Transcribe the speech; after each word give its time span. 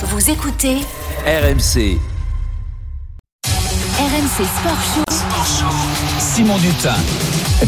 Vous 0.00 0.30
écoutez 0.30 0.76
RMC. 1.26 1.98
RMC 3.98 4.44
Sport 4.44 4.78
Show. 4.94 5.66
Simon 6.20 6.56
Dutin. 6.58 6.94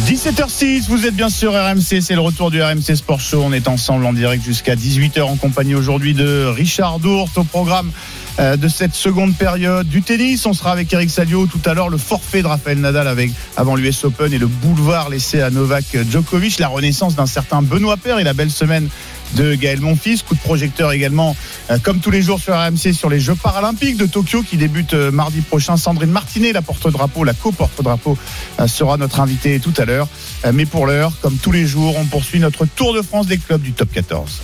17h06, 0.07 0.87
vous 0.87 1.07
êtes 1.07 1.17
bien 1.17 1.29
sûr 1.29 1.53
RMC, 1.53 2.01
c'est 2.01 2.15
le 2.15 2.21
retour 2.21 2.53
du 2.53 2.63
RMC 2.63 2.95
Sport 2.95 3.19
Show. 3.19 3.43
On 3.45 3.53
est 3.53 3.67
ensemble 3.67 4.07
en 4.07 4.13
direct 4.13 4.45
jusqu'à 4.45 4.77
18h 4.77 5.23
en 5.23 5.35
compagnie 5.35 5.75
aujourd'hui 5.75 6.15
de 6.15 6.45
Richard 6.45 7.01
Dourte 7.01 7.37
au 7.37 7.43
programme 7.43 7.91
euh, 8.39 8.57
de 8.57 8.69
cette 8.69 8.95
seconde 8.95 9.35
période 9.35 9.89
du 9.89 10.03
tennis. 10.03 10.47
On 10.47 10.53
sera 10.53 10.71
avec 10.71 10.93
Eric 10.93 11.11
Salio 11.11 11.49
tout 11.49 11.69
à 11.69 11.75
l'heure, 11.75 11.89
le 11.89 11.99
forfait 11.99 12.43
de 12.43 12.47
Rafael 12.47 12.79
Nadal 12.79 13.09
avec, 13.09 13.33
avant 13.57 13.75
l'US 13.75 14.05
Open 14.05 14.33
et 14.33 14.39
le 14.39 14.47
boulevard 14.47 15.09
laissé 15.09 15.41
à 15.41 15.51
Novak 15.51 15.85
Djokovic, 16.09 16.61
la 16.61 16.69
renaissance 16.69 17.17
d'un 17.17 17.27
certain 17.27 17.61
Benoît 17.61 17.97
Père 17.97 18.21
et 18.21 18.25
la 18.25 18.35
belle 18.35 18.53
semaine 18.53 18.89
de 19.35 19.55
Gaël 19.55 19.81
Monfils. 19.81 20.23
Coup 20.23 20.35
de 20.35 20.41
projecteur 20.41 20.93
également, 20.93 21.37
euh, 21.71 21.79
comme 21.83 22.01
tous 22.01 22.11
les 22.11 22.23
jours 22.23 22.41
sur 22.41 22.55
RMC, 22.55 22.93
sur 22.93 23.09
les 23.09 23.21
Jeux 23.21 23.35
paralympiques 23.35 23.97
de 23.97 24.07
Tokyo 24.07 24.43
qui 24.43 24.57
débutent 24.57 24.95
euh, 24.95 25.11
mardi 25.11 25.41
prochain. 25.41 25.77
Sandrine 25.77 26.11
Martinet, 26.11 26.53
la 26.53 26.63
porte-drapeau, 26.63 27.25
la 27.25 27.35
co-porte-drapeau, 27.35 28.17
euh, 28.61 28.67
sera 28.67 28.97
notre 28.97 29.21
invitée 29.21 29.61
tout 29.61 29.75
à 29.77 29.85
l'heure. 29.85 30.09
Mais 30.53 30.67
pour 30.67 30.87
l'heure, 30.87 31.13
comme 31.21 31.37
tous 31.37 31.53
les 31.53 31.67
jours, 31.67 31.97
on 31.99 32.05
poursuit 32.07 32.41
notre 32.41 32.65
Tour 32.65 32.95
de 32.95 33.03
France 33.03 33.27
des 33.27 33.39
clubs 33.39 33.61
du 33.61 33.73
top 33.73 33.93
14. 33.93 34.41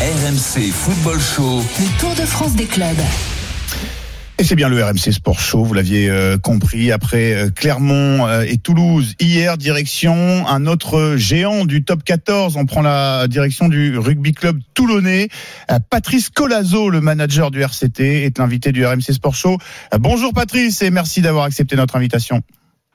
RMC 0.00 0.70
Football 0.72 1.18
Show. 1.20 1.62
Le 1.80 2.00
Tour 2.00 2.14
de 2.14 2.26
France 2.26 2.54
des 2.54 2.66
clubs. 2.66 2.96
Et 4.38 4.44
c'est 4.44 4.54
bien 4.54 4.68
le 4.68 4.84
RMC 4.84 5.12
Sport 5.12 5.40
Show, 5.40 5.64
vous 5.64 5.72
l'aviez 5.72 6.10
euh, 6.10 6.36
compris, 6.36 6.92
après 6.92 7.32
euh, 7.32 7.48
Clermont 7.48 8.26
euh, 8.26 8.42
et 8.42 8.58
Toulouse, 8.58 9.14
hier, 9.18 9.56
direction 9.56 10.46
un 10.46 10.66
autre 10.66 11.14
géant 11.16 11.64
du 11.64 11.84
top 11.84 12.04
14. 12.04 12.58
On 12.58 12.66
prend 12.66 12.82
la 12.82 13.28
direction 13.28 13.68
du 13.68 13.96
rugby 13.96 14.32
club 14.32 14.60
toulonnais. 14.74 15.28
Patrice 15.88 16.28
Colazo, 16.28 16.90
le 16.90 17.00
manager 17.00 17.50
du 17.50 17.62
RCT, 17.62 18.24
est 18.24 18.38
l'invité 18.38 18.72
du 18.72 18.84
RMC 18.84 19.12
Sport 19.12 19.34
Show. 19.34 19.56
Bonjour 19.98 20.34
Patrice 20.34 20.82
et 20.82 20.90
merci 20.90 21.22
d'avoir 21.22 21.44
accepté 21.44 21.74
notre 21.74 21.96
invitation. 21.96 22.42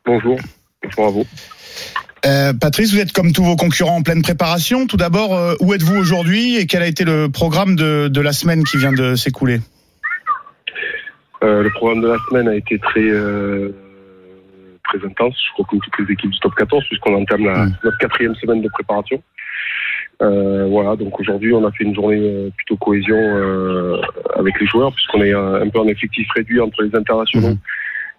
Bonjour, 0.06 0.40
bonjour 0.84 1.06
à 1.08 1.10
vous. 1.10 1.26
Euh, 2.26 2.54
Patrice, 2.54 2.94
vous 2.94 3.00
êtes 3.00 3.14
comme 3.14 3.34
tous 3.34 3.44
vos 3.44 3.56
concurrents 3.56 3.96
en 3.96 4.04
pleine 4.04 4.22
préparation. 4.22 4.86
Tout 4.86 4.98
d'abord, 4.98 5.36
euh, 5.36 5.56
où 5.60 5.74
êtes-vous 5.74 5.96
aujourd'hui 5.96 6.58
et 6.58 6.68
quel 6.68 6.84
a 6.84 6.88
été 6.88 7.04
le 7.04 7.30
programme 7.30 7.76
de, 7.76 8.10
de 8.10 8.22
la 8.22 8.32
semaine 8.32 8.64
qui 8.64 8.78
vient 8.78 8.94
de 8.94 9.16
s'écouler? 9.16 9.60
Le 11.42 11.70
programme 11.72 12.02
de 12.02 12.08
la 12.08 12.18
semaine 12.30 12.48
a 12.48 12.56
été 12.56 12.78
très 12.80 13.10
euh, 13.10 13.72
très 14.84 15.06
intense, 15.06 15.36
je 15.48 15.54
crois 15.54 15.66
comme 15.70 15.80
toutes 15.80 16.00
les 16.00 16.14
équipes 16.14 16.32
du 16.32 16.40
top 16.40 16.54
14, 16.56 16.84
puisqu'on 16.88 17.16
entame 17.16 17.46
la, 17.46 17.66
notre 17.84 17.98
quatrième 17.98 18.36
semaine 18.36 18.62
de 18.62 18.70
préparation. 18.70 19.22
Euh, 20.22 20.68
voilà, 20.70 20.96
donc 20.96 21.20
aujourd'hui 21.20 21.52
on 21.54 21.66
a 21.66 21.72
fait 21.72 21.84
une 21.84 21.96
journée 21.96 22.20
euh, 22.20 22.50
plutôt 22.56 22.78
cohésion 22.78 23.18
euh, 23.18 24.00
avec 24.36 24.60
les 24.60 24.68
joueurs, 24.68 24.94
puisqu'on 24.94 25.24
est 25.24 25.34
un, 25.34 25.56
un 25.56 25.70
peu 25.70 25.80
en 25.80 25.88
effectif 25.88 26.28
réduit 26.36 26.60
entre 26.60 26.84
les 26.84 26.96
internationaux 26.96 27.50
Mhm. 27.50 27.58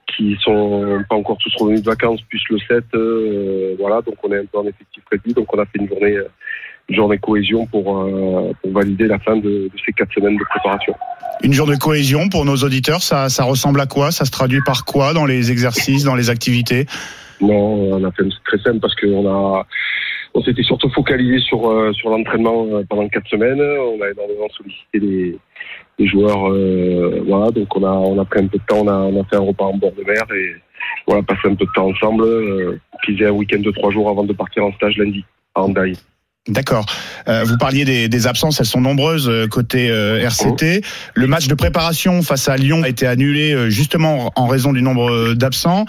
qui 0.09 0.37
sont 0.43 1.05
pas 1.09 1.15
encore 1.15 1.39
tous 1.39 1.55
revenus 1.57 1.81
de 1.81 1.87
vacances, 1.87 2.21
plus 2.23 2.43
le 2.51 2.59
7, 2.59 2.85
euh, 2.95 3.77
voilà, 3.79 4.03
donc 4.03 4.17
on 4.25 4.33
est 4.33 4.39
un 4.39 4.45
peu 4.47 4.59
en 4.59 4.67
effectif 4.67 5.03
réduit, 5.11 5.33
donc 5.33 5.55
on 5.55 5.59
a 5.61 5.65
fait 5.67 5.79
une 5.79 5.89
journée 5.89 6.17
euh, 6.17 6.29
journée 6.89 7.19
cohésion 7.19 7.67
pour, 7.67 7.99
euh, 7.99 8.53
pour 8.61 8.73
valider 8.73 9.07
la 9.07 9.19
fin 9.19 9.37
de, 9.37 9.43
de 9.43 9.71
ces 9.85 9.93
quatre 9.93 10.13
semaines 10.13 10.37
de 10.37 10.45
préparation. 10.51 10.95
Une 11.43 11.53
journée 11.53 11.75
de 11.75 11.81
cohésion 11.81 12.29
pour 12.29 12.45
nos 12.45 12.57
auditeurs, 12.57 13.03
ça, 13.03 13.29
ça 13.29 13.45
ressemble 13.45 13.81
à 13.81 13.87
quoi? 13.87 14.11
Ça 14.13 14.25
se 14.25 14.31
traduit 14.31 14.61
par 14.65 14.85
quoi 14.85 15.13
dans 15.13 15.27
les 15.27 15.51
exercices, 15.51 16.05
dans 16.05 16.15
les 16.15 16.31
activités? 16.31 16.87
Non, 17.41 17.93
on 17.93 18.05
a 18.05 18.13
fait 18.13 18.23
c'est 18.23 18.45
très 18.45 18.63
simple 18.63 18.79
parce 18.81 18.95
qu'on 18.95 19.27
a 19.29 19.67
on 20.35 20.43
s'était 20.43 20.63
surtout 20.63 20.89
focalisé 20.91 21.41
sur 21.41 21.69
euh, 21.69 21.93
sur 21.93 22.11
l'entraînement 22.11 22.67
euh, 22.71 22.85
pendant 22.89 23.09
quatre 23.09 23.29
semaines. 23.29 23.61
On 23.61 24.01
a 24.01 24.11
énormément 24.11 24.49
sollicité 24.57 25.01
les, 25.01 25.39
les 25.99 26.07
joueurs, 26.07 26.51
euh, 26.53 27.23
voilà. 27.27 27.51
Donc 27.51 27.75
on 27.77 27.83
a 27.83 27.91
on 27.91 28.19
a 28.21 28.25
pris 28.25 28.41
un 28.41 28.47
peu 28.47 28.59
de 28.59 28.65
temps, 28.65 28.83
on 28.83 28.89
a 28.89 28.95
on 28.95 29.21
a 29.21 29.25
fait 29.25 29.37
un 29.37 29.41
repas 29.41 29.65
en 29.65 29.77
bord 29.77 29.93
de 29.93 30.05
mer 30.05 30.23
et 30.37 30.53
voilà 31.07 31.23
passé 31.23 31.41
un 31.47 31.55
peu 31.57 31.65
de 31.65 31.73
temps 31.75 31.89
ensemble. 31.89 32.23
Euh, 32.23 32.81
puis 33.03 33.17
j'ai 33.17 33.27
un 33.27 33.33
week-end 33.33 33.61
de 33.61 33.71
trois 33.73 33.91
jours 33.91 34.09
avant 34.09 34.25
de 34.25 34.33
partir 34.33 34.65
en 34.65 34.73
stage 34.75 34.97
lundi 34.97 35.25
à 35.57 35.63
Handaï. 35.63 35.95
D'accord. 36.49 36.87
Euh, 37.29 37.45
vous 37.45 37.57
parliez 37.57 37.85
des, 37.85 38.09
des 38.09 38.27
absences, 38.27 38.59
elles 38.59 38.67
sont 38.67 38.81
nombreuses 38.81 39.29
euh, 39.29 39.47
côté 39.47 39.89
euh, 39.93 40.27
RCT. 40.27 40.83
Le 41.15 41.27
match 41.29 41.47
de 41.47 41.55
préparation 41.55 42.21
face 42.23 42.49
à 42.49 42.57
Lyon 42.57 42.83
a 42.83 42.89
été 42.89 43.07
annulé 43.07 43.53
euh, 43.53 43.71
justement 43.71 44.33
en 44.35 44.49
raison 44.49 44.73
du 44.73 44.83
nombre 44.83 45.09
euh, 45.09 45.35
d'absents. 45.37 45.85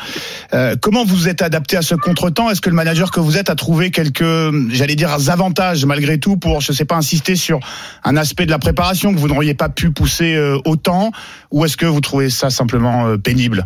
Euh, 0.53 0.75
comment 0.79 1.05
vous 1.05 1.27
êtes 1.27 1.41
adapté 1.41 1.75
à 1.75 1.81
ce 1.81 1.95
contretemps? 1.95 2.51
Est-ce 2.51 2.61
que 2.61 2.69
le 2.69 2.75
manager 2.75 3.09
que 3.09 3.19
vous 3.19 3.39
êtes 3.39 3.49
a 3.49 3.55
trouvé 3.55 3.89
quelques, 3.89 4.23
j'allais 4.69 4.93
dire, 4.93 5.09
avantages 5.31 5.87
malgré 5.87 6.19
tout 6.19 6.37
pour, 6.37 6.61
je 6.61 6.71
sais 6.71 6.85
pas, 6.85 6.97
insister 6.97 7.35
sur 7.35 7.59
un 8.03 8.15
aspect 8.15 8.45
de 8.45 8.51
la 8.51 8.59
préparation 8.59 9.11
que 9.11 9.17
vous 9.17 9.29
n'auriez 9.29 9.55
pas 9.55 9.69
pu 9.69 9.89
pousser 9.89 10.35
euh, 10.35 10.59
autant? 10.65 11.09
Ou 11.49 11.65
est-ce 11.65 11.77
que 11.77 11.87
vous 11.87 12.01
trouvez 12.01 12.29
ça 12.29 12.51
simplement 12.51 13.07
euh, 13.07 13.17
pénible? 13.17 13.65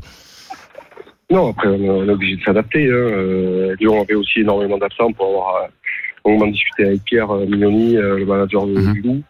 Non, 1.30 1.50
après 1.50 1.68
on 1.68 2.06
est, 2.06 2.10
obligé 2.10 2.38
de 2.38 2.44
s'adapter. 2.44 2.86
Hein. 2.86 2.94
Euh, 2.94 3.76
Lyon 3.78 4.02
avait 4.02 4.16
aussi 4.16 4.40
énormément 4.40 4.78
d'absents 4.78 5.12
pour 5.12 5.28
avoir 5.28 5.68
euh, 6.28 6.32
longuement 6.32 6.48
discuté 6.52 6.86
avec 6.86 7.04
Pierre 7.04 7.32
euh, 7.32 7.46
Mignoni, 7.46 7.98
euh, 7.98 8.18
le 8.18 8.26
manager 8.26 8.66
de 8.68 8.74
Mhm. 8.74 8.94
du 8.94 9.02
Loup. 9.02 9.22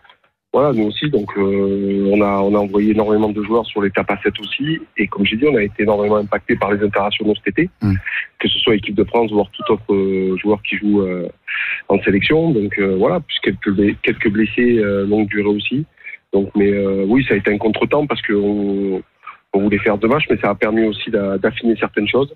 Voilà, 0.54 0.72
nous 0.74 0.86
aussi, 0.88 1.10
donc 1.10 1.30
euh, 1.38 2.10
on 2.12 2.22
a 2.22 2.40
on 2.40 2.56
a 2.56 2.58
envoyé 2.60 2.92
énormément 2.92 3.30
de 3.30 3.44
joueurs 3.44 3.66
sur 3.66 3.82
l'étape 3.82 4.10
A7 4.10 4.40
aussi, 4.42 4.80
et 4.98 5.06
comme 5.08 5.26
j'ai 5.26 5.36
dit, 5.36 5.46
on 5.48 5.56
a 5.56 5.62
été 5.62 5.84
énormément 5.84 6.16
impacté 6.16 6.56
par 6.56 6.72
les 6.72 6.84
internationaux 6.84 7.36
cet 7.36 7.50
été, 7.50 7.70
Mhm. 7.84 7.96
que 8.40 8.48
ce 8.48 8.58
soit 8.60 8.76
équipe 8.76 8.96
de 8.96 9.04
France 9.04 9.32
voire 9.32 9.50
tout 9.52 9.72
autre 9.74 10.38
joueur 10.42 10.62
qui 10.64 10.78
joue 10.78 11.04
en 11.90 12.02
sélection. 12.02 12.52
Donc 12.52 12.80
voilà, 12.80 13.20
plus 13.20 13.40
quelques 14.02 14.30
blessés 14.30 14.82
longue 15.06 15.28
durée 15.28 15.50
aussi. 15.50 15.86
Donc 16.34 16.50
mais 16.56 16.72
oui, 17.06 17.24
ça 17.28 17.34
a 17.36 17.38
été 17.38 17.52
un 17.54 17.58
contretemps 17.58 18.08
parce 18.08 18.22
que 18.22 18.34
on, 18.34 19.02
on 19.54 19.60
voulait 19.62 19.80
faire 19.80 19.98
deux 19.98 20.08
matchs, 20.08 20.26
mais 20.30 20.38
ça 20.38 20.50
a 20.52 20.56
permis 20.56 20.86
aussi 20.86 21.12
d'a- 21.12 21.38
d'affiner 21.38 21.76
certaines 21.78 22.08
choses. 22.08 22.34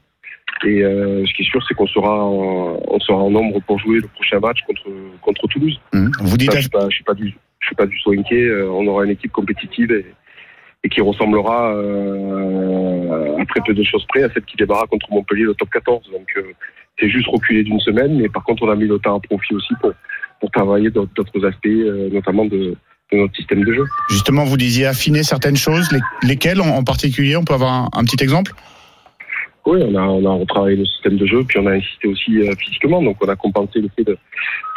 Et 0.64 0.84
euh, 0.84 1.26
ce 1.26 1.34
qui 1.34 1.42
est 1.42 1.46
sûr, 1.46 1.62
c'est 1.68 1.74
qu'on 1.74 1.88
sera 1.88 2.24
en, 2.24 2.80
on 2.88 3.00
sera 3.00 3.18
en 3.18 3.30
nombre 3.32 3.60
pour 3.62 3.80
jouer 3.80 4.00
le 4.00 4.08
prochain 4.08 4.40
match 4.40 4.60
contre 4.68 4.84
contre 5.22 5.48
Toulouse. 5.48 5.80
Hum 5.94 6.12
Vous 6.22 6.38
dites 6.38 6.52
Ça, 6.52 6.58
je 6.58 6.62
suis 6.62 6.70
pas, 6.70 6.88
je 6.90 6.96
suis 6.96 7.04
pas 7.04 7.14
du, 7.14 7.34
je 7.60 7.66
suis 7.68 7.76
pas 7.76 7.86
du 7.86 7.98
tout 8.04 8.12
inquiet. 8.12 8.44
Euh, 8.46 8.70
On 8.72 8.86
aura 8.88 9.06
une 9.06 9.12
équipe 9.12 9.32
compétitive 9.32 9.92
et, 9.92 10.06
et 10.84 10.90
qui 10.90 11.02
ressemblera 11.02 11.74
euh, 11.76 13.38
à 13.42 13.46
très 13.46 13.62
peu 13.66 13.74
de 13.74 13.84
choses 13.84 14.06
près 14.08 14.24
à 14.24 14.30
celle 14.34 14.44
qui 14.44 14.56
démarra 14.58 14.86
contre 14.88 15.08
Montpellier 15.12 15.44
le 15.44 15.54
top 15.56 15.70
14. 15.72 16.04
Donc 16.12 16.28
euh, 16.38 16.44
c'est 17.00 17.10
juste 17.10 17.28
reculé 17.28 17.64
d'une 17.64 17.80
semaine, 17.80 18.18
mais 18.20 18.30
par 18.30 18.44
contre 18.44 18.64
on 18.64 18.70
a 18.70 18.76
mis 18.76 18.88
le 18.88 19.00
temps 19.00 19.18
à 19.18 19.20
profit 19.20 19.54
aussi 19.56 19.74
pour 19.82 19.94
pour 20.40 20.50
travailler 20.52 20.90
d'autres 20.90 21.46
aspects, 21.48 21.68
euh, 21.68 22.10
notamment 22.12 22.46
de, 22.46 22.76
de 23.12 23.18
notre 23.18 23.36
système 23.36 23.64
de 23.64 23.74
jeu. 23.76 23.84
justement, 24.10 24.44
vous 24.44 24.58
disiez 24.58 24.88
affiner 24.88 25.22
certaines 25.22 25.56
choses, 25.56 25.92
les- 25.92 26.28
lesquelles 26.28 26.60
en, 26.62 26.70
en 26.70 26.84
particulier 26.84 27.36
On 27.36 27.44
peut 27.44 27.54
avoir 27.54 27.72
un, 27.72 27.90
un 27.94 28.04
petit 28.06 28.24
exemple? 28.24 28.52
Oui, 29.66 29.80
on 29.84 29.96
a, 29.96 30.02
on 30.02 30.26
a 30.26 30.40
retravaillé 30.40 30.78
le 30.78 30.86
système 30.86 31.18
de 31.18 31.26
jeu, 31.26 31.44
puis 31.44 31.60
on 31.60 31.68
a 31.68 31.74
insisté 31.74 32.08
aussi 32.08 32.42
euh, 32.42 32.54
physiquement. 32.56 33.02
Donc 33.02 33.18
on 33.22 33.30
a 33.30 33.36
compensé 33.36 33.80
le 33.80 33.90
fait 33.96 34.04
de 34.04 34.18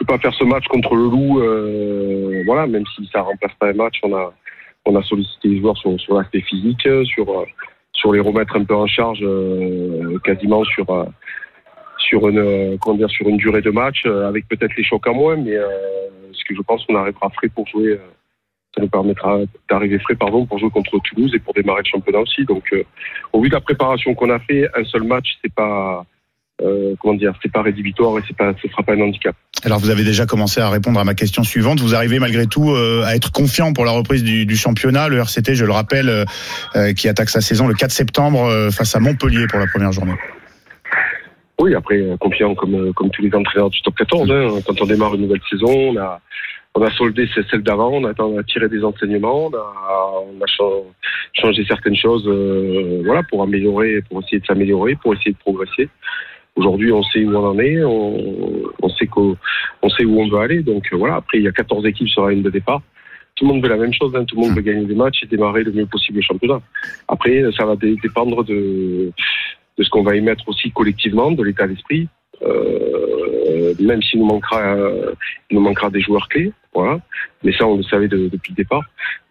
ne 0.00 0.06
pas 0.06 0.18
faire 0.18 0.34
ce 0.34 0.44
match 0.44 0.66
contre 0.68 0.94
le 0.94 1.04
Loup. 1.04 1.40
euh, 1.40 2.42
voilà, 2.44 2.66
même 2.66 2.84
si 2.94 3.08
ça 3.12 3.22
remplace 3.22 3.54
pas 3.58 3.68
un 3.68 3.72
match, 3.72 3.98
on 4.02 4.14
a, 4.14 4.32
on 4.84 4.94
a 4.96 5.02
sollicité 5.02 5.48
les 5.48 5.60
joueurs 5.60 5.78
sur, 5.78 5.98
sur 5.98 6.16
l'aspect 6.16 6.42
physique, 6.42 6.86
sur, 7.04 7.28
euh, 7.30 7.44
sur 7.94 8.12
les 8.12 8.20
remettre 8.20 8.56
un 8.56 8.64
peu 8.64 8.74
en 8.74 8.86
charge 8.86 9.20
euh, 9.22 10.18
quasiment 10.22 10.62
sur, 10.64 10.90
euh, 10.90 11.04
sur, 11.98 12.28
une, 12.28 12.38
euh, 12.38 12.76
comment 12.78 12.98
dire, 12.98 13.10
sur 13.10 13.26
une 13.26 13.38
durée 13.38 13.62
de 13.62 13.70
match, 13.70 14.04
avec 14.04 14.46
peut-être 14.48 14.76
les 14.76 14.84
chocs 14.84 15.06
à 15.06 15.12
moins, 15.12 15.36
mais 15.36 15.56
ce 16.32 16.44
que 16.44 16.54
je 16.54 16.60
pense 16.60 16.84
qu'on 16.84 16.96
arrivera 16.96 17.30
frais 17.30 17.48
pour 17.48 17.66
jouer. 17.68 17.98
Ça 18.74 18.82
nous 18.82 18.88
permettra 18.88 19.38
d'arriver 19.70 19.98
frais 19.98 20.16
pardon 20.16 20.46
pour 20.46 20.58
jouer 20.58 20.70
contre 20.70 20.98
Toulouse 21.04 21.32
et 21.34 21.38
pour 21.38 21.54
démarrer 21.54 21.82
le 21.84 21.90
championnat 21.90 22.20
aussi. 22.20 22.44
Donc 22.44 22.64
euh, 22.72 22.82
au 23.32 23.42
vu 23.42 23.48
de 23.48 23.54
la 23.54 23.60
préparation 23.60 24.14
qu'on 24.14 24.30
a 24.30 24.38
fait, 24.40 24.68
un 24.76 24.84
seul 24.84 25.04
match, 25.04 25.26
c'est 25.42 25.52
pas 25.52 26.04
euh, 26.62 26.94
comment 27.00 27.14
dire, 27.14 27.32
c'est 27.42 27.50
pas 27.50 27.62
rédhibitoire 27.62 28.16
et 28.18 28.22
c'est 28.28 28.36
pas, 28.36 28.52
ce 28.62 28.68
sera 28.68 28.82
pas 28.84 28.94
un 28.94 29.00
handicap. 29.00 29.34
Alors 29.64 29.80
vous 29.80 29.90
avez 29.90 30.04
déjà 30.04 30.24
commencé 30.24 30.60
à 30.60 30.70
répondre 30.70 31.00
à 31.00 31.04
ma 31.04 31.14
question 31.14 31.42
suivante. 31.42 31.80
Vous 31.80 31.96
arrivez 31.96 32.20
malgré 32.20 32.46
tout 32.46 32.70
euh, 32.70 33.02
à 33.04 33.16
être 33.16 33.32
confiant 33.32 33.72
pour 33.72 33.84
la 33.84 33.90
reprise 33.90 34.22
du, 34.22 34.46
du 34.46 34.56
championnat. 34.56 35.08
Le 35.08 35.18
RCT, 35.18 35.56
je 35.56 35.64
le 35.64 35.72
rappelle, 35.72 36.24
euh, 36.76 36.92
qui 36.92 37.08
attaque 37.08 37.30
sa 37.30 37.40
saison 37.40 37.66
le 37.66 37.74
4 37.74 37.90
septembre 37.90 38.70
face 38.70 38.94
à 38.94 39.00
Montpellier 39.00 39.46
pour 39.48 39.58
la 39.58 39.66
première 39.66 39.90
journée. 39.90 40.14
Oui, 41.60 41.74
après 41.74 42.02
confiant 42.20 42.54
comme 42.54 42.92
comme 42.94 43.10
tous 43.10 43.22
les 43.22 43.34
entraîneurs 43.34 43.70
du 43.70 43.80
top 43.82 43.94
14. 43.96 44.30
hein. 44.30 44.60
quand 44.66 44.80
on 44.80 44.86
démarre 44.86 45.14
une 45.14 45.22
nouvelle 45.22 45.40
saison, 45.50 45.70
on 45.70 45.96
a 45.96 46.20
on 46.74 46.82
a 46.82 46.90
soldé 46.90 47.28
celle 47.50 47.62
d'avant, 47.62 47.90
on 47.92 48.04
a, 48.04 48.12
on 48.18 48.38
a 48.38 48.42
tiré 48.42 48.68
des 48.68 48.82
enseignements, 48.84 49.46
on 49.46 49.54
a, 49.54 50.22
on 50.26 50.42
a 50.42 50.46
cha- 50.46 50.64
changé 51.32 51.64
certaines 51.66 51.96
choses, 51.96 52.24
euh, 52.26 53.02
voilà, 53.04 53.22
pour 53.22 53.42
améliorer, 53.42 54.02
pour 54.08 54.20
essayer 54.22 54.40
de 54.40 54.46
s'améliorer, 54.46 54.96
pour 54.96 55.14
essayer 55.14 55.32
de 55.32 55.38
progresser. 55.38 55.88
Aujourd'hui, 56.56 56.92
on 56.92 57.02
sait 57.04 57.24
où 57.24 57.34
on 57.36 57.46
en 57.46 57.58
est, 57.58 57.82
on, 57.84 58.62
on 58.82 58.88
sait 58.90 59.08
on 59.82 59.88
sait 59.88 60.04
où 60.04 60.20
on 60.20 60.28
veut 60.28 60.38
aller. 60.38 60.62
Donc 60.62 60.84
euh, 60.92 60.96
voilà, 60.96 61.16
après 61.16 61.38
il 61.38 61.44
y 61.44 61.48
a 61.48 61.52
14 61.52 61.84
équipes 61.86 62.08
sur 62.08 62.24
la 62.26 62.32
ligne 62.32 62.42
de 62.42 62.50
départ. 62.50 62.80
Tout 63.36 63.46
le 63.46 63.52
monde 63.52 63.62
veut 63.64 63.68
la 63.68 63.76
même 63.76 63.92
chose, 63.92 64.14
hein. 64.14 64.24
tout 64.24 64.36
le 64.36 64.42
monde 64.42 64.54
veut 64.56 64.62
gagner 64.62 64.84
des 64.84 64.94
matchs 64.94 65.24
et 65.24 65.26
démarrer 65.26 65.64
le 65.64 65.72
mieux 65.72 65.86
possible 65.86 66.18
le 66.18 66.22
championnat. 66.22 66.60
Après, 67.08 67.42
ça 67.56 67.64
va 67.66 67.74
dé- 67.74 67.96
dépendre 68.02 68.44
de 68.44 69.10
de 69.76 69.82
ce 69.82 69.90
qu'on 69.90 70.04
va 70.04 70.14
y 70.14 70.20
mettre 70.20 70.48
aussi 70.48 70.70
collectivement, 70.70 71.32
de 71.32 71.42
l'état 71.42 71.66
d'esprit. 71.66 72.06
Euh, 72.42 73.74
même 73.80 74.02
s'il 74.02 74.20
nous 74.20 74.26
manquera, 74.26 74.60
euh, 74.62 75.12
il 75.50 75.56
nous 75.56 75.62
manquera 75.62 75.90
des 75.90 76.00
joueurs 76.00 76.28
clés, 76.28 76.52
voilà. 76.74 76.98
Mais 77.42 77.52
ça, 77.56 77.66
on 77.66 77.76
le 77.76 77.82
savait 77.84 78.08
de- 78.08 78.28
depuis 78.28 78.52
le 78.52 78.56
départ. 78.56 78.82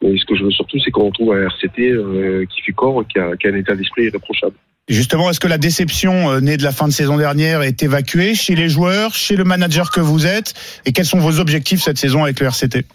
Mais 0.01 0.17
ce 0.17 0.25
que 0.25 0.35
je 0.35 0.43
veux 0.43 0.51
surtout, 0.51 0.79
c'est 0.79 0.91
qu'on 0.91 1.05
retrouve 1.07 1.33
un 1.33 1.43
RCT 1.47 1.91
euh, 1.91 2.45
qui 2.45 2.61
fait 2.61 2.71
corps, 2.71 3.03
qui 3.07 3.19
a, 3.19 3.35
qui 3.37 3.47
a 3.47 3.51
un 3.51 3.55
état 3.55 3.75
d'esprit 3.75 4.05
irréprochable. 4.05 4.55
Justement, 4.89 5.29
est-ce 5.29 5.39
que 5.39 5.47
la 5.47 5.57
déception 5.57 6.29
euh, 6.31 6.39
née 6.41 6.57
de 6.57 6.63
la 6.63 6.71
fin 6.71 6.87
de 6.87 6.93
saison 6.93 7.17
dernière 7.17 7.61
est 7.61 7.81
évacuée 7.83 8.35
chez 8.35 8.55
les 8.55 8.67
joueurs, 8.69 9.13
chez 9.13 9.35
le 9.35 9.43
manager 9.45 9.91
que 9.91 10.01
vous 10.01 10.25
êtes? 10.27 10.53
Et 10.85 10.91
quels 10.91 11.05
sont 11.05 11.19
vos 11.19 11.39
objectifs 11.39 11.81
cette 11.81 11.97
saison 11.97 12.23
avec 12.23 12.39
le 12.39 12.47
RCT 12.47 12.85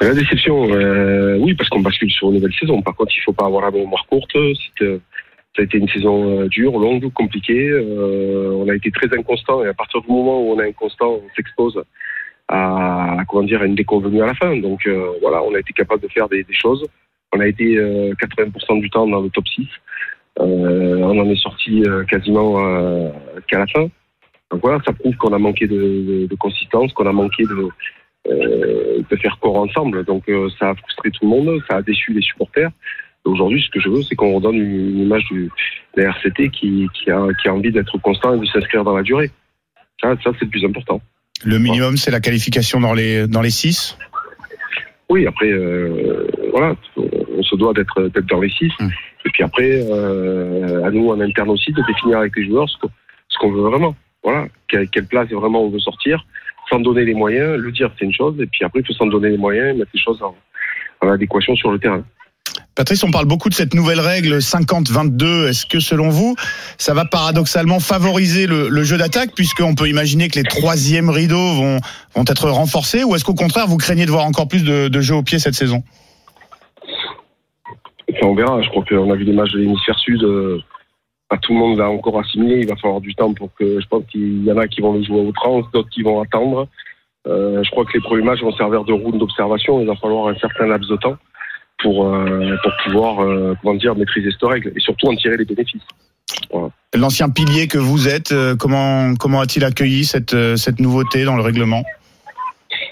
La 0.00 0.14
déception, 0.14 0.62
oui, 1.40 1.54
parce 1.54 1.68
qu'on 1.68 1.80
bascule 1.80 2.10
sur 2.10 2.28
une 2.28 2.34
nouvelle 2.36 2.54
saison. 2.58 2.80
Par 2.82 2.94
contre, 2.94 3.12
il 3.16 3.20
faut 3.22 3.32
pas 3.32 3.46
avoir 3.46 3.62
la 3.64 3.70
mémoire 3.70 4.04
courte. 4.08 4.30
C'est, 4.78 5.00
Ça 5.54 5.62
a 5.62 5.64
été 5.64 5.78
une 5.78 5.88
saison 5.88 6.40
euh, 6.40 6.48
dure, 6.48 6.78
longue, 6.78 7.12
compliquée. 7.12 7.68
Euh, 7.68 8.52
on 8.56 8.68
a 8.68 8.74
été 8.74 8.90
très 8.90 9.14
inconstant 9.16 9.62
et 9.64 9.68
à 9.68 9.74
partir 9.74 10.00
du 10.00 10.08
moment 10.08 10.42
où 10.42 10.52
on 10.52 10.60
est 10.60 10.68
inconstant, 10.68 11.20
on 11.22 11.34
s'expose 11.36 11.82
à, 12.48 13.24
comment 13.28 13.44
dire, 13.44 13.62
à 13.62 13.66
une 13.66 13.74
déconvenue 13.74 14.22
à 14.22 14.26
la 14.26 14.34
fin. 14.34 14.56
Donc 14.56 14.86
euh, 14.86 15.12
voilà, 15.20 15.42
on 15.42 15.54
a 15.54 15.58
été 15.58 15.72
capable 15.72 16.02
de 16.02 16.08
faire 16.08 16.28
des, 16.28 16.44
choses. 16.50 16.86
On 17.32 17.40
a 17.40 17.46
été 17.46 17.76
euh, 17.76 18.12
80% 18.14 18.80
du 18.80 18.90
temps 18.90 19.06
dans 19.06 19.20
le 19.20 19.30
top 19.30 19.48
6. 19.48 19.66
Euh, 20.40 20.98
on 20.98 21.18
en 21.18 21.28
est 21.30 21.36
sorti 21.36 21.84
quasiment 22.08 23.10
qu'à 23.48 23.58
la 23.58 23.66
fin. 23.66 23.88
Donc 24.50 24.60
voilà, 24.62 24.78
ça 24.84 24.92
prouve 24.92 25.16
qu'on 25.16 25.32
a 25.32 25.38
manqué 25.38 25.66
de, 25.66 26.34
consistance, 26.38 26.92
qu'on 26.92 27.06
a 27.06 27.12
manqué 27.12 27.44
de, 27.44 29.16
faire 29.16 29.38
corps 29.40 29.56
ensemble. 29.56 30.04
Donc 30.04 30.24
ça 30.58 30.70
a 30.70 30.74
frustré 30.74 31.10
tout 31.10 31.24
le 31.24 31.28
monde, 31.28 31.60
ça 31.68 31.76
a 31.76 31.82
déçu 31.82 32.12
les 32.12 32.22
supporters. 32.22 32.70
Aujourd'hui, 33.24 33.62
ce 33.62 33.70
que 33.70 33.80
je 33.80 33.88
veux, 33.88 34.02
c'est 34.02 34.16
qu'on 34.16 34.34
redonne 34.34 34.56
une, 34.56 34.98
image 34.98 35.24
de 35.30 35.48
la 35.96 36.10
RCT 36.10 36.50
qui, 36.50 36.88
qui, 36.92 37.10
a, 37.10 37.26
qui 37.40 37.48
a 37.48 37.54
envie 37.54 37.70
d'être 37.70 37.96
constant 37.98 38.34
et 38.34 38.40
de 38.40 38.46
s'inscrire 38.46 38.82
dans 38.82 38.96
la 38.96 39.02
durée. 39.02 39.30
Ça, 40.00 40.14
ça 40.24 40.30
c'est 40.38 40.46
le 40.46 40.50
plus 40.50 40.64
important. 40.64 41.00
Le 41.44 41.58
minimum, 41.58 41.96
c'est 41.96 42.10
la 42.10 42.20
qualification 42.20 42.80
dans 42.80 42.94
les 42.94 43.26
dans 43.26 43.40
les 43.40 43.50
six? 43.50 43.96
Oui, 45.08 45.26
après, 45.26 45.50
euh, 45.50 46.26
voilà, 46.50 46.74
on 46.96 47.42
se 47.42 47.56
doit 47.56 47.72
d'être 47.74 48.26
dans 48.26 48.40
les 48.40 48.50
six. 48.50 48.72
Mm. 48.80 48.88
Et 49.24 49.30
puis 49.30 49.42
après, 49.42 49.82
euh, 49.90 50.84
à 50.84 50.90
nous 50.90 51.08
en 51.10 51.20
interne 51.20 51.50
aussi 51.50 51.72
de 51.72 51.82
définir 51.86 52.18
avec 52.18 52.34
les 52.36 52.46
joueurs 52.46 52.68
ce 52.68 52.78
qu'on 52.78 52.90
ce 53.28 53.38
qu'on 53.38 53.52
veut 53.52 53.62
vraiment. 53.62 53.94
Voilà, 54.24 54.46
quelle, 54.68 54.88
quelle 54.88 55.06
place 55.06 55.28
vraiment 55.30 55.64
on 55.64 55.70
veut 55.70 55.80
sortir, 55.80 56.24
sans 56.70 56.78
donner 56.80 57.04
les 57.04 57.14
moyens. 57.14 57.58
Le 57.58 57.72
dire, 57.72 57.90
c'est 57.98 58.04
une 58.04 58.14
chose, 58.14 58.40
et 58.40 58.46
puis 58.46 58.64
après, 58.64 58.80
il 58.80 58.86
faut 58.86 58.92
s'en 58.92 59.06
donner 59.06 59.30
les 59.30 59.36
moyens 59.36 59.74
et 59.74 59.78
mettre 59.78 59.90
les 59.92 60.00
choses 60.00 60.22
en, 60.22 60.36
en 61.00 61.08
adéquation 61.08 61.56
sur 61.56 61.72
le 61.72 61.78
terrain. 61.78 62.04
Patrice, 62.74 63.04
on 63.04 63.10
parle 63.10 63.26
beaucoup 63.26 63.48
de 63.48 63.54
cette 63.54 63.74
nouvelle 63.74 64.00
règle 64.00 64.38
50-22. 64.38 65.48
Est-ce 65.48 65.66
que 65.66 65.78
selon 65.78 66.08
vous, 66.08 66.36
ça 66.78 66.94
va 66.94 67.04
paradoxalement 67.04 67.80
favoriser 67.80 68.46
le, 68.46 68.82
jeu 68.82 68.96
d'attaque, 68.96 69.32
puisqu'on 69.34 69.74
peut 69.74 69.88
imaginer 69.88 70.28
que 70.28 70.38
les 70.38 70.44
troisièmes 70.44 71.10
rideaux 71.10 71.54
vont, 71.54 71.80
vont 72.14 72.24
être 72.26 72.48
renforcés, 72.48 73.04
ou 73.04 73.14
est-ce 73.14 73.24
qu'au 73.24 73.34
contraire, 73.34 73.66
vous 73.66 73.76
craignez 73.76 74.06
de 74.06 74.10
voir 74.10 74.24
encore 74.24 74.48
plus 74.48 74.64
de, 74.64 74.88
de 74.88 75.00
jeu 75.00 75.14
au 75.14 75.22
pied 75.22 75.38
cette 75.38 75.54
saison? 75.54 75.82
On 78.22 78.34
verra. 78.34 78.60
Je 78.62 78.68
crois 78.68 78.84
qu'on 78.84 79.10
a 79.10 79.16
vu 79.16 79.24
des 79.24 79.32
matchs 79.32 79.52
de 79.52 79.58
l'hémisphère 79.58 79.98
sud. 79.98 80.22
euh, 80.22 80.60
pas 81.28 81.38
tout 81.38 81.52
le 81.52 81.58
monde 81.58 81.78
l'a 81.78 81.88
encore 81.88 82.18
assimilé. 82.20 82.60
Il 82.60 82.68
va 82.68 82.76
falloir 82.76 83.00
du 83.00 83.14
temps 83.14 83.32
pour 83.32 83.50
que. 83.54 83.80
Je 83.80 83.86
pense 83.88 84.04
qu'il 84.10 84.44
y 84.44 84.52
en 84.52 84.58
a 84.58 84.68
qui 84.68 84.80
vont 84.80 84.92
le 84.92 85.02
jouer 85.02 85.20
à 85.20 85.22
outrance, 85.22 85.64
d'autres 85.72 85.90
qui 85.90 86.02
vont 86.02 86.20
attendre. 86.20 86.68
Euh, 87.26 87.62
je 87.62 87.70
crois 87.70 87.84
que 87.84 87.92
les 87.94 88.00
premiers 88.00 88.22
matchs 88.22 88.42
vont 88.42 88.52
servir 88.52 88.84
de 88.84 88.92
route 88.92 89.16
d'observation. 89.18 89.80
Il 89.80 89.86
va 89.86 89.96
falloir 89.96 90.28
un 90.28 90.36
certain 90.36 90.66
laps 90.66 90.88
de 90.88 90.96
temps 90.96 91.16
pour, 91.82 92.06
euh, 92.06 92.56
pour 92.62 92.72
pouvoir, 92.84 93.20
euh, 93.20 93.54
comment 93.60 93.74
dire, 93.74 93.94
maîtriser 93.94 94.30
cette 94.30 94.48
règle 94.48 94.72
et 94.74 94.80
surtout 94.80 95.08
en 95.08 95.16
tirer 95.16 95.36
les 95.36 95.44
bénéfices. 95.44 95.82
L'ancien 96.94 97.28
pilier 97.28 97.66
que 97.68 97.78
vous 97.78 98.08
êtes, 98.08 98.32
euh, 98.32 98.56
comment, 98.56 99.14
comment 99.16 99.40
a-t-il 99.40 99.64
accueilli 99.64 100.04
cette, 100.04 100.36
cette 100.56 100.80
nouveauté 100.80 101.24
dans 101.24 101.36
le 101.36 101.42
règlement 101.42 101.82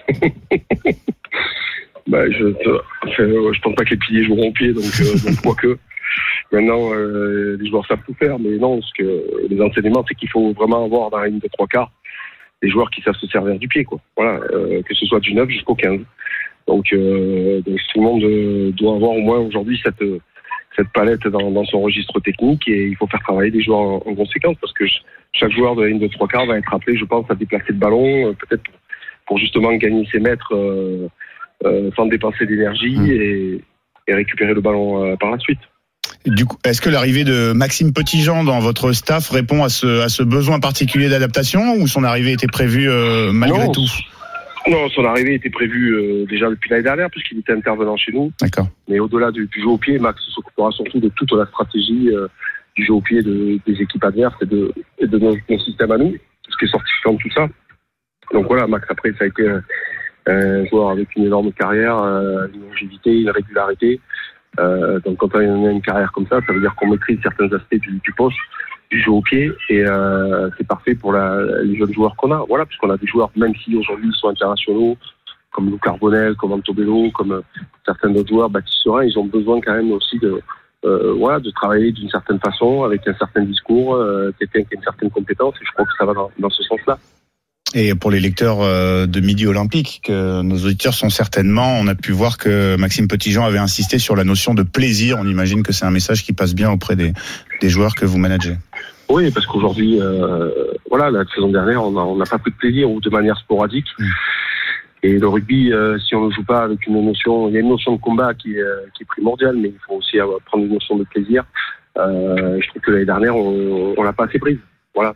Bah, 2.06 2.28
je, 2.28 2.52
je 3.06 3.60
pense 3.60 3.74
pas 3.76 3.84
que 3.84 3.90
les 3.90 3.96
piliers 3.96 4.24
joueront 4.24 4.48
au 4.48 4.52
pied, 4.52 4.72
donc, 4.72 4.84
donc 5.24 5.40
quoique. 5.42 5.78
Maintenant, 6.52 6.92
euh, 6.92 7.56
les 7.60 7.68
joueurs 7.68 7.86
savent 7.86 8.02
tout 8.04 8.14
faire, 8.14 8.38
mais 8.38 8.56
non, 8.58 8.80
ce 8.82 8.90
que 8.98 9.48
les 9.48 9.60
enseignements, 9.60 10.04
c'est 10.08 10.16
qu'il 10.16 10.28
faut 10.28 10.52
vraiment 10.52 10.84
avoir 10.84 11.10
dans 11.10 11.18
la 11.18 11.28
ligne 11.28 11.38
de 11.38 11.48
trois 11.48 11.68
quarts 11.68 11.92
des 12.62 12.68
joueurs 12.68 12.90
qui 12.90 13.00
savent 13.02 13.14
se 13.14 13.26
servir 13.28 13.58
du 13.58 13.68
pied, 13.68 13.84
quoi. 13.84 14.00
Voilà, 14.16 14.40
euh, 14.52 14.82
que 14.82 14.94
ce 14.94 15.06
soit 15.06 15.20
du 15.20 15.32
9 15.32 15.48
jusqu'au 15.48 15.74
15. 15.74 16.00
Donc, 16.70 16.86
euh, 16.92 17.60
donc 17.66 17.78
tout 17.92 17.98
le 18.00 18.04
monde 18.04 18.22
euh, 18.22 18.70
doit 18.72 18.94
avoir 18.94 19.10
au 19.12 19.20
moins 19.20 19.38
aujourd'hui 19.40 19.78
cette 19.84 20.02
cette 20.76 20.88
palette 20.94 21.26
dans, 21.26 21.50
dans 21.50 21.64
son 21.64 21.80
registre 21.82 22.20
technique 22.20 22.62
et 22.68 22.86
il 22.86 22.96
faut 22.96 23.08
faire 23.08 23.20
travailler 23.20 23.50
des 23.50 23.60
joueurs 23.60 23.80
en, 23.80 23.96
en 24.06 24.14
conséquence 24.14 24.54
parce 24.60 24.72
que 24.72 24.86
ch- 24.86 25.02
chaque 25.32 25.50
joueur 25.50 25.74
de 25.74 25.82
la 25.82 25.88
ligne 25.88 25.98
de 25.98 26.06
trois 26.06 26.28
quarts 26.28 26.46
va 26.46 26.56
être 26.58 26.72
appelé, 26.72 26.96
je 26.96 27.04
pense, 27.04 27.26
à 27.28 27.34
déplacer 27.34 27.70
le 27.70 27.74
ballon, 27.74 28.28
euh, 28.28 28.32
peut-être 28.34 28.62
pour, 28.62 28.74
pour 29.26 29.38
justement 29.38 29.72
gagner 29.74 30.06
ses 30.12 30.20
mètres 30.20 30.54
euh, 30.54 31.08
euh, 31.66 31.90
sans 31.96 32.06
dépenser 32.06 32.46
d'énergie 32.46 32.96
Mm. 32.96 33.06
et, 33.10 33.60
et 34.06 34.14
récupérer 34.14 34.54
le 34.54 34.60
ballon 34.60 35.04
euh, 35.04 35.16
par 35.16 35.30
la 35.32 35.38
suite. 35.38 35.58
Du 36.26 36.44
coup, 36.44 36.56
est-ce 36.64 36.80
que 36.80 36.88
l'arrivée 36.90 37.24
de 37.24 37.52
Maxime 37.52 37.92
Petitjean 37.92 38.44
dans 38.44 38.60
votre 38.60 38.92
staff 38.92 39.28
répond 39.30 39.64
à 39.64 39.68
ce, 39.70 40.00
à 40.02 40.08
ce 40.08 40.22
besoin 40.22 40.60
particulier 40.60 41.08
d'adaptation 41.08 41.74
ou 41.80 41.86
son 41.88 42.04
arrivée 42.04 42.32
était 42.32 42.46
prévue 42.46 42.88
euh, 42.88 43.32
malgré 43.32 43.66
Non. 43.66 43.72
tout? 43.72 43.88
Non, 44.68 44.88
son 44.90 45.04
arrivée 45.04 45.34
était 45.34 45.50
prévue 45.50 45.94
euh, 45.94 46.26
déjà 46.26 46.50
depuis 46.50 46.68
l'année 46.70 46.82
dernière 46.82 47.10
puisqu'il 47.10 47.38
était 47.38 47.52
intervenant 47.52 47.96
chez 47.96 48.12
nous. 48.12 48.30
D'accord. 48.40 48.68
Mais 48.88 48.98
au-delà 48.98 49.30
du, 49.30 49.46
du 49.46 49.60
jeu 49.60 49.68
au 49.68 49.78
pied, 49.78 49.98
Max 49.98 50.20
s'occupera 50.34 50.70
surtout 50.72 51.00
de 51.00 51.08
toute 51.08 51.32
la 51.32 51.46
stratégie 51.46 52.10
euh, 52.12 52.28
du 52.76 52.84
jeu 52.84 52.92
au 52.92 53.00
pied 53.00 53.22
de- 53.22 53.58
des 53.66 53.80
équipes 53.82 54.04
adverses 54.04 54.34
et 54.42 54.46
de, 54.46 54.72
et 54.98 55.06
de 55.06 55.18
nos, 55.18 55.34
nos 55.48 55.58
systèmes 55.58 55.90
à 55.92 55.96
nous, 55.98 56.14
ce 56.48 56.56
qui 56.58 56.66
est 56.66 56.68
sorti 56.68 56.90
de 57.06 57.16
tout 57.16 57.30
ça. 57.34 57.48
Donc 58.32 58.46
voilà, 58.46 58.66
Max 58.66 58.86
après 58.90 59.12
ça 59.18 59.24
a 59.24 59.26
été 59.28 59.48
un, 59.48 59.62
un 60.26 60.64
joueur 60.66 60.90
avec 60.90 61.08
une 61.16 61.24
énorme 61.24 61.52
carrière, 61.52 61.98
euh, 61.98 62.46
une 62.54 62.60
longévité, 62.68 63.18
une 63.18 63.30
régularité. 63.30 63.98
Euh, 64.58 65.00
donc 65.00 65.16
quand 65.18 65.34
on 65.34 65.66
a 65.66 65.70
une 65.70 65.82
carrière 65.82 66.12
comme 66.12 66.26
ça, 66.26 66.40
ça 66.46 66.52
veut 66.52 66.60
dire 66.60 66.74
qu'on 66.74 66.88
maîtrise 66.88 67.18
certains 67.22 67.50
aspects 67.52 67.76
du, 67.76 67.98
du 68.04 68.12
poste, 68.12 68.36
du 68.90 69.00
jeu 69.00 69.12
au 69.12 69.22
pied, 69.22 69.52
et 69.68 69.84
euh, 69.86 70.50
c'est 70.56 70.66
parfait 70.66 70.94
pour 70.94 71.12
la, 71.12 71.62
les 71.62 71.76
jeunes 71.76 71.92
joueurs 71.92 72.16
qu'on 72.16 72.32
a. 72.32 72.44
Voilà, 72.48 72.66
puisqu'on 72.66 72.90
a 72.90 72.96
des 72.96 73.06
joueurs, 73.06 73.30
même 73.36 73.54
si 73.54 73.76
aujourd'hui 73.76 74.08
ils 74.08 74.18
sont 74.18 74.28
internationaux, 74.28 74.96
comme 75.52 75.70
Lou 75.70 75.78
Carbonel, 75.78 76.34
comme 76.36 76.52
Antobello, 76.52 77.10
comme 77.12 77.32
euh, 77.32 77.40
certains 77.84 78.14
autres 78.14 78.28
joueurs, 78.28 78.50
Baptiste 78.50 78.84
ils 78.84 79.18
ont 79.18 79.24
besoin 79.24 79.60
quand 79.60 79.74
même 79.74 79.92
aussi 79.92 80.18
de, 80.18 80.40
euh, 80.84 81.12
voilà, 81.18 81.40
de 81.40 81.50
travailler 81.50 81.92
d'une 81.92 82.08
certaine 82.08 82.40
façon, 82.40 82.84
avec 82.84 83.06
un 83.06 83.14
certain 83.14 83.42
discours, 83.42 83.94
euh, 83.94 84.32
quelqu'un 84.38 84.62
qui 84.62 84.74
a 84.74 84.76
une 84.76 84.82
certaine 84.82 85.10
compétence, 85.10 85.54
et 85.60 85.64
je 85.64 85.72
crois 85.72 85.84
que 85.84 85.92
ça 85.98 86.04
va 86.04 86.14
dans, 86.14 86.30
dans 86.38 86.50
ce 86.50 86.62
sens-là. 86.64 86.98
Et 87.74 87.94
pour 87.94 88.10
les 88.10 88.18
lecteurs 88.18 88.62
euh, 88.62 89.06
de 89.06 89.20
Midi 89.20 89.46
Olympique, 89.46 90.02
que 90.04 90.42
nos 90.42 90.56
auditeurs 90.56 90.94
sont 90.94 91.08
certainement, 91.08 91.78
on 91.78 91.86
a 91.86 91.94
pu 91.94 92.10
voir 92.10 92.36
que 92.36 92.76
Maxime 92.76 93.06
Petitjean 93.06 93.44
avait 93.44 93.58
insisté 93.58 93.98
sur 93.98 94.16
la 94.16 94.24
notion 94.24 94.54
de 94.54 94.64
plaisir. 94.64 95.18
On 95.20 95.26
imagine 95.26 95.62
que 95.62 95.72
c'est 95.72 95.84
un 95.84 95.92
message 95.92 96.24
qui 96.24 96.32
passe 96.32 96.54
bien 96.54 96.70
auprès 96.72 96.96
des, 96.96 97.12
des 97.60 97.68
joueurs 97.68 97.94
que 97.94 98.04
vous 98.04 98.18
managez. 98.18 98.56
Oui, 99.08 99.30
parce 99.30 99.46
qu'aujourd'hui, 99.46 100.00
euh, 100.00 100.50
voilà, 100.88 101.10
la 101.10 101.24
saison 101.32 101.48
dernière, 101.48 101.84
on 101.84 102.16
n'a 102.16 102.24
pas 102.26 102.38
pris 102.38 102.50
de 102.50 102.56
plaisir 102.56 102.90
ou 102.90 103.00
de 103.00 103.10
manière 103.10 103.38
sporadique. 103.38 103.86
Mm. 103.98 104.06
Et 105.02 105.18
le 105.18 105.28
rugby, 105.28 105.72
euh, 105.72 105.98
si 105.98 106.14
on 106.14 106.26
ne 106.26 106.32
joue 106.32 106.44
pas 106.44 106.64
avec 106.64 106.86
une 106.86 107.04
notion, 107.04 107.48
il 107.48 107.54
y 107.54 107.56
a 107.56 107.60
une 107.60 107.68
notion 107.68 107.92
de 107.94 108.00
combat 108.00 108.34
qui 108.34 108.56
est, 108.56 108.64
qui 108.94 109.04
est 109.04 109.06
primordiale, 109.06 109.56
mais 109.56 109.68
il 109.68 109.78
faut 109.86 109.94
aussi 109.94 110.18
prendre 110.46 110.64
une 110.64 110.72
notion 110.72 110.96
de 110.96 111.04
plaisir. 111.04 111.44
Euh, 111.98 112.58
je 112.60 112.68
trouve 112.68 112.82
que 112.82 112.90
l'année 112.90 113.06
dernière, 113.06 113.34
on, 113.34 113.94
on 113.96 114.02
l'a 114.02 114.12
pas 114.12 114.24
assez 114.24 114.38
prise. 114.38 114.58
Voilà, 114.94 115.14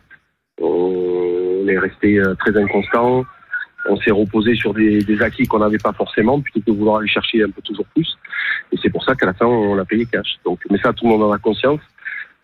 on 1.65 1.67
est 1.69 1.77
resté 1.77 2.19
euh, 2.19 2.35
très 2.35 2.55
inconstant. 2.57 3.25
On 3.87 3.97
s'est 3.97 4.11
reposé 4.11 4.55
sur 4.55 4.73
des, 4.73 5.03
des 5.03 5.21
acquis 5.21 5.45
qu'on 5.45 5.59
n'avait 5.59 5.77
pas 5.77 5.93
forcément, 5.93 6.39
plutôt 6.39 6.59
que 6.59 6.71
de 6.71 6.77
vouloir 6.77 6.97
aller 6.97 7.07
chercher 7.07 7.43
un 7.43 7.49
peu 7.49 7.61
toujours 7.61 7.85
plus. 7.93 8.17
Et 8.71 8.77
c'est 8.81 8.89
pour 8.89 9.03
ça 9.03 9.15
qu'à 9.15 9.27
la 9.27 9.33
fin, 9.33 9.45
on 9.45 9.75
l'a 9.75 9.85
payé 9.85 10.05
cash. 10.05 10.37
Donc, 10.43 10.59
mais 10.71 10.79
ça, 10.79 10.93
tout 10.93 11.05
le 11.05 11.11
monde 11.11 11.23
en 11.23 11.31
a 11.31 11.37
conscience. 11.37 11.81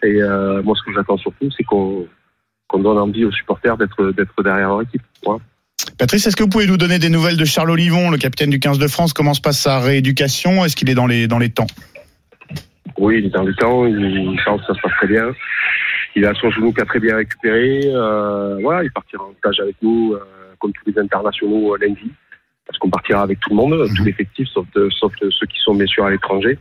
Et 0.03 0.21
euh, 0.21 0.61
moi, 0.63 0.75
ce 0.75 0.83
que 0.83 0.93
j'attends 0.93 1.17
surtout, 1.17 1.49
c'est 1.55 1.63
qu'on 1.63 2.07
donne 2.73 2.97
envie 2.97 3.25
aux 3.25 3.31
supporters 3.31 3.77
d'être 3.77 4.43
derrière 4.43 4.69
leur 4.69 4.81
équipe. 4.83 5.01
Voilà. 5.23 5.41
Patrice, 5.97 6.25
est-ce 6.27 6.35
que 6.35 6.43
vous 6.43 6.49
pouvez 6.49 6.67
nous 6.67 6.77
donner 6.77 6.99
des 6.99 7.09
nouvelles 7.09 7.37
de 7.37 7.45
Charles 7.45 7.71
Olivon, 7.71 8.09
le 8.09 8.17
capitaine 8.17 8.49
du 8.49 8.59
15 8.59 8.79
de 8.79 8.87
France? 8.87 9.13
Comment 9.13 9.33
se 9.33 9.41
passe 9.41 9.59
sa 9.59 9.79
rééducation? 9.79 10.63
Est-ce 10.65 10.75
qu'il 10.75 10.89
est 10.89 10.95
dans 10.95 11.07
les, 11.07 11.27
dans 11.27 11.39
les 11.39 11.49
temps? 11.49 11.67
Oui, 12.97 13.19
il 13.19 13.25
est 13.25 13.29
dans 13.29 13.43
le 13.43 13.53
temps, 13.55 13.85
il, 13.85 14.39
sent 14.43 14.57
que 14.57 14.65
ça 14.67 14.73
se 14.73 14.81
passe 14.81 14.93
très 14.97 15.07
bien. 15.07 15.31
Il 16.15 16.25
a 16.25 16.33
son 16.33 16.49
genou 16.51 16.73
qui 16.73 16.81
a 16.81 16.85
très 16.85 16.99
bien 16.99 17.15
récupéré. 17.15 17.81
Euh, 17.85 18.57
voilà, 18.61 18.83
il 18.83 18.91
partira 18.91 19.23
en 19.23 19.33
stage 19.39 19.59
avec 19.61 19.75
nous, 19.81 20.13
euh, 20.13 20.19
comme 20.59 20.73
tous 20.73 20.89
les 20.91 20.99
internationaux 20.99 21.73
euh, 21.73 21.77
lundi. 21.79 22.11
Parce 22.67 22.77
qu'on 22.79 22.89
partira 22.89 23.21
avec 23.21 23.39
tout 23.39 23.49
le 23.49 23.55
monde, 23.55 23.73
Mhm. 23.73 23.95
tout 23.95 24.03
l'effectif, 24.03 24.47
sauf, 24.49 24.65
de- 24.75 24.89
sauf 24.89 25.13
de 25.21 25.29
ceux 25.29 25.45
qui 25.47 25.59
sont 25.59 25.73
bien 25.73 25.87
sûr 25.87 26.05
à 26.05 26.11
l'étranger. 26.11 26.57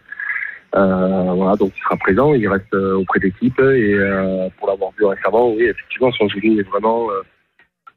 Euh, 0.77 1.33
voilà, 1.35 1.57
donc 1.57 1.73
il 1.77 1.81
sera 1.83 1.97
présent, 1.97 2.33
il 2.33 2.47
reste 2.49 2.73
euh, 2.75 2.95
auprès 2.95 3.19
d'équipe 3.19 3.59
et 3.59 3.95
euh, 3.95 4.49
pour 4.59 4.69
l'avoir 4.69 4.93
vu 4.97 5.05
récemment, 5.05 5.53
oui, 5.53 5.65
effectivement, 5.65 6.13
son 6.13 6.29
genou 6.29 6.59
est 6.61 6.69
vraiment. 6.69 7.09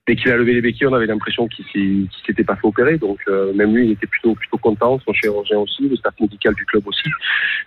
Dès 0.08 0.16
qu'il 0.16 0.32
a 0.32 0.38
levé 0.38 0.54
les 0.54 0.62
béquilles, 0.62 0.88
on 0.88 0.94
avait 0.94 1.06
l'impression 1.06 1.48
qu'il 1.48 1.66
qu'il 1.66 2.08
s'était 2.26 2.44
pas 2.44 2.56
fait 2.56 2.68
opérer. 2.68 2.98
Donc 2.98 3.20
euh, 3.28 3.54
même 3.54 3.76
lui, 3.76 3.86
il 3.86 3.92
était 3.92 4.08
plutôt 4.08 4.36
plutôt 4.36 4.58
content, 4.58 5.00
son 5.06 5.14
chirurgien 5.14 5.60
aussi, 5.60 5.88
le 5.88 5.96
staff 5.96 6.14
médical 6.20 6.54
du 6.56 6.66
club 6.66 6.84
aussi. 6.88 7.10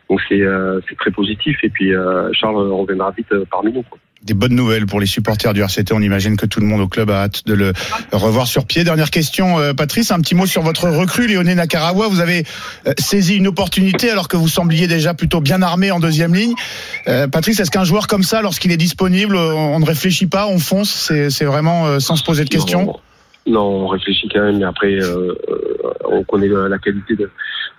Donc 0.08 0.20
c'est 0.28 0.42
euh, 0.42 0.80
très 0.98 1.10
positif 1.10 1.58
et 1.62 1.70
puis 1.70 1.94
euh, 1.94 2.32
Charles 2.32 2.56
reviendra 2.56 3.10
vite 3.12 3.32
euh, 3.32 3.44
parmi 3.50 3.72
nous. 3.72 3.82
quoi. 3.82 3.98
Des 4.22 4.34
bonnes 4.34 4.54
nouvelles 4.54 4.86
pour 4.86 5.00
les 5.00 5.06
supporters 5.06 5.52
du 5.54 5.62
RCT. 5.62 5.92
On 5.92 6.00
imagine 6.00 6.36
que 6.36 6.46
tout 6.46 6.60
le 6.60 6.66
monde 6.66 6.80
au 6.80 6.88
club 6.88 7.10
a 7.10 7.22
hâte 7.22 7.46
de 7.46 7.54
le 7.54 7.72
revoir 8.12 8.46
sur 8.46 8.66
pied. 8.66 8.84
Dernière 8.84 9.10
question, 9.10 9.58
euh, 9.58 9.72
Patrice, 9.72 10.10
un 10.10 10.20
petit 10.20 10.34
mot 10.34 10.46
sur 10.46 10.62
votre 10.62 10.88
recrue, 10.88 11.26
Léoné 11.26 11.54
Nakarawa. 11.54 12.08
Vous 12.08 12.20
avez 12.20 12.44
euh, 12.86 12.92
saisi 12.98 13.36
une 13.36 13.46
opportunité 13.46 14.10
alors 14.10 14.28
que 14.28 14.36
vous 14.36 14.48
sembliez 14.48 14.86
déjà 14.86 15.14
plutôt 15.14 15.40
bien 15.40 15.62
armé 15.62 15.90
en 15.90 16.00
deuxième 16.00 16.34
ligne. 16.34 16.54
Euh, 17.08 17.28
Patrice, 17.28 17.60
est-ce 17.60 17.70
qu'un 17.70 17.84
joueur 17.84 18.06
comme 18.06 18.22
ça, 18.22 18.42
lorsqu'il 18.42 18.72
est 18.72 18.76
disponible, 18.76 19.36
on 19.36 19.78
ne 19.78 19.86
réfléchit 19.86 20.26
pas, 20.26 20.46
on 20.46 20.58
fonce? 20.58 21.12
C'est 21.28 21.44
vraiment 21.44 22.00
sans 22.00 22.16
se 22.16 22.24
poser 22.24 22.44
de 22.44 22.48
questions? 22.48 22.98
Non, 23.46 23.62
on 23.62 23.86
réfléchit 23.86 24.28
quand 24.32 24.42
même, 24.42 24.58
mais 24.58 24.64
après, 24.64 24.98
on 26.04 26.24
connaît 26.24 26.48
la 26.48 26.78
qualité 26.78 27.14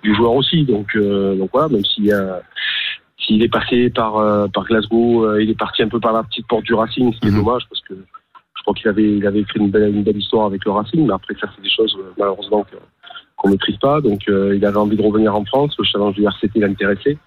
du 0.03 0.15
joueur 0.15 0.33
aussi. 0.33 0.63
Donc, 0.63 0.95
donc 0.95 1.49
voilà, 1.51 1.67
même 1.67 1.83
s'il 1.83 2.05
y 2.05 2.11
a 2.13 2.41
s'il 3.19 3.41
est 3.41 3.49
passé 3.49 3.89
par, 3.89 4.17
euh, 4.17 4.47
par 4.47 4.65
Glasgow, 4.65 5.25
euh, 5.25 5.41
il 5.41 5.49
est 5.49 5.57
parti 5.57 5.81
un 5.81 5.87
peu 5.87 5.99
par 5.99 6.13
la 6.13 6.23
petite 6.23 6.47
porte 6.47 6.63
du 6.63 6.73
Racing, 6.73 7.13
ce 7.13 7.19
qui 7.19 7.27
est 7.27 7.31
mhm. 7.31 7.43
dommage 7.43 7.63
parce 7.69 7.81
que 7.81 7.95
je 7.95 8.61
crois 8.61 8.73
qu'il 8.73 8.87
avait, 8.89 9.17
il 9.17 9.25
avait 9.25 9.39
écrit 9.39 9.59
une 9.59 9.69
belle, 9.69 9.95
une 9.95 10.03
belle 10.03 10.17
histoire 10.17 10.45
avec 10.45 10.63
le 10.65 10.71
Racing, 10.71 11.05
mais 11.05 11.13
après 11.13 11.33
ça 11.39 11.47
c'est 11.55 11.61
des 11.61 11.69
choses 11.69 11.95
euh, 11.99 12.11
malheureusement 12.17 12.65
qu'on 13.35 13.49
maîtrise 13.49 13.77
pas. 13.77 14.01
Donc 14.01 14.21
il 14.27 14.63
avait 14.65 14.77
envie 14.77 14.97
de 14.97 15.01
revenir 15.01 15.35
en 15.35 15.45
France, 15.45 15.75
le 15.77 15.85
challenge 15.85 16.15
du 16.15 16.25
RCT 16.25 16.59
l'intéressait. 16.59 17.17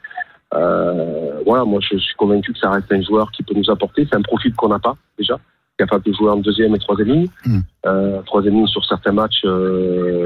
Euh, 0.54 1.40
voilà, 1.46 1.64
moi 1.64 1.80
je 1.80 1.96
suis 1.96 2.14
convaincu 2.16 2.52
que 2.52 2.58
ça 2.58 2.70
reste 2.70 2.90
un 2.92 3.02
joueur 3.02 3.30
qui 3.30 3.42
peut 3.42 3.54
nous 3.54 3.70
apporter. 3.70 4.06
C'est 4.10 4.16
un 4.16 4.22
profil 4.22 4.52
qu'on 4.54 4.68
n'a 4.68 4.78
pas 4.78 4.96
déjà, 5.18 5.38
capable 5.78 6.04
de 6.04 6.12
jouer 6.12 6.30
en 6.30 6.36
deuxième 6.36 6.74
et 6.74 6.78
troisième 6.78 7.08
ligne. 7.08 7.28
Mhm. 7.46 7.62
Euh, 7.86 8.22
troisième 8.22 8.54
ligne 8.54 8.66
sur 8.66 8.84
certains 8.84 9.12
matchs, 9.12 9.44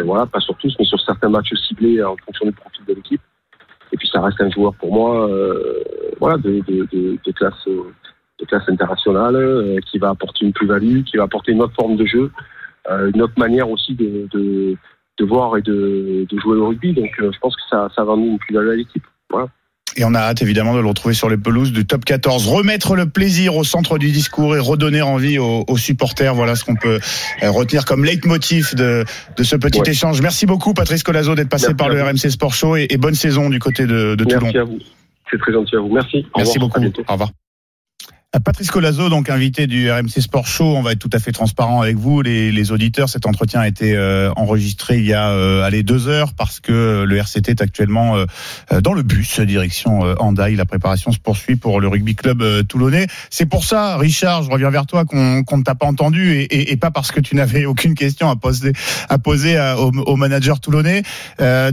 voilà, 0.05 0.27
pas 0.27 0.41
sur 0.41 0.57
tous, 0.57 0.75
mais 0.79 0.85
sur 0.85 1.01
certains 1.01 1.29
matchs 1.29 1.55
ciblés 1.69 2.03
en 2.03 2.17
fonction 2.25 2.47
du 2.47 2.53
profil 2.53 2.85
de 2.87 2.95
l'équipe. 2.95 3.21
Et 3.95 3.97
puis 3.97 4.09
ça 4.09 4.21
reste 4.21 4.41
un 4.41 4.51
joueur 4.51 4.75
pour 4.75 4.93
moi, 4.93 5.31
euh, 5.31 5.85
voilà, 6.19 6.37
de, 6.37 7.31
classe 7.31 7.65
de 7.67 8.45
classe 8.45 8.69
internationale, 8.69 9.37
euh, 9.37 9.79
qui 9.87 9.99
va 9.99 10.09
apporter 10.09 10.45
une 10.45 10.53
plus-value, 10.53 11.05
qui 11.05 11.17
va 11.17 11.23
apporter 11.23 11.53
une 11.53 11.63
autre 11.63 11.75
forme 11.75 11.95
de 11.95 12.05
jeu, 12.05 12.33
euh, 12.91 13.13
une 13.15 13.23
autre 13.23 13.39
manière 13.39 13.71
aussi 13.71 13.95
de, 13.95 14.77
voir 15.21 15.57
et 15.57 15.63
de, 15.63 16.27
de 16.29 16.39
jouer 16.41 16.57
au 16.57 16.67
rugby. 16.67 16.93
Donc 16.93 17.09
je 17.21 17.39
pense 17.39 17.55
que 17.55 17.63
ça, 17.71 17.89
ça 17.95 18.03
va 18.03 18.15
amener 18.15 18.31
une 18.31 18.39
plus-value 18.39 18.71
à 18.71 18.75
l'équipe. 18.75 19.07
Voilà. 19.31 19.47
Et 19.97 20.05
on 20.05 20.15
a 20.15 20.19
hâte 20.19 20.43
évidemment 20.43 20.75
de 20.75 20.81
le 20.81 20.87
retrouver 20.87 21.15
sur 21.15 21.29
les 21.29 21.37
pelouses 21.37 21.73
du 21.73 21.87
top 21.87 22.05
14. 22.05 22.49
Remettre 22.49 22.97
le 22.97 23.07
plaisir 23.07 23.57
au 23.57 23.65
centre 23.65 23.99
du 23.99 24.11
discours 24.11 24.57
et 24.57 24.59
redonner 24.59 25.03
envie 25.03 25.39
aux, 25.39 25.77
supporters. 25.77 26.35
Voilà 26.35 26.57
ce 26.57 26.65
qu'on 26.65 26.77
peut 26.77 27.01
euh, 27.43 27.51
retenir 27.51 27.85
comme 27.85 28.05
leitmotiv 28.05 28.75
de, 28.75 29.05
de 29.37 29.43
ce 29.43 29.57
petit 29.57 29.83
échange. 29.87 30.21
Merci 30.21 30.47
beaucoup 30.47 30.75
Patrice 30.75 31.03
Colazo 31.03 31.35
d'être 31.35 31.49
passé 31.49 31.75
par 31.75 31.89
le 31.89 32.03
RMC 32.03 32.31
Sport 32.31 32.55
Show 32.55 32.77
et, 32.77 32.97
bonne 32.97 33.15
saison 33.15 33.51
du 33.51 33.59
côté 33.59 33.87
de, 33.87 34.15
de 34.15 34.25
Toulon. 34.25 34.41
Merci 34.43 34.59
à 34.59 34.65
vous. 34.65 34.79
C'est 35.31 35.39
très 35.39 35.53
gentil 35.53 35.77
à 35.77 35.81
vous. 35.81 35.93
Merci. 35.93 36.27
Merci 36.37 36.59
beaucoup. 36.59 36.81
Au 36.81 37.13
revoir. 37.13 37.31
Patrice 38.41 38.71
Colazo, 38.71 39.09
donc 39.11 39.31
invité 39.31 39.69
du 39.69 39.91
RMC 39.91 40.21
Sport 40.21 40.47
Show, 40.47 40.65
on 40.65 40.83
va 40.83 40.93
être 40.93 40.99
tout 40.99 41.11
à 41.13 41.21
fait 41.21 41.31
transparent 41.31 41.81
avec 41.81 41.97
vous, 41.97 42.21
les, 42.21 42.51
les 42.51 42.73
auditeurs. 42.73 43.09
Cet 43.09 43.27
entretien 43.27 43.61
a 43.61 43.69
été 43.69 43.95
euh, 43.95 44.33
enregistré 44.35 44.99
il 44.99 45.05
y 45.05 45.13
a 45.13 45.31
euh, 45.31 45.63
allez, 45.63 45.85
deux 45.85 46.09
heures 46.09 46.35
parce 46.35 46.59
que 46.59 47.05
le 47.07 47.17
RCT 47.17 47.51
est 47.51 47.63
actuellement 47.63 48.17
euh, 48.17 48.81
dans 48.81 48.93
le 48.93 49.03
bus 49.03 49.39
direction 49.41 50.01
Handaï. 50.19 50.57
La 50.57 50.65
préparation 50.65 51.13
se 51.13 51.19
poursuit 51.19 51.57
pour 51.57 51.81
le 51.81 51.87
rugby 51.87 52.17
club 52.17 52.67
toulonnais. 52.67 53.07
C'est 53.31 53.47
pour 53.47 53.65
ça, 53.65 53.97
Richard, 53.99 54.43
je 54.43 54.51
reviens 54.51 54.71
vers 54.71 54.87
toi, 54.87 55.05
qu'on 55.05 55.17
ne 55.43 55.63
t'a 55.63 55.75
pas 55.75 55.87
entendu 55.87 56.33
et, 56.33 56.43
et, 56.45 56.73
et, 56.73 56.77
pas 56.77 56.91
parce 56.91 57.13
que 57.13 57.21
tu 57.21 57.37
n'avais 57.37 57.67
aucune 57.67 57.95
question 57.95 58.31
à 58.31 58.37
poser, 58.37 58.73
à 59.09 59.19
poser 59.19 59.59
au, 59.79 59.93
au, 60.07 60.17
manager 60.17 60.59
toulonnais. 60.61 61.03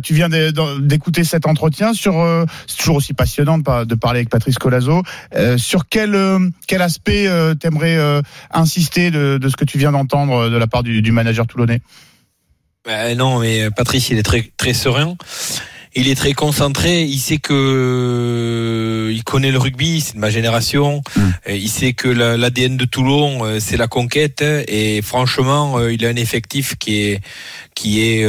tu 0.04 0.14
viens 0.14 0.30
d'écouter 0.30 1.24
cet 1.24 1.48
entretien 1.48 1.94
sur. 1.94 2.14
c'est 2.68 2.78
toujours 2.78 2.98
aussi 2.98 3.14
passionnant 3.14 3.58
de, 3.58 3.86
de, 3.86 3.96
parler 3.96 4.20
avec 4.20 4.30
Patrice 4.30 4.58
Colazo. 4.58 5.02
sur 5.58 5.88
quel 5.88 6.51
quel 6.68 6.82
aspect 6.82 7.28
euh, 7.28 7.54
t'aimerais 7.56 7.98
euh, 7.98 8.22
insister 8.52 9.12
de, 9.12 9.40
ce 9.48 9.56
que 9.56 9.66
tu 9.66 9.78
viens 9.78 9.92
d'entendre 9.92 10.34
euh, 10.34 10.50
de 10.50 10.58
la 10.58 10.68
part 10.68 10.84
du, 10.84 11.12
manager 11.12 11.48
toulonnais? 11.48 11.82
Ben 12.86 13.18
Non, 13.18 13.40
mais 13.40 13.70
Patrice, 13.72 14.10
il 14.10 14.18
est 14.18 14.24
très, 14.24 14.52
très 14.58 14.74
serein 14.74 15.16
il 15.94 16.08
est 16.08 16.16
très 16.16 16.32
concentré. 16.32 17.04
Il 17.04 17.20
sait 17.20 17.40
que 17.40 19.12
il 19.14 19.24
connaît 19.26 19.52
le 19.52 19.58
rugby, 19.58 20.00
c'est 20.00 20.14
de 20.14 20.20
ma 20.20 20.30
génération. 20.30 21.02
Mm. 21.18 21.22
Il 21.50 21.68
sait 21.68 21.92
que 21.92 22.08
l'ADN 22.08 22.78
de 22.78 22.86
Toulon, 22.86 23.60
c'est 23.60 23.76
la 23.76 23.90
conquête. 23.90 24.42
Et 24.70 25.02
franchement, 25.02 25.86
il 25.90 26.06
a 26.06 26.08
un 26.08 26.16
effectif 26.16 26.78
qui 26.78 27.02
est 27.02 27.22
qui 27.82 28.02
est 28.02 28.24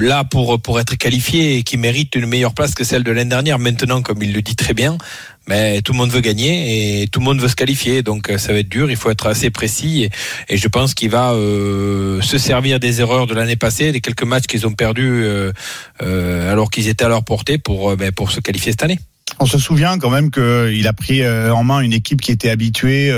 là 0.00 0.22
pour 0.22 0.60
pour 0.60 0.78
être 0.78 0.94
qualifié 0.94 1.56
et 1.56 1.62
qui 1.64 1.76
mérite 1.76 2.14
une 2.14 2.26
meilleure 2.26 2.54
place 2.54 2.74
que 2.74 2.84
celle 2.84 3.02
de 3.02 3.10
l'année 3.10 3.30
dernière. 3.30 3.58
Maintenant, 3.58 4.00
comme 4.00 4.22
il 4.22 4.32
le 4.32 4.42
dit 4.42 4.54
très 4.54 4.74
bien, 4.74 4.96
mais 5.46 5.82
tout 5.82 5.92
le 5.92 5.98
monde 5.98 6.10
veut 6.10 6.20
gagner 6.20 7.02
et 7.02 7.08
tout 7.08 7.20
le 7.20 7.24
monde 7.24 7.40
veut 7.40 7.48
se 7.48 7.56
qualifier. 7.56 8.02
Donc 8.02 8.30
euh, 8.30 8.38
ça 8.38 8.52
va 8.52 8.58
être 8.60 8.68
dur, 8.68 8.90
il 8.90 8.96
faut 8.96 9.10
être 9.10 9.26
assez 9.26 9.50
précis. 9.50 10.08
Et, 10.48 10.56
je 10.56 10.68
pense 10.68 10.94
qu'il 10.94 11.10
va 11.10 11.32
euh, 11.32 12.20
se 12.22 12.38
servir 12.38 12.80
des 12.80 13.00
erreurs 13.00 13.26
de 13.26 13.34
l'année 13.34 13.56
passée, 13.56 13.92
des 13.92 14.00
quelques 14.00 14.24
matchs 14.24 14.46
qu'ils 14.46 14.66
ont 14.66 14.72
perdus 14.72 15.24
euh, 15.24 16.52
alors 16.52 16.70
qu'ils 16.70 16.88
étaient 16.88 17.04
à 17.04 17.08
leur 17.08 17.24
portée 17.24 17.58
pour, 17.58 17.96
ben, 17.96 18.12
pour 18.12 18.30
se 18.30 18.40
qualifier 18.40 18.72
cette 18.72 18.82
année. 18.82 18.98
On 19.40 19.46
se 19.46 19.58
souvient 19.58 19.98
quand 19.98 20.10
même 20.10 20.30
qu'il 20.30 20.86
a 20.86 20.92
pris 20.92 21.26
en 21.26 21.64
main 21.64 21.80
une 21.80 21.92
équipe 21.92 22.20
qui 22.20 22.30
était 22.30 22.50
habituée 22.50 23.10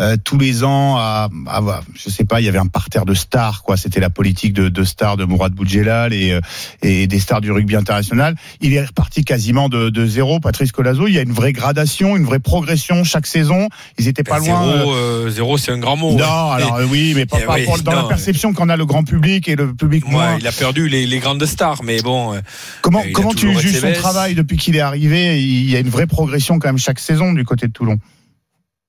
euh, 0.00 0.16
tous 0.22 0.38
les 0.38 0.64
ans 0.64 0.96
à, 0.96 1.28
à, 1.46 1.82
je 1.94 2.08
sais 2.08 2.24
pas, 2.24 2.40
il 2.40 2.46
y 2.46 2.48
avait 2.48 2.58
un 2.58 2.66
parterre 2.66 3.04
de 3.04 3.14
stars, 3.14 3.62
quoi. 3.62 3.76
C'était 3.76 4.00
la 4.00 4.08
politique 4.10 4.54
de, 4.54 4.68
de 4.68 4.84
stars 4.84 5.16
de 5.16 5.24
Mourad 5.24 5.52
Boudjelal 5.52 6.14
et, 6.14 6.32
euh, 6.32 6.40
et 6.82 7.06
des 7.06 7.18
stars 7.18 7.40
du 7.40 7.52
rugby 7.52 7.76
international. 7.76 8.34
Il 8.60 8.72
est 8.72 8.84
reparti 8.84 9.24
quasiment 9.24 9.68
de, 9.68 9.90
de 9.90 10.06
zéro. 10.06 10.40
Patrice 10.40 10.72
Colazo, 10.72 11.06
il 11.06 11.14
y 11.14 11.18
a 11.18 11.22
une 11.22 11.32
vraie 11.32 11.52
gradation, 11.52 12.16
une 12.16 12.24
vraie 12.24 12.38
progression 12.38 13.04
chaque 13.04 13.26
saison. 13.26 13.68
Ils 13.98 14.08
étaient 14.08 14.24
pas 14.24 14.38
loin. 14.38 14.78
Zéro, 14.78 14.94
euh, 14.94 15.30
zéro 15.30 15.58
c'est 15.58 15.72
un 15.72 15.78
grand 15.78 15.96
mot. 15.96 16.12
Non, 16.12 16.50
alors 16.50 16.80
oui, 16.90 17.12
mais 17.14 17.26
pas, 17.26 17.38
eh 17.58 17.82
dans 17.82 17.92
la 17.92 18.04
perception 18.04 18.54
qu'en 18.54 18.68
a 18.68 18.76
le 18.76 18.86
grand 18.86 19.04
public 19.04 19.48
et 19.48 19.56
le 19.56 19.74
public 19.74 20.08
moins. 20.08 20.38
il 20.38 20.46
a 20.46 20.52
perdu 20.52 20.88
les, 20.88 21.06
les, 21.06 21.18
grandes 21.18 21.44
stars, 21.44 21.82
mais 21.84 22.00
bon. 22.00 22.40
Comment 22.80 23.02
comment 23.12 23.34
tu 23.34 23.54
juges 23.58 23.80
son 23.80 23.92
travail 23.92 24.34
depuis 24.34 24.56
qu'il 24.56 24.76
est 24.76 24.80
arrivé? 24.80 25.42
Il 25.42 25.70
y 25.70 25.76
a 25.76 25.80
une 25.80 25.90
vraie 25.90 26.06
progression 26.06 26.58
quand 26.58 26.68
même 26.68 26.78
chaque 26.78 26.98
saison 26.98 27.32
du 27.32 27.44
côté 27.44 27.66
de 27.66 27.72
Toulon. 27.72 27.98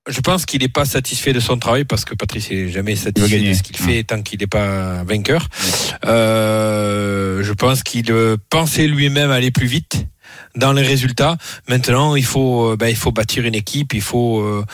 Je 0.08 0.20
pense 0.20 0.46
qu'il 0.46 0.62
n'est 0.62 0.68
pas 0.68 0.84
satisfait 0.84 1.32
de 1.32 1.38
son 1.38 1.58
travail 1.58 1.84
parce 1.84 2.04
que 2.04 2.14
Patrice 2.14 2.50
n'est 2.50 2.68
jamais 2.68 2.96
satisfait 2.96 3.38
de 3.38 3.52
ce 3.54 3.62
qu'il 3.62 3.76
fait 3.76 4.02
tant 4.02 4.20
qu'il 4.22 4.40
n'est 4.40 4.48
pas 4.48 5.04
vainqueur. 5.04 5.48
Euh, 6.04 7.42
je 7.44 7.52
pense 7.52 7.84
qu'il 7.84 8.12
pensait 8.50 8.88
lui-même 8.88 9.30
aller 9.30 9.52
plus 9.52 9.66
vite 9.66 10.06
dans 10.54 10.72
les 10.72 10.82
résultats. 10.82 11.36
Maintenant, 11.68 12.14
il 12.14 12.24
faut, 12.24 12.72
euh, 12.72 12.76
ben, 12.76 12.88
il 12.88 12.96
faut 12.96 13.12
bâtir 13.12 13.44
une 13.44 13.54
équipe, 13.54 13.94
il 13.94 14.02
faut, 14.02 14.40
euh, 14.40 14.64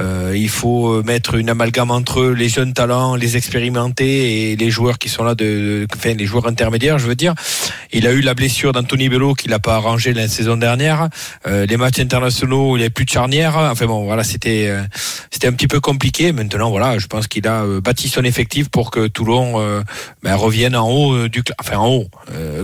euh, 0.00 0.34
il 0.36 0.48
faut 0.48 1.02
mettre 1.04 1.34
une 1.34 1.48
amalgame 1.48 1.90
entre 1.90 2.24
les 2.24 2.48
jeunes 2.48 2.72
talents, 2.72 3.14
les 3.14 3.36
expérimentés 3.36 4.52
et 4.52 4.56
les 4.56 4.70
joueurs 4.70 4.98
qui 4.98 5.08
sont 5.08 5.22
là, 5.22 5.34
de, 5.34 5.86
enfin 5.94 6.14
les 6.14 6.26
joueurs 6.26 6.46
intermédiaires, 6.46 6.98
je 6.98 7.06
veux 7.06 7.14
dire. 7.14 7.34
Il 7.92 8.06
a 8.06 8.12
eu 8.12 8.20
la 8.20 8.34
blessure 8.34 8.72
d'Anthony 8.72 9.08
Bello 9.08 9.34
qu'il 9.34 9.50
n'a 9.50 9.60
pas 9.60 9.76
arrangé 9.76 10.12
la 10.12 10.28
saison 10.28 10.56
dernière. 10.56 11.08
Euh, 11.46 11.66
les 11.66 11.76
matchs 11.76 12.00
internationaux, 12.00 12.76
il 12.76 12.80
n'y 12.80 12.84
avait 12.84 12.90
plus 12.90 13.04
de 13.04 13.10
charnière. 13.10 13.56
Enfin 13.56 13.86
bon, 13.86 14.04
voilà, 14.04 14.24
c'était, 14.24 14.74
c'était 15.30 15.46
un 15.46 15.52
petit 15.52 15.68
peu 15.68 15.80
compliqué. 15.80 16.32
Maintenant, 16.32 16.70
voilà, 16.70 16.98
je 16.98 17.06
pense 17.06 17.28
qu'il 17.28 17.46
a 17.46 17.64
bâti 17.80 18.08
son 18.08 18.24
effectif 18.24 18.68
pour 18.68 18.90
que 18.90 19.06
Toulon 19.06 19.82
ben, 20.22 20.34
revienne 20.34 20.74
en 20.74 20.88
haut 20.88 21.28
du, 21.28 21.42
enfin 21.60 21.76
en 21.78 21.88
haut, 21.88 22.06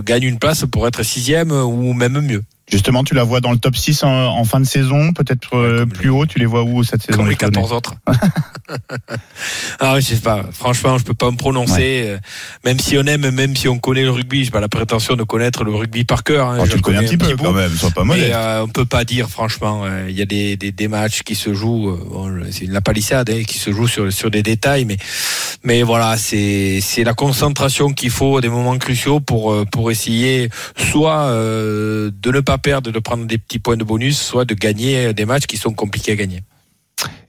gagne 0.04 0.24
une 0.24 0.38
place 0.38 0.64
pour 0.70 0.86
être 0.88 1.02
sixième 1.02 1.52
ou 1.52 1.92
même 1.92 2.20
mieux. 2.20 2.42
Justement, 2.70 3.04
tu 3.04 3.14
la 3.14 3.24
vois 3.24 3.40
dans 3.40 3.52
le 3.52 3.58
top 3.58 3.76
6 3.76 4.04
en, 4.04 4.42
fin 4.44 4.58
de 4.58 4.64
saison, 4.64 5.12
peut-être 5.12 5.54
euh, 5.54 5.84
plus 5.84 6.08
haut, 6.08 6.24
tu 6.24 6.38
les 6.38 6.46
vois 6.46 6.62
où 6.62 6.82
cette 6.82 7.02
saison 7.02 7.18
Comme 7.18 7.28
les 7.28 7.36
14 7.36 7.72
autres. 7.72 7.94
ah, 9.80 10.00
je 10.00 10.06
sais 10.06 10.16
pas. 10.16 10.46
Franchement, 10.50 10.96
je 10.96 11.04
peux 11.04 11.12
pas 11.12 11.30
me 11.30 11.36
prononcer. 11.36 12.04
Euh, 12.06 12.18
même 12.64 12.80
si 12.80 12.96
on 12.96 13.02
aime, 13.02 13.30
même 13.30 13.54
si 13.54 13.68
on 13.68 13.78
connaît 13.78 14.04
le 14.04 14.10
rugby, 14.10 14.44
j'ai 14.44 14.50
pas 14.50 14.62
la 14.62 14.68
prétention 14.68 15.14
de 15.14 15.24
connaître 15.24 15.62
le 15.62 15.74
rugby 15.74 16.04
par 16.04 16.24
cœur. 16.24 16.48
Hein. 16.48 16.58
Oh, 16.62 16.66
tu 16.66 16.76
le 16.76 16.80
connais 16.80 16.98
un 16.98 17.02
petit 17.02 17.18
peu 17.18 17.36
quand 17.36 17.52
même, 17.52 17.70
sois 17.70 17.90
pas 17.90 18.04
mal. 18.04 18.18
Euh, 18.18 18.62
on 18.62 18.68
peut 18.68 18.86
pas 18.86 19.04
dire, 19.04 19.28
franchement. 19.28 19.84
Il 20.08 20.16
y 20.18 20.22
a 20.22 20.26
des, 20.26 20.56
des, 20.56 20.72
des, 20.72 20.88
matchs 20.88 21.22
qui 21.22 21.34
se 21.34 21.52
jouent, 21.52 21.98
c'est 22.50 22.66
la 22.66 22.80
palissade, 22.80 23.28
hein, 23.28 23.42
qui 23.46 23.58
se 23.58 23.72
joue 23.72 23.88
sur, 23.88 24.10
sur 24.10 24.30
des 24.30 24.42
détails, 24.42 24.86
mais, 24.86 24.96
mais 25.64 25.82
voilà, 25.82 26.16
c'est, 26.16 26.80
c'est 26.80 27.04
la 27.04 27.12
concentration 27.12 27.92
qu'il 27.92 28.10
faut 28.10 28.38
à 28.38 28.40
des 28.40 28.48
moments 28.48 28.78
cruciaux 28.78 29.20
pour, 29.20 29.54
pour 29.66 29.90
essayer 29.90 30.48
soit 30.76 31.30
de 31.30 32.30
ne 32.30 32.40
pas 32.40 32.53
perdre 32.58 32.90
de 32.90 32.98
prendre 32.98 33.26
des 33.26 33.38
petits 33.38 33.58
points 33.58 33.76
de 33.76 33.84
bonus, 33.84 34.20
soit 34.20 34.44
de 34.44 34.54
gagner 34.54 35.12
des 35.12 35.24
matchs 35.24 35.46
qui 35.46 35.56
sont 35.56 35.72
compliqués 35.72 36.12
à 36.12 36.16
gagner. 36.16 36.42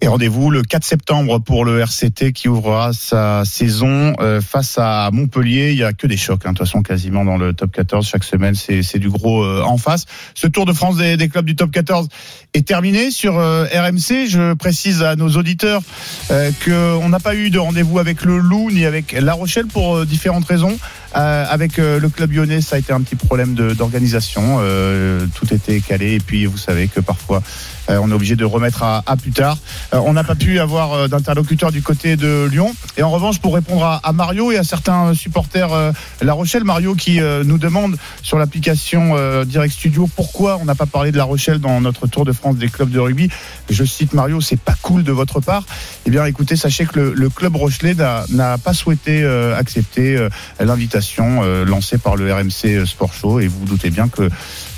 Et 0.01 0.07
rendez-vous 0.07 0.51
le 0.51 0.61
4 0.61 0.83
septembre 0.83 1.39
pour 1.39 1.65
le 1.65 1.79
RCT 1.79 2.31
qui 2.33 2.47
ouvrira 2.47 2.91
sa 2.93 3.43
saison 3.43 4.13
euh, 4.19 4.39
face 4.39 4.77
à 4.77 5.09
Montpellier. 5.11 5.71
Il 5.71 5.77
y 5.77 5.83
a 5.83 5.93
que 5.93 6.05
des 6.05 6.15
chocs, 6.15 6.41
hein, 6.45 6.51
de 6.51 6.57
toute 6.57 6.67
façon, 6.67 6.83
quasiment 6.83 7.25
dans 7.25 7.37
le 7.37 7.53
top 7.53 7.71
14. 7.71 8.05
Chaque 8.05 8.23
semaine, 8.23 8.53
c'est 8.53 8.99
du 8.99 9.09
gros 9.09 9.43
euh, 9.43 9.63
en 9.63 9.77
face. 9.77 10.05
Ce 10.35 10.45
Tour 10.45 10.65
de 10.65 10.73
France 10.73 10.97
des, 10.97 11.17
des, 11.17 11.27
clubs 11.27 11.45
du 11.45 11.55
top 11.55 11.71
14 11.71 12.07
est 12.53 12.67
terminé 12.67 13.09
sur 13.09 13.39
euh, 13.39 13.65
RMC. 13.65 14.27
Je 14.29 14.53
précise 14.53 15.01
à 15.01 15.15
nos 15.15 15.29
auditeurs 15.29 15.81
qu'on 16.63 17.09
n'a 17.09 17.19
pas 17.19 17.35
eu 17.35 17.49
de 17.49 17.57
rendez-vous 17.57 17.97
avec 17.97 18.23
le 18.23 18.37
Loup 18.37 18.69
ni 18.71 18.85
avec 18.85 19.13
La 19.19 19.33
Rochelle 19.33 19.65
pour 19.65 20.05
différentes 20.05 20.45
raisons. 20.45 20.77
avec 21.13 21.77
le 21.77 22.07
club 22.09 22.31
lyonnais, 22.31 22.61
ça 22.61 22.75
a 22.75 22.79
été 22.79 22.93
un 22.93 23.01
petit 23.01 23.15
problème 23.15 23.55
d'organisation. 23.55 24.59
tout 25.33 25.53
était 25.53 25.79
calé 25.79 26.13
et 26.13 26.19
puis 26.19 26.45
vous 26.45 26.57
savez 26.57 26.87
que 26.87 26.99
parfois 26.99 27.41
on 27.89 28.09
est 28.09 28.13
obligé 28.13 28.35
de 28.35 28.45
remettre 28.45 28.83
à, 28.83 29.03
plus 29.17 29.31
tard. 29.31 29.57
Euh, 29.93 29.99
on 30.05 30.13
n'a 30.13 30.23
pas 30.23 30.35
pu 30.35 30.59
avoir 30.59 30.93
euh, 30.93 31.07
d'interlocuteur 31.07 31.71
du 31.71 31.81
côté 31.81 32.15
de 32.15 32.47
Lyon. 32.51 32.75
Et 32.97 33.03
en 33.03 33.11
revanche, 33.11 33.39
pour 33.39 33.55
répondre 33.55 33.99
à, 34.03 34.11
Mario 34.13 34.51
et 34.51 34.57
à 34.57 34.63
certains 34.63 35.13
supporters 35.13 35.71
euh, 35.73 35.91
La 36.21 36.33
Rochelle, 36.33 36.63
Mario 36.63 36.95
qui 36.95 37.19
euh, 37.19 37.43
nous 37.43 37.57
demande 37.57 37.97
sur 38.21 38.37
l'application 38.37 39.11
euh, 39.15 39.45
Direct 39.45 39.73
Studio 39.73 40.09
pourquoi 40.15 40.57
on 40.61 40.65
n'a 40.65 40.75
pas 40.75 40.85
parlé 40.85 41.11
de 41.11 41.17
La 41.17 41.23
Rochelle 41.23 41.59
dans 41.59 41.81
notre 41.81 42.07
Tour 42.07 42.25
de 42.25 42.31
France 42.31 42.55
des 42.57 42.69
clubs 42.69 42.89
de 42.89 42.99
rugby. 42.99 43.29
Je 43.69 43.83
cite 43.83 44.13
Mario, 44.13 44.41
c'est 44.41 44.59
pas 44.59 44.75
cool 44.81 45.03
de 45.03 45.11
votre 45.11 45.39
part. 45.39 45.63
Eh 46.05 46.09
bien, 46.09 46.25
écoutez, 46.25 46.55
sachez 46.55 46.85
que 46.85 46.99
le, 46.99 47.29
club 47.29 47.55
Rochelais 47.55 47.95
n'a- 47.95 48.57
pas 48.57 48.73
souhaité 48.73 49.23
euh, 49.23 49.57
accepter 49.57 50.15
euh, 50.15 50.29
l'invitation 50.59 51.41
euh, 51.43 51.65
lancée 51.65 51.97
par 51.97 52.15
le 52.15 52.33
RMC 52.33 52.85
Sport 52.85 53.13
Show. 53.13 53.39
Et 53.39 53.47
vous 53.47 53.59
vous 53.59 53.65
doutez 53.65 53.89
bien 53.89 54.07
que 54.07 54.29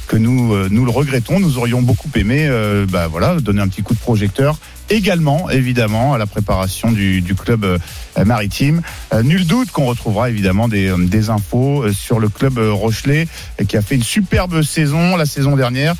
que 0.07 0.17
nous 0.17 0.53
euh, 0.53 0.67
nous 0.71 0.85
le 0.85 0.91
regrettons. 0.91 1.39
Nous 1.39 1.57
aurions 1.57 1.81
beaucoup 1.81 2.09
aimé, 2.15 2.47
euh, 2.49 2.85
bah 2.89 3.07
voilà, 3.07 3.35
donner 3.39 3.61
un 3.61 3.67
petit 3.67 3.83
coup 3.83 3.93
de 3.93 3.99
projecteur. 3.99 4.57
Également, 4.89 5.49
évidemment, 5.49 6.13
à 6.13 6.17
la 6.17 6.25
préparation 6.25 6.91
du, 6.91 7.21
du 7.21 7.35
club 7.35 7.65
euh, 7.65 7.77
maritime. 8.25 8.81
Nul 9.21 9.45
doute 9.45 9.71
qu'on 9.71 9.85
retrouvera 9.85 10.29
évidemment 10.29 10.69
des, 10.69 10.93
des 10.97 11.29
infos 11.29 11.91
sur 11.91 12.19
le 12.19 12.29
club 12.29 12.57
Rochelet 12.57 13.27
qui 13.67 13.75
a 13.75 13.81
fait 13.81 13.95
une 13.95 14.03
superbe 14.03 14.63
saison 14.63 15.17
la 15.17 15.25
saison 15.25 15.55
dernière 15.55 15.93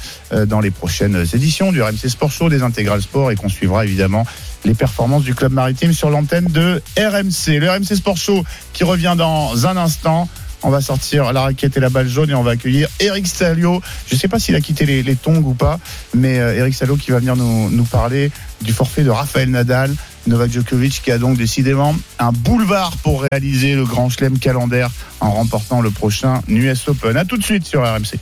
dans 0.47 0.59
les 0.59 0.71
prochaines 0.71 1.25
éditions 1.33 1.71
du 1.71 1.81
RMC 1.81 2.07
Sport 2.07 2.31
Show, 2.31 2.49
des 2.49 2.63
Intégral 2.63 3.01
Sport 3.01 3.31
et 3.31 3.35
qu'on 3.35 3.49
suivra 3.49 3.85
évidemment 3.85 4.25
les 4.65 4.73
performances 4.73 5.23
du 5.23 5.35
club 5.35 5.53
maritime 5.53 5.93
sur 5.93 6.09
l'antenne 6.09 6.45
de 6.45 6.81
RMC. 6.97 7.59
Le 7.59 7.69
RMC 7.69 7.95
Sport 7.95 8.17
Show 8.17 8.43
qui 8.73 8.83
revient 8.83 9.15
dans 9.17 9.67
un 9.67 9.77
instant. 9.77 10.27
On 10.63 10.69
va 10.69 10.81
sortir 10.81 11.31
la 11.33 11.41
raquette 11.41 11.77
et 11.77 11.79
la 11.79 11.89
balle 11.89 12.07
jaune 12.07 12.29
et 12.29 12.35
on 12.35 12.43
va 12.43 12.51
accueillir 12.51 12.87
Eric 12.99 13.27
Salio. 13.27 13.81
Je 14.07 14.15
ne 14.15 14.19
sais 14.19 14.27
pas 14.27 14.39
s'il 14.39 14.55
a 14.55 14.61
quitté 14.61 14.85
les, 14.85 15.03
les 15.03 15.15
tongs 15.15 15.43
ou 15.43 15.53
pas, 15.53 15.79
mais 16.13 16.39
euh, 16.39 16.55
Eric 16.55 16.73
Salio 16.73 16.95
qui 16.95 17.11
va 17.11 17.19
venir 17.19 17.35
nous, 17.35 17.69
nous 17.69 17.83
parler 17.83 18.31
du 18.61 18.73
forfait 18.73 19.03
de 19.03 19.09
Rafael 19.09 19.49
Nadal. 19.49 19.93
Novak 20.25 20.51
Djokovic 20.51 21.01
qui 21.03 21.11
a 21.11 21.17
donc 21.17 21.37
décidément 21.37 21.95
un 22.19 22.31
boulevard 22.31 22.97
pour 22.97 23.25
réaliser 23.31 23.75
le 23.75 23.85
grand 23.85 24.09
chelem 24.09 24.37
calendaire 24.39 24.89
en 25.21 25.31
remportant 25.31 25.81
le 25.81 25.89
prochain 25.89 26.41
US 26.47 26.87
Open. 26.87 27.15
A 27.15 27.25
tout 27.25 27.37
de 27.37 27.43
suite 27.43 27.65
sur 27.65 27.81
RMC. 27.81 28.19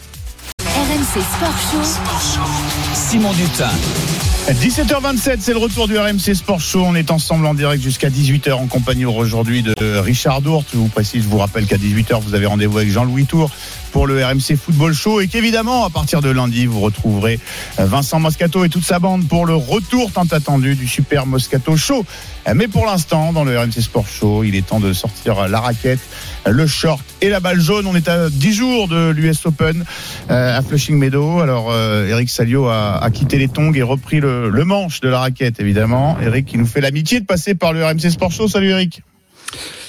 RMC 0.62 1.22
Sport 1.22 1.58
Show. 1.72 2.42
Simon 2.94 3.34
Dutin. 3.34 3.72
17h27, 4.48 5.38
c'est 5.40 5.54
le 5.54 5.58
retour 5.58 5.88
du 5.88 5.98
RMC 5.98 6.36
Sport 6.36 6.60
Show. 6.60 6.84
On 6.86 6.94
est 6.94 7.10
ensemble 7.10 7.48
en 7.48 7.56
direct 7.56 7.82
jusqu'à 7.82 8.10
18h 8.10 8.54
en 8.54 8.68
compagnie 8.68 9.06
aujourd'hui 9.06 9.64
de 9.64 9.98
Richard 9.98 10.42
Dourte. 10.42 10.68
Je 10.72 10.78
vous 10.78 10.88
précise, 10.88 11.24
je 11.24 11.28
vous 11.28 11.40
rappelle 11.40 11.66
qu'à 11.66 11.78
18h, 11.78 12.22
vous 12.22 12.36
avez 12.36 12.46
rendez-vous 12.46 12.78
avec 12.78 12.92
Jean-Louis 12.92 13.26
Tour 13.26 13.50
pour 13.92 14.06
le 14.08 14.24
RMC 14.24 14.58
Football 14.58 14.94
Show 14.94 15.22
et 15.22 15.28
qu'évidemment, 15.28 15.86
à 15.86 15.90
partir 15.90 16.22
de 16.22 16.30
lundi, 16.30 16.66
vous 16.66 16.82
retrouverez 16.82 17.40
Vincent 17.78 18.20
Moscato 18.20 18.66
et 18.66 18.70
toute 18.70 18.84
sa 18.84 19.00
bande 19.00 19.26
pour 19.26 19.46
le 19.46 19.56
retour 19.56 20.12
tant 20.12 20.28
attendu 20.30 20.76
du 20.76 20.86
Super 20.86 21.26
Moscato 21.26 21.78
Show. 21.78 22.06
Mais 22.54 22.68
pour 22.68 22.86
l'instant, 22.86 23.34
dans 23.34 23.46
le 23.46 23.58
RMC 23.58 23.82
Sport 23.82 24.08
Show, 24.08 24.44
il 24.44 24.56
est 24.56 24.68
temps 24.68 24.82
de 24.82 24.94
sortir 24.94 25.48
la 25.48 25.60
raquette, 25.60 26.02
le 26.46 26.68
short 26.68 27.02
et 27.22 27.30
la 27.30 27.40
balle 27.40 27.60
jaune. 27.60 27.88
On 27.88 27.96
est 27.96 28.10
à 28.10 28.30
10 28.30 28.54
jours 28.54 28.88
de 28.90 29.12
l'US 29.12 29.46
Open 29.46 29.86
euh, 30.30 30.58
à 30.58 30.62
Flushing 30.62 30.98
Meadow. 30.98 31.40
Alors, 31.40 31.72
euh, 31.72 32.10
Eric 32.10 32.30
Salio 32.30 32.68
a 32.68 33.10
quitté 33.12 33.38
les 33.38 33.48
tongs 33.48 33.74
et 33.74 33.82
repris 33.82 34.20
le, 34.20 34.35
le 34.52 34.66
manche 34.66 35.02
de 35.02 35.10
la 35.10 35.20
raquette, 35.20 35.60
évidemment. 35.60 36.18
Eric 36.20 36.46
qui 36.46 36.58
nous 36.58 36.66
fait 36.66 36.82
l'amitié 36.82 37.20
de 37.20 37.26
passer 37.26 37.56
par 37.56 37.74
le 37.74 37.86
RMC 37.86 38.10
Sport 38.10 38.32
Show. 38.32 38.48
Salut 38.48 38.70
Eric. 38.70 39.02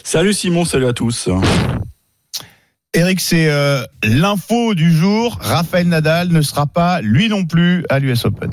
Salut 0.03 0.33
Simon, 0.33 0.65
salut 0.65 0.87
à 0.87 0.93
tous. 0.93 1.29
Eric, 2.95 3.21
c'est 3.21 3.51
euh, 3.51 3.83
l'info 4.03 4.75
du 4.75 4.91
jour. 4.91 5.37
Raphaël 5.41 5.87
Nadal 5.89 6.29
ne 6.29 6.41
sera 6.41 6.67
pas, 6.67 7.03
lui 7.03 7.29
non 7.29 7.45
plus, 7.45 7.85
à 7.91 7.99
l'US 7.99 8.25
Open. 8.25 8.51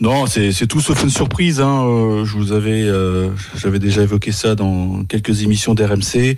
Non, 0.00 0.26
c'est 0.26 0.68
tout 0.68 0.80
sauf 0.80 1.02
une 1.02 1.10
surprise. 1.10 1.60
Hein. 1.60 1.84
Euh, 1.84 2.24
je 2.24 2.36
vous 2.36 2.52
avais, 2.52 2.82
euh, 2.84 3.30
j'avais 3.56 3.80
déjà 3.80 4.02
évoqué 4.02 4.30
ça 4.30 4.54
dans 4.54 5.02
quelques 5.04 5.42
émissions 5.42 5.74
d'RMC. 5.74 6.36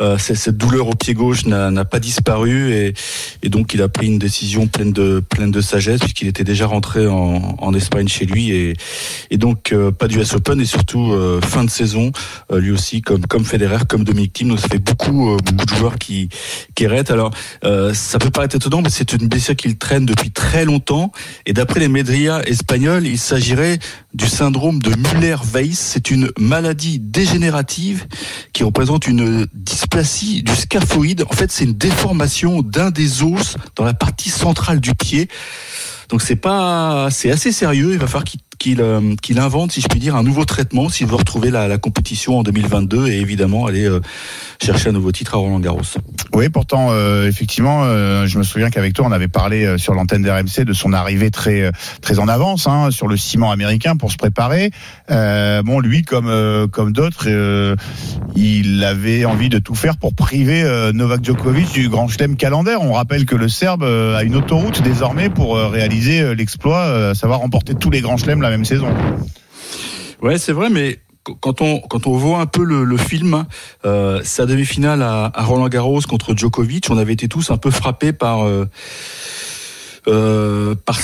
Euh, 0.00 0.16
cette 0.16 0.56
douleur 0.56 0.86
au 0.86 0.94
pied 0.94 1.14
gauche 1.14 1.44
n'a 1.44 1.84
pas 1.84 1.98
disparu 1.98 2.72
et, 2.72 2.94
et 3.42 3.48
donc 3.48 3.74
il 3.74 3.82
a 3.82 3.88
pris 3.88 4.06
une 4.06 4.20
décision 4.20 4.68
pleine 4.68 4.92
de 4.92 5.20
pleine 5.28 5.50
de 5.50 5.60
sagesse 5.60 5.98
puisqu'il 6.00 6.28
était 6.28 6.44
déjà 6.44 6.66
rentré 6.66 7.08
en, 7.08 7.56
en 7.58 7.74
Espagne 7.74 8.06
chez 8.06 8.26
lui 8.26 8.52
et, 8.52 8.76
et 9.30 9.38
donc 9.38 9.72
euh, 9.72 9.90
pas 9.90 10.06
du 10.06 10.18
US 10.20 10.34
Open 10.34 10.60
et 10.60 10.64
surtout 10.64 11.12
euh, 11.12 11.40
fin 11.40 11.64
de 11.64 11.70
saison 11.70 12.12
lui 12.52 12.70
aussi 12.70 13.02
comme 13.02 13.26
comme 13.26 13.44
Federer, 13.44 13.84
comme 13.88 14.04
Dominic 14.04 14.32
Thiem. 14.32 14.50
Donc 14.50 14.60
ça 14.60 14.68
fait 14.68 14.78
beaucoup 14.78 15.36
beaucoup 15.44 15.66
de 15.66 15.74
joueurs 15.74 15.98
qui 15.98 16.28
qui 16.76 16.86
arrêtent. 16.86 17.10
Alors 17.10 17.32
ça 17.62 18.18
peut 18.18 18.30
paraître 18.30 18.56
étonnant, 18.56 18.82
mais 18.82 18.90
c'est 18.90 19.12
une 19.12 19.26
blessure 19.26 19.56
qu'il 19.56 19.76
traîne 19.78 20.06
depuis 20.06 20.30
très 20.30 20.64
longtemps 20.64 21.12
et 21.46 21.52
d'après 21.52 21.80
les 21.80 21.88
médias 21.88 22.40
espagnols, 22.42 22.99
il 23.06 23.18
s'agirait 23.18 23.78
du 24.14 24.26
syndrome 24.26 24.80
de 24.80 24.94
Müller-Weiss. 24.94 25.78
C'est 25.78 26.10
une 26.10 26.30
maladie 26.38 26.98
dégénérative 26.98 28.06
qui 28.52 28.64
représente 28.64 29.06
une 29.06 29.46
dysplasie 29.54 30.42
du 30.42 30.54
scaphoïde. 30.54 31.24
En 31.30 31.34
fait, 31.34 31.50
c'est 31.50 31.64
une 31.64 31.74
déformation 31.74 32.62
d'un 32.62 32.90
des 32.90 33.22
os 33.22 33.56
dans 33.76 33.84
la 33.84 33.94
partie 33.94 34.30
centrale 34.30 34.80
du 34.80 34.94
pied. 34.94 35.28
Donc 36.08 36.22
c'est 36.22 36.36
pas, 36.36 37.08
c'est 37.10 37.30
assez 37.30 37.52
sérieux. 37.52 37.92
Il 37.92 37.98
va 37.98 38.06
falloir 38.06 38.24
qu'il 38.24 38.40
qu'il 38.60 38.82
euh, 38.82 39.16
qu'il 39.20 39.40
invente, 39.40 39.72
si 39.72 39.80
je 39.80 39.88
puis 39.88 39.98
dire, 39.98 40.14
un 40.14 40.22
nouveau 40.22 40.44
traitement 40.44 40.88
s'il 40.88 41.06
veut 41.06 41.16
retrouver 41.16 41.50
la, 41.50 41.78
compétition 41.78 42.38
en 42.38 42.42
2022 42.42 43.08
et 43.08 43.18
évidemment 43.18 43.66
aller 43.66 43.86
euh, 43.86 44.00
chercher 44.62 44.90
un 44.90 44.92
nouveau 44.92 45.12
titre 45.12 45.34
à 45.34 45.38
Roland 45.38 45.60
Garros. 45.60 45.80
Oui, 46.34 46.50
pourtant, 46.50 46.88
euh, 46.90 47.26
effectivement, 47.26 47.84
je 48.26 48.38
me 48.38 48.42
souviens 48.42 48.68
qu'avec 48.68 48.92
toi, 48.92 49.06
on 49.08 49.12
avait 49.12 49.28
parlé 49.28 49.78
sur 49.78 49.94
l'antenne 49.94 50.22
d'RMC 50.22 50.64
de 50.64 50.74
son 50.74 50.92
arrivée 50.92 51.30
très 51.30 51.72
très 52.02 52.18
en 52.18 52.28
avance 52.28 52.66
hein, 52.66 52.90
sur 52.90 53.08
le 53.08 53.16
ciment 53.16 53.50
américain 53.50 53.96
pour 53.96 54.12
se 54.12 54.18
préparer. 54.18 54.70
Bon, 55.08 55.80
lui, 55.80 56.02
comme 56.02 56.68
comme 56.70 56.92
d'autres, 56.92 57.28
il 58.36 58.84
avait 58.84 59.24
envie 59.24 59.48
de 59.48 59.58
tout 59.58 59.74
faire 59.74 59.96
pour 59.96 60.14
priver 60.14 60.62
Novak 60.92 61.24
Djokovic 61.24 61.72
du 61.72 61.88
Grand 61.88 62.08
Chelem 62.08 62.36
calendaire. 62.36 62.82
On 62.82 62.92
rappelle 62.92 63.24
que 63.24 63.36
le 63.36 63.48
Serbe 63.48 63.84
a 63.84 64.22
une 64.22 64.36
autoroute 64.36 64.82
désormais 64.82 65.30
pour 65.30 65.56
réaliser 65.56 66.34
l'exploit, 66.34 67.10
à 67.10 67.14
savoir 67.14 67.40
remporter 67.40 67.74
tous 67.74 67.90
les 67.90 68.02
Grands 68.02 68.18
Chelems 68.18 68.42
même 68.50 68.64
saison. 68.64 68.88
Ouais, 70.22 70.38
c'est 70.38 70.52
vrai, 70.52 70.68
mais 70.70 70.98
qu- 71.24 71.32
quand 71.40 71.62
on 71.62 71.80
quand 71.80 72.06
on 72.06 72.16
voit 72.16 72.40
un 72.40 72.46
peu 72.46 72.62
le, 72.62 72.96
film, 72.98 73.44
euh, 73.84 74.20
sa 74.22 74.44
demi-finale 74.46 75.02
à, 75.02 75.30
à 75.34 75.44
Roland 75.44 75.68
Garros 75.68 76.00
contre 76.02 76.36
Djokovic, 76.36 76.88
on 76.90 76.98
avait 76.98 77.14
été 77.14 77.28
tous 77.28 77.50
un 77.50 77.56
peu 77.56 77.70
frappés 77.70 78.12
par 78.12 78.46
euh, 78.46 78.68
euh, 80.08 80.74
par 80.84 80.98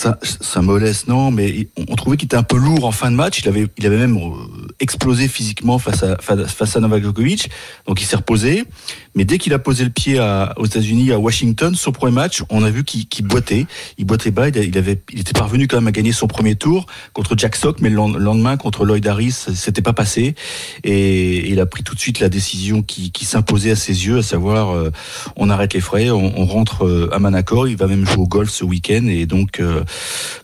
sa, 0.00 0.18
sa 0.22 0.62
mollesse, 0.62 1.06
non, 1.08 1.30
mais 1.30 1.68
on, 1.76 1.94
trouvait 1.94 2.16
qu'il 2.16 2.26
était 2.26 2.36
un 2.36 2.42
peu 2.42 2.56
lourd 2.56 2.84
en 2.86 2.90
fin 2.90 3.10
de 3.10 3.16
match. 3.16 3.40
Il 3.40 3.48
avait 3.48 3.66
il 3.76 3.86
avait 3.86 3.98
même 3.98 4.16
euh, 4.16 4.68
explosé 4.80 5.28
physiquement 5.28 5.78
face 5.78 6.02
à 6.02 6.16
face 6.18 6.76
à 6.76 6.80
Novak 6.80 7.02
Djokovic, 7.02 7.50
donc 7.86 8.00
il 8.00 8.06
s'est 8.06 8.16
reposé. 8.16 8.64
Mais 9.14 9.24
dès 9.24 9.38
qu'il 9.38 9.52
a 9.54 9.58
posé 9.58 9.82
le 9.84 9.90
pied 9.90 10.20
aux 10.56 10.64
États-Unis, 10.64 11.10
à 11.10 11.18
Washington, 11.18 11.74
son 11.74 11.90
premier 11.90 12.12
match, 12.12 12.44
on 12.48 12.62
a 12.62 12.70
vu 12.70 12.84
qu'il 12.84 13.08
qu'il 13.08 13.26
boitait, 13.26 13.66
il 13.98 14.04
boitait 14.04 14.30
bas. 14.30 14.48
Il, 14.48 14.78
avait, 14.78 15.00
il 15.12 15.20
était 15.20 15.32
parvenu 15.32 15.66
quand 15.66 15.78
même 15.78 15.88
à 15.88 15.92
gagner 15.92 16.12
son 16.12 16.28
premier 16.28 16.54
tour 16.54 16.86
contre 17.12 17.34
Jack 17.36 17.56
Sock, 17.56 17.80
mais 17.80 17.90
le 17.90 17.96
len- 17.96 18.16
lendemain 18.16 18.56
contre 18.56 18.84
Lloyd 18.84 19.06
Harris, 19.06 19.32
ça 19.32 19.54
s'était 19.54 19.82
pas 19.82 19.92
passé. 19.92 20.34
Et 20.84 21.50
il 21.50 21.58
a 21.60 21.66
pris 21.66 21.82
tout 21.82 21.94
de 21.94 22.00
suite 22.00 22.20
la 22.20 22.28
décision 22.28 22.82
qui, 22.82 23.10
qui 23.10 23.24
s'imposait 23.24 23.72
à 23.72 23.76
ses 23.76 24.06
yeux, 24.06 24.18
à 24.18 24.22
savoir, 24.22 24.70
euh, 24.70 24.92
on 25.36 25.50
arrête 25.50 25.74
les 25.74 25.80
frais, 25.80 26.10
on, 26.10 26.38
on 26.38 26.46
rentre 26.46 26.86
euh, 26.86 27.10
à 27.12 27.18
Manacor. 27.18 27.66
Il 27.66 27.76
va 27.76 27.88
même 27.88 28.06
jouer 28.06 28.22
au 28.22 28.28
golf 28.28 28.50
ce 28.50 28.64
week-end, 28.64 29.06
et 29.08 29.26
donc 29.26 29.60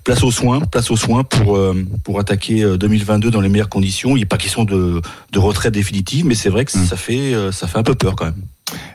place 0.05 0.23
aux 0.23 0.31
soins, 0.31 0.61
place 0.61 0.91
aux 0.91 0.97
soins 0.97 1.25
pour 1.25 1.57
euh, 1.57 1.75
pour 2.05 2.21
attaquer 2.21 2.63
euh, 2.63 2.77
2022 2.77 3.31
dans 3.31 3.41
les 3.41 3.49
meilleures 3.49 3.69
conditions. 3.69 4.17
Il 4.17 4.21
n'est 4.21 4.27
pas 4.27 4.39
question 4.39 4.65
de, 4.65 5.01
de 5.33 5.39
retraite 5.39 5.75
définitive, 5.75 6.25
mais 6.27 6.35
c'est 6.35 6.49
vrai 6.51 6.65
que 6.65 6.73
ça 6.73 6.97
fait 6.97 7.35
euh, 7.35 7.53
ça 7.53 7.67
fait 7.67 7.79
un 7.79 7.83
peu 7.83 7.95
peur 7.95 8.17
quand 8.17 8.27
même. 8.27 8.35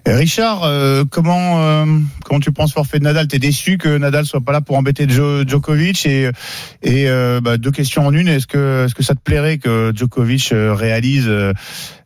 Et 0.05 0.11
Richard, 0.11 0.63
euh, 0.63 1.05
comment 1.09 1.61
euh, 1.63 1.85
comment 2.25 2.41
tu 2.41 2.51
penses 2.51 2.73
forfait 2.73 2.99
de 2.99 3.05
Nadal? 3.05 3.27
T'es 3.27 3.39
déçu 3.39 3.77
que 3.77 3.97
Nadal 3.97 4.25
soit 4.25 4.41
pas 4.41 4.51
là 4.51 4.59
pour 4.59 4.75
embêter 4.77 5.05
Djo- 5.07 5.47
Djokovic? 5.47 6.05
Et 6.05 6.29
et 6.83 7.07
euh, 7.07 7.39
bah, 7.41 7.57
deux 7.57 7.71
questions 7.71 8.05
en 8.05 8.13
une. 8.13 8.27
Est-ce 8.27 8.47
que 8.47 8.85
est-ce 8.85 8.93
que 8.95 9.03
ça 9.03 9.15
te 9.15 9.21
plairait 9.21 9.59
que 9.59 9.93
Djokovic 9.95 10.51
euh, 10.51 10.73
réalise 10.73 11.25
euh, 11.29 11.53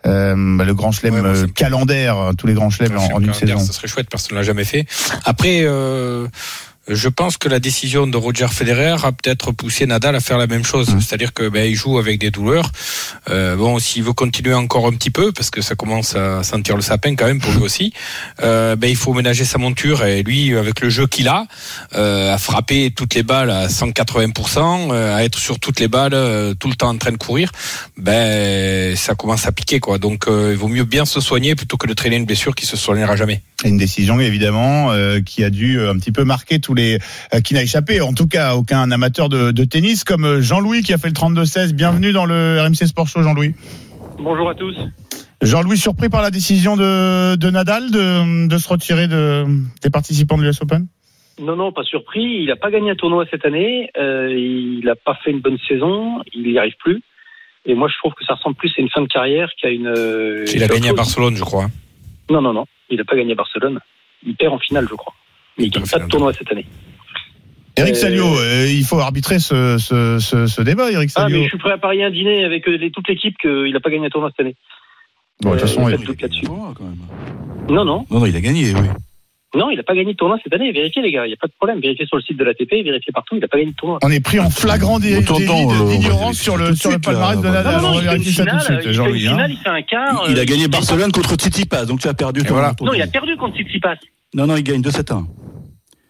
euh, 0.05 0.35
bah, 0.57 0.63
le 0.63 0.73
grand 0.75 0.91
chelem 0.91 1.15
Ouais, 1.15 1.21
euh, 1.25 1.47
calendaire, 1.47 2.17
euh, 2.19 2.33
tous 2.33 2.45
les 2.45 2.53
grands 2.53 2.69
chelems 2.69 2.97
en, 2.97 3.15
en 3.15 3.19
une 3.19 3.33
saison? 3.33 3.57
Ça 3.57 3.73
serait 3.73 3.87
chouette, 3.87 4.09
personne 4.11 4.35
ne 4.35 4.41
l'a 4.41 4.45
jamais 4.45 4.63
fait. 4.65 4.85
Après, 5.25 5.61
euh, 5.63 6.27
je 6.87 7.09
pense 7.09 7.37
que 7.37 7.49
la 7.49 7.59
décision 7.59 8.07
de 8.07 8.17
Roger 8.17 8.47
Federer 8.47 8.97
a 9.03 9.11
peut-être 9.11 9.51
poussé 9.51 9.85
Nadal 9.85 10.15
à 10.15 10.19
faire 10.19 10.37
la 10.37 10.47
même 10.47 10.63
chose. 10.63 10.93
Mmh. 10.93 11.01
C'est-à-dire 11.01 11.33
que 11.33 11.49
ben, 11.49 11.69
il 11.69 11.75
joue 11.75 11.97
avec 11.97 12.19
des 12.19 12.31
douleurs. 12.31 12.71
Euh, 13.29 13.55
bon, 13.55 13.79
s'il 13.79 14.03
veut 14.03 14.13
continuer 14.13 14.53
encore 14.53 14.87
un 14.87 14.93
petit 14.93 15.09
peu, 15.09 15.31
parce 15.31 15.49
que 15.49 15.61
ça 15.61 15.75
commence 15.75 16.15
à 16.15 16.43
sentir 16.43 16.75
le 16.75 16.81
sapin 16.81 17.15
quand 17.15 17.25
même 17.25 17.39
pour 17.39 17.51
lui 17.51 17.61
aussi, 17.61 17.93
euh, 18.43 18.75
ben, 18.75 18.87
il 18.89 18.95
faut 18.95 19.13
ménager 19.13 19.45
sa 19.45 19.57
monture. 19.57 20.05
Et 20.05 20.23
lui, 20.23 20.55
avec 20.55 20.81
le 20.81 20.89
jeu 20.89 21.07
qu'il 21.07 21.27
a, 21.27 21.45
euh, 21.95 22.33
à 22.33 22.37
frapper 22.37 22.91
toutes 22.91 23.15
les 23.15 23.23
balles 23.23 23.49
à 23.49 23.67
180%, 23.67 24.91
euh, 24.91 25.15
à 25.15 25.23
être 25.23 25.39
sur 25.39 25.59
toutes 25.59 25.79
les 25.79 25.87
balles 25.87 26.13
euh, 26.13 26.53
tout 26.53 26.67
le 26.67 26.75
temps 26.75 26.89
en 26.89 26.97
train 26.97 27.11
de 27.11 27.17
courir, 27.17 27.51
ben 27.97 28.95
ça 28.95 29.15
commence 29.15 29.47
à 29.47 29.51
piquer 29.51 29.79
quoi. 29.79 29.97
Donc 29.97 30.27
euh, 30.27 30.49
il 30.51 30.57
vaut 30.57 30.67
mieux 30.67 30.83
bien 30.83 31.05
se 31.05 31.19
soigner 31.19 31.55
plutôt 31.55 31.77
que 31.77 31.87
de 31.87 31.93
traîner 31.93 32.17
une 32.17 32.25
blessure 32.25 32.53
qui 32.53 32.65
se 32.65 32.77
soignera 32.77 33.15
jamais. 33.15 33.41
Une 33.63 33.77
décision 33.77 34.19
évidemment 34.19 34.91
euh, 34.91 35.21
qui 35.21 35.43
a 35.43 35.49
dû 35.49 35.79
euh, 35.79 35.91
un 35.91 35.97
petit 35.97 36.11
peu 36.11 36.23
marquer 36.23 36.59
tous 36.59 36.74
les 36.75 36.99
euh, 37.33 37.39
qui 37.41 37.53
n'a 37.53 37.63
échappé, 37.63 38.01
en 38.01 38.13
tout 38.13 38.27
cas 38.27 38.55
aucun 38.55 38.91
amateur 38.91 39.29
de, 39.29 39.51
de 39.51 39.63
tennis 39.63 40.03
comme 40.03 40.25
euh, 40.25 40.41
Jean-Louis 40.41 40.81
qui 40.83 40.93
a 40.93 40.97
fait 40.97 41.07
le 41.07 41.13
32-16. 41.13 41.73
Bienvenue 41.73 42.11
dans 42.11 42.25
le 42.25 42.59
RMC 42.61 42.87
Sport 42.87 43.07
Show, 43.07 43.23
Jean-Louis. 43.23 43.53
Bonjour 44.19 44.49
à 44.49 44.55
tous. 44.55 44.75
Jean-Louis 45.41 45.77
surpris 45.77 46.09
par 46.09 46.21
la 46.21 46.31
décision 46.31 46.75
de, 46.77 47.35
de 47.35 47.49
Nadal 47.49 47.91
de, 47.91 48.47
de 48.47 48.57
se 48.57 48.69
retirer 48.69 49.07
de, 49.07 49.45
des 49.83 49.89
participants 49.89 50.37
de 50.37 50.43
l'US 50.43 50.61
Open? 50.61 50.87
Non, 51.39 51.55
non, 51.57 51.71
pas 51.73 51.83
surpris. 51.83 52.23
Il 52.23 52.45
n'a 52.47 52.55
pas 52.55 52.71
gagné 52.71 52.91
un 52.91 52.95
tournoi 52.95 53.25
cette 53.29 53.45
année. 53.45 53.89
Euh, 53.97 54.29
il 54.31 54.85
n'a 54.85 54.95
pas 54.95 55.17
fait 55.23 55.31
une 55.31 55.41
bonne 55.41 55.57
saison. 55.67 56.21
Il 56.33 56.43
n'y 56.43 56.57
arrive 56.57 56.75
plus. 56.79 57.01
Et 57.65 57.75
moi, 57.75 57.89
je 57.91 57.97
trouve 57.97 58.13
que 58.13 58.23
ça 58.25 58.35
ressemble 58.35 58.55
plus 58.55 58.71
à 58.77 58.81
une 58.81 58.89
fin 58.89 59.01
de 59.01 59.07
carrière 59.07 59.49
qu'à 59.61 59.69
une. 59.69 59.87
euh, 59.87 60.45
Il 60.53 60.63
a 60.63 60.67
gagné 60.69 60.89
à. 60.89 60.93
Barcelone, 60.93 61.35
je 61.35 61.43
crois. 61.43 61.67
Non, 62.29 62.41
non, 62.41 62.53
non. 62.53 62.65
Il 62.89 62.97
n'a 62.97 63.03
pas 63.03 63.17
gagné 63.17 63.33
à 63.33 63.35
Barcelone. 63.35 63.79
Il 64.25 64.35
perd 64.35 64.53
en 64.53 64.59
finale, 64.59 64.87
je 64.89 64.95
crois. 64.95 65.13
Mais 65.57 65.69
pas 65.69 65.79
de 65.79 65.85
finale. 65.87 66.07
tournoi 66.09 66.33
cette 66.33 66.51
année. 66.51 66.65
Eric 67.77 67.93
Euh, 67.95 67.97
Salio, 67.97 68.25
euh, 68.39 68.67
il 68.69 68.83
faut 68.85 68.99
arbitrer 68.99 69.39
ce, 69.39 69.77
ce, 69.77 70.17
ce, 70.19 70.47
ce 70.47 70.61
débat, 70.61 70.91
Eric 70.91 71.09
Ah, 71.15 71.21
Salio. 71.21 71.37
mais 71.37 71.43
je 71.43 71.49
suis 71.49 71.57
prêt 71.57 71.71
à 71.71 71.77
parier 71.77 72.03
un 72.05 72.11
dîner 72.11 72.45
avec 72.45 72.67
euh, 72.67 72.77
les- 72.77 72.91
toute 72.91 73.07
l'équipe 73.09 73.37
qu'il 73.37 73.71
n'a 73.73 73.79
pas 73.81 73.89
gagné 73.89 74.05
un 74.05 74.09
tournoi 74.09 74.29
cette 74.31 74.45
année. 74.45 74.55
Bon, 75.41 75.51
de 75.53 75.59
toute 75.59 75.67
façon, 75.67 75.89
il- 75.89 75.97
doute 76.05 76.21
là-dessus. 76.21 76.45
quand 76.45 76.73
même. 76.79 76.95
Non, 77.69 77.83
non. 77.83 78.05
Non, 78.09 78.19
non, 78.19 78.25
il 78.25 78.35
a 78.35 78.39
gagné, 78.41 78.73
oui. 78.73 78.87
Non, 79.55 79.69
il 79.69 79.77
n'a 79.77 79.83
pas 79.83 79.95
gagné 79.95 80.11
de 80.13 80.17
tournoi 80.17 80.37
cette 80.43 80.53
année. 80.53 80.71
Vérifiez, 80.73 81.01
les 81.01 81.11
gars. 81.11 81.25
Il 81.25 81.29
n'y 81.29 81.33
a 81.33 81.37
pas 81.39 81.47
de 81.47 81.53
problème. 81.53 81.79
Vérifiez 81.79 82.05
sur 82.05 82.17
le 82.17 82.23
site 82.23 82.37
de 82.37 82.43
l'ATP, 82.43 82.71
vérifiez 82.83 83.11
partout. 83.13 83.35
Il 83.35 83.39
n'a 83.41 83.47
pas 83.47 83.57
gagné 83.57 83.71
de 83.71 83.75
tournoi. 83.75 83.99
on 84.03 84.09
est 84.11 84.19
pris 84.19 84.39
en 84.39 84.49
flagrant 84.49 84.97
euh, 84.99 85.89
d'ignorance 85.89 86.37
sur 86.39 86.57
le, 86.57 86.75
sur 86.75 86.91
le 86.91 86.99
palmarès 86.99 87.39
de 87.39 87.47
Nadal. 87.47 87.75
Non, 87.77 87.81
non, 87.81 87.87
on 87.95 87.99
il 88.01 88.05
va 88.05 88.11
fait 88.11 88.17
une 88.17 88.23
vérifier 88.23 88.31
ça 88.33 88.45
tout 88.45 88.55
de 88.57 88.61
finale. 88.61 88.81
suite, 88.81 88.91
Il 88.91 88.93
Jean-Louis. 88.93 89.27
hein. 89.27 89.37
a 90.39 90.45
gagné 90.45 90.67
Barcelone 90.67 91.11
contre 91.13 91.35
Tsitsipas, 91.35 91.85
donc 91.85 91.99
tu 92.01 92.07
as 92.09 92.13
perdu 92.13 92.41
voilà. 92.47 92.73
Non, 92.81 92.93
il 92.93 93.01
a 93.01 93.07
perdu 93.07 93.35
contre 93.37 93.55
Tsitsipas. 93.57 93.95
Non, 94.35 94.45
non, 94.47 94.55
il 94.57 94.63
gagne 94.63 94.81
2-7-1. 94.81 95.23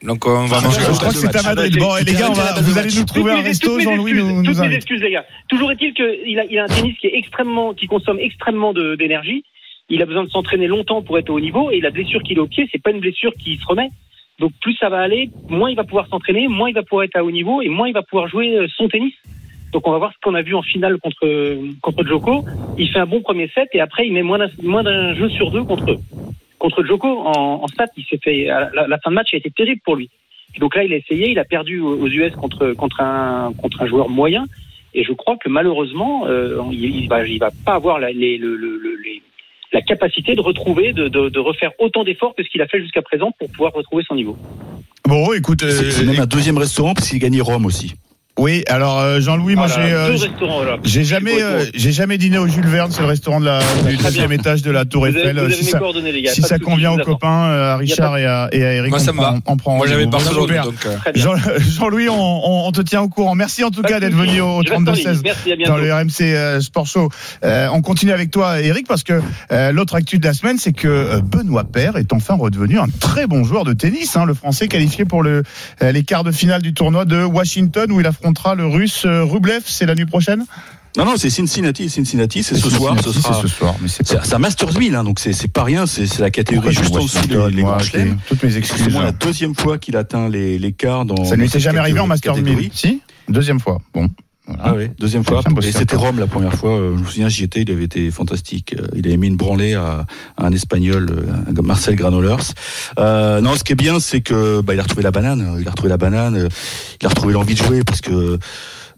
Donc 0.04 0.26
on 0.28 0.46
va 0.46 0.58
Ah, 0.60 0.62
manger 0.66 0.82
je 0.82 0.92
crois 0.98 1.10
que 1.10 1.16
c'est 1.16 1.36
un 1.38 1.42
Madrid. 1.56 1.78
Bon, 1.80 1.96
et 1.98 2.04
les 2.04 2.14
gars, 2.14 2.30
on 2.30 2.34
va, 2.34 2.60
vous 2.62 2.78
allez 2.78 2.90
nous 2.96 3.06
trouver 3.06 3.32
un 3.32 3.42
resto. 3.42 3.68
toutes 3.70 3.78
mes 3.78 3.84
Jean-Louis 3.84 4.12
excuses, 4.12 4.28
nous, 4.30 4.42
nous 4.44 4.54
toutes 4.54 4.60
mes 4.68 4.76
excuses, 4.76 5.02
les 5.02 5.12
gars. 5.12 5.26
Toujours 5.48 5.72
est-il 5.72 5.94
qu'il 5.94 6.40
a, 6.40 6.44
il 6.46 6.60
a 6.60 6.64
un 6.66 6.68
tennis 6.68 6.96
qui 7.00 7.08
est 7.08 7.16
extrêmement, 7.18 7.74
qui 7.74 7.88
consomme 7.88 8.20
extrêmement 8.20 8.74
de- 8.74 8.96
d'énergie. 8.96 9.44
Il 9.90 10.02
a 10.02 10.06
besoin 10.06 10.24
de 10.26 10.30
s'entraîner 10.30 10.68
longtemps 10.68 11.02
pour 11.02 11.18
être 11.18 11.30
au 11.30 11.36
haut 11.36 11.40
niveau 11.40 11.72
et 11.72 11.80
la 11.80 11.92
blessure 11.92 12.22
qu'il 12.24 12.38
a 12.40 12.42
au 12.42 12.48
pied, 12.48 12.68
c'est 12.72 12.82
pas 12.82 12.92
une 12.92 13.00
blessure 13.00 13.32
qui 13.40 13.58
se 13.58 13.66
remet. 13.66 13.90
Donc 14.40 14.52
plus 14.62 14.76
ça 14.76 14.90
va 14.90 15.00
aller, 15.00 15.30
moins 15.48 15.70
il 15.70 15.76
va 15.76 15.84
pouvoir 15.86 16.08
s'entraîner, 16.08 16.48
moins 16.48 16.70
il 16.70 16.76
va 16.76 16.84
pouvoir 16.84 17.04
être 17.06 17.16
à 17.16 17.24
haut 17.24 17.32
niveau 17.32 17.62
et 17.62 17.70
moins 17.70 17.88
il 17.88 17.94
va 17.94 18.02
pouvoir 18.04 18.28
jouer 18.28 18.58
euh, 18.58 18.68
son 18.76 18.88
tennis. 18.90 19.14
Donc 19.72 19.88
on 19.88 19.92
va 19.92 19.98
voir 19.98 20.12
ce 20.14 20.18
qu'on 20.24 20.36
a 20.36 20.42
vu 20.42 20.56
en 20.56 20.62
finale 20.62 20.98
contre 21.00 21.26
contre 21.82 22.04
Djoko. 22.06 22.44
Il 22.78 22.90
fait 22.92 23.00
un 23.00 23.06
bon 23.06 23.22
premier 23.22 23.50
set 23.56 23.70
et 23.74 23.80
après 23.80 24.06
il 24.08 24.14
met 24.14 24.24
moins 24.24 24.40
d'un 24.40 24.50
moins 24.64 24.84
d'un 24.84 25.14
jeu 25.16 25.30
sur 25.30 25.52
deux 25.52 25.64
contre 25.64 25.98
contre 26.65 26.84
Djoko 26.84 27.08
en, 27.08 27.62
en 27.63 27.67
stat. 27.67 27.88
Il 27.97 28.06
s'est 28.10 28.19
fait 28.23 28.45
la, 28.45 28.88
la 28.88 28.97
fin 28.99 29.10
de 29.12 29.15
match 29.15 29.34
a 29.34 29.38
été 29.38 29.51
terrible 29.51 29.82
pour 29.86 29.95
lui. 29.95 30.10
Et 30.56 30.60
donc 30.60 30.75
là 30.75 30.84
il 30.84 30.91
a 30.93 30.97
essayé, 30.97 31.30
il 31.30 31.39
a 31.39 31.45
perdu 31.45 31.80
aux 31.80 32.08
US 32.08 32.34
contre 32.36 32.71
contre 32.73 33.01
un 33.01 33.54
contre 33.62 33.82
un 33.84 33.88
joueur 33.88 34.10
moyen. 34.10 34.45
Et 34.97 35.04
je 35.04 35.13
crois 35.13 35.36
que 35.38 35.49
malheureusement 35.49 36.25
euh, 36.25 36.62
il, 36.71 36.84
il 37.04 37.08
va 37.08 37.25
il 37.28 37.39
va 37.39 37.51
pas 37.65 37.75
avoir 37.75 37.99
la, 37.99 38.12
les, 38.12 38.38
le, 38.38 38.56
le- 38.56 38.78
le- 38.78 38.97
les- 39.04 39.21
la 39.73 39.82
capacité 39.82 40.36
de 40.36 40.41
retrouver 40.41 40.93
de, 40.93 41.08
de, 41.10 41.28
de 41.30 41.39
refaire 41.39 41.71
autant 41.80 42.04
d'efforts 42.06 42.34
que 42.36 42.43
ce 42.43 42.49
qu'il 42.49 42.62
a 42.62 42.67
fait 42.67 42.80
jusqu'à 42.82 43.01
présent 43.01 43.32
pour 43.38 43.49
pouvoir 43.51 43.73
retrouver 43.73 44.04
son 44.08 44.15
niveau. 44.15 44.38
Bon, 45.06 45.34
écoute, 45.34 45.63
euh, 45.63 45.69
C'est 45.91 46.06
même 46.06 46.19
un 46.21 46.25
deuxième 46.25 46.58
restaurant 46.58 46.93
parce 46.93 47.10
qu'il 47.10 47.17
a 47.17 47.23
gagné 47.28 47.41
Rome 47.41 47.65
aussi. 47.65 47.93
Oui, 48.38 48.63
alors 48.67 49.00
euh, 49.00 49.21
Jean-Louis, 49.21 49.56
moi 49.56 49.67
Voilà, 49.67 49.88
j'ai 49.88 49.93
euh, 49.93 50.17
j'ai- 50.84 51.04
jamais 51.06 51.41
euh, 51.41 51.63
j'ai 51.74 51.91
jamais 51.93 52.17
dîné 52.17 52.38
au 52.38 52.48
Jules 52.48 52.67
Verne, 52.67 52.91
c'est 52.91 53.00
le 53.02 53.08
restaurant 53.08 53.39
de 53.39 53.45
la, 53.45 53.60
du 53.88 53.95
deuxième 53.95 54.32
étage 54.34 54.62
de 54.62 54.71
la 54.71 54.84
Tour 54.84 55.04
Vous 55.04 55.08
avez, 55.08 55.19
Eiffel. 55.19 55.36
vous 55.38 55.43
avez 55.45 55.54
Si 55.54 55.63
mes 55.65 55.71
ça, 55.71 55.80
les 56.12 56.21
gars. 56.21 56.32
si 56.34 56.60
convient 56.60 56.91
aux 56.91 56.98
copains, 56.98 57.45
euh, 57.48 57.74
à 57.74 57.78
Richard 57.78 58.17
et 58.17 58.26
à, 58.26 58.50
et 58.52 58.65
à 58.65 58.74
Eric, 58.74 58.89
Moi, 58.89 59.00
ça 59.00 59.12
on 59.13 59.15
prend- 59.15 59.39
on 59.45 59.58
prend 59.58 59.78
Moi 59.78 59.88
j'avais. 59.88 60.06
Barcelone, 60.06 60.48
donc 60.65 60.86
euh, 60.86 61.12
bien. 61.13 61.24
Jean- 61.24 61.36
Jean-Louis, 61.60 62.10
on, 62.10 62.13
on- 62.19 62.67
on 62.67 62.71
te 62.74 62.82
tient 62.82 63.02
au 63.02 63.08
courant. 63.08 63.36
Merci 63.36 63.63
en 63.63 63.71
tout 63.71 63.82
Pas 63.82 63.88
cas 63.88 64.00
d'être 64.02 64.13
venu 64.15 64.41
au, 64.41 64.58
au 64.58 64.63
Je 64.63 64.69
reste 64.74 64.88
en 64.89 64.91
ligne. 64.91 65.06
32-16 65.06 65.21
Merci, 65.24 65.52
à 65.52 65.56
dans 65.56 65.58
bientôt. 65.58 65.78
le 65.82 65.93
RMC 65.93 66.21
euh, 66.21 66.60
Sport 66.62 66.88
Show. 66.88 67.10
Euh, 67.45 67.67
on 67.71 67.82
continue 67.82 68.12
avec 68.12 68.32
toi, 68.32 68.60
Eric, 68.62 68.86
parce 68.86 69.04
que 69.04 69.21
euh, 69.54 69.71
l'autre 69.71 69.95
actu 69.95 70.19
de 70.19 70.26
la 70.26 70.34
semaine, 70.34 70.58
c'est 70.58 70.74
que 70.74 70.88
euh, 70.89 71.21
Benoît 71.21 71.63
Paire 71.63 71.95
est 71.95 72.12
enfin 72.12 72.36
redevenu 72.36 72.80
un 72.80 72.88
très 73.00 73.28
bon 73.28 73.43
joueur 73.45 73.63
de 73.63 73.71
tennis. 73.74 74.17
Hein, 74.17 74.26
le 74.26 74.34
Français 74.34 74.67
qualifié 74.67 75.06
pour 75.06 75.24
le, 75.24 75.43
euh, 75.82 75.91
les 75.93 76.04
quarts 76.04 76.26
de 76.26 76.32
finale 76.34 76.62
du 76.62 76.74
tournoi 76.74 77.06
de 77.06 77.24
Washington, 77.24 77.89
où 77.93 78.02
il 78.02 78.06
affrontera 78.26 78.56
le 78.56 78.66
Russe 78.66 79.04
euh, 79.06 79.24
Rublev. 79.24 79.62
C'est 79.66 79.86
la 79.86 79.94
nuit 79.96 80.06
prochaine? 80.06 80.46
Non, 80.98 81.06
non, 81.06 81.14
c'est 81.18 81.30
Cincinnati. 81.30 81.90
Cincinnati, 81.90 82.42
c'est 82.42 82.56
ce 82.56 82.70
soir. 82.70 82.96
Ce 83.04 83.12
sera. 83.12 83.42
ce 83.42 83.48
soir, 83.48 83.76
mais 83.82 83.88
c'est 83.90 84.08
C'est 84.08 84.18
c'est 84.26 84.34
un 84.34 84.40
Masters 84.40 84.78
1000, 84.80 84.96
hein, 84.96 85.04
donc 85.04 85.20
c'est 85.20 85.34
c'est 85.34 85.52
pas 85.52 85.64
rien. 85.64 85.86
C'est 85.86 86.08
c'est 86.08 86.22
la 86.22 86.32
catégorie 86.32 86.74
juste 86.74 86.96
en 86.96 87.04
dessous 87.04 87.28
des 87.28 87.36
les 87.56 87.62
grands 87.64 87.80
chelems. 87.80 88.18
Toutes 88.28 88.42
mes 88.44 88.50
C'est 88.52 88.58
excuses. 88.60 88.94
moi 88.94 89.04
la 89.04 89.12
deuxième 89.12 89.54
fois 89.56 89.78
qu'il 89.78 89.98
atteint 89.98 90.30
les, 90.30 90.58
les 90.58 90.72
quarts 90.72 91.06
dans. 91.06 91.24
Ça 91.26 91.36
ne 91.36 91.42
lui 91.42 91.48
était 91.48 91.60
jamais 91.60 91.80
arrivé 91.80 92.00
en 92.00 92.08
catégorie- 92.08 92.10
Master 92.10 92.36
1000. 92.36 92.44
catégorie. 92.46 92.72
Si? 92.74 93.02
Deuxième 93.28 93.60
fois. 93.60 93.80
Bon. 93.94 94.08
Voilà. 94.48 94.64
Ah 94.64 94.74
oui, 94.76 94.90
deuxième 95.00 95.24
fois. 95.24 95.42
Et 95.64 95.72
c'était 95.72 95.96
Rome 95.96 96.20
la 96.20 96.28
première 96.28 96.54
fois. 96.54 96.72
Euh, 96.78 96.96
Je 96.98 97.02
me 97.02 97.08
souviens, 97.08 97.30
j'y 97.30 97.44
étais, 97.44 97.62
il 97.64 97.72
avait 97.72 97.86
été 97.86 98.12
fantastique. 98.12 98.76
Euh, 98.80 98.88
Il 98.96 99.08
avait 99.08 99.18
mis 99.18 99.28
une 99.28 99.38
branlée 99.38 99.74
à, 99.74 100.06
à 100.38 100.46
un 100.46 100.52
Espagnol, 100.52 101.08
euh, 101.10 101.62
Marcel 101.64 101.96
Granollers. 101.96 102.54
Euh, 103.00 103.42
non, 103.42 103.56
ce 103.56 103.64
qui 103.64 103.72
est 103.74 103.76
bien, 103.76 104.00
c'est 104.00 104.22
que 104.22 104.62
bah, 104.62 104.74
il 104.76 104.80
a 104.80 104.84
retrouvé 104.84 105.04
la 105.04 105.12
banane. 105.12 105.58
Il 105.60 105.68
a 105.68 105.72
retrouvé 105.72 105.90
la 105.90 105.98
banane. 105.98 106.50
Il 107.02 107.06
a 107.06 107.10
retrouvé 107.10 107.34
l'envie 107.34 107.56
de 107.56 107.64
jouer 107.64 107.84
parce 107.84 108.02
que 108.02 108.38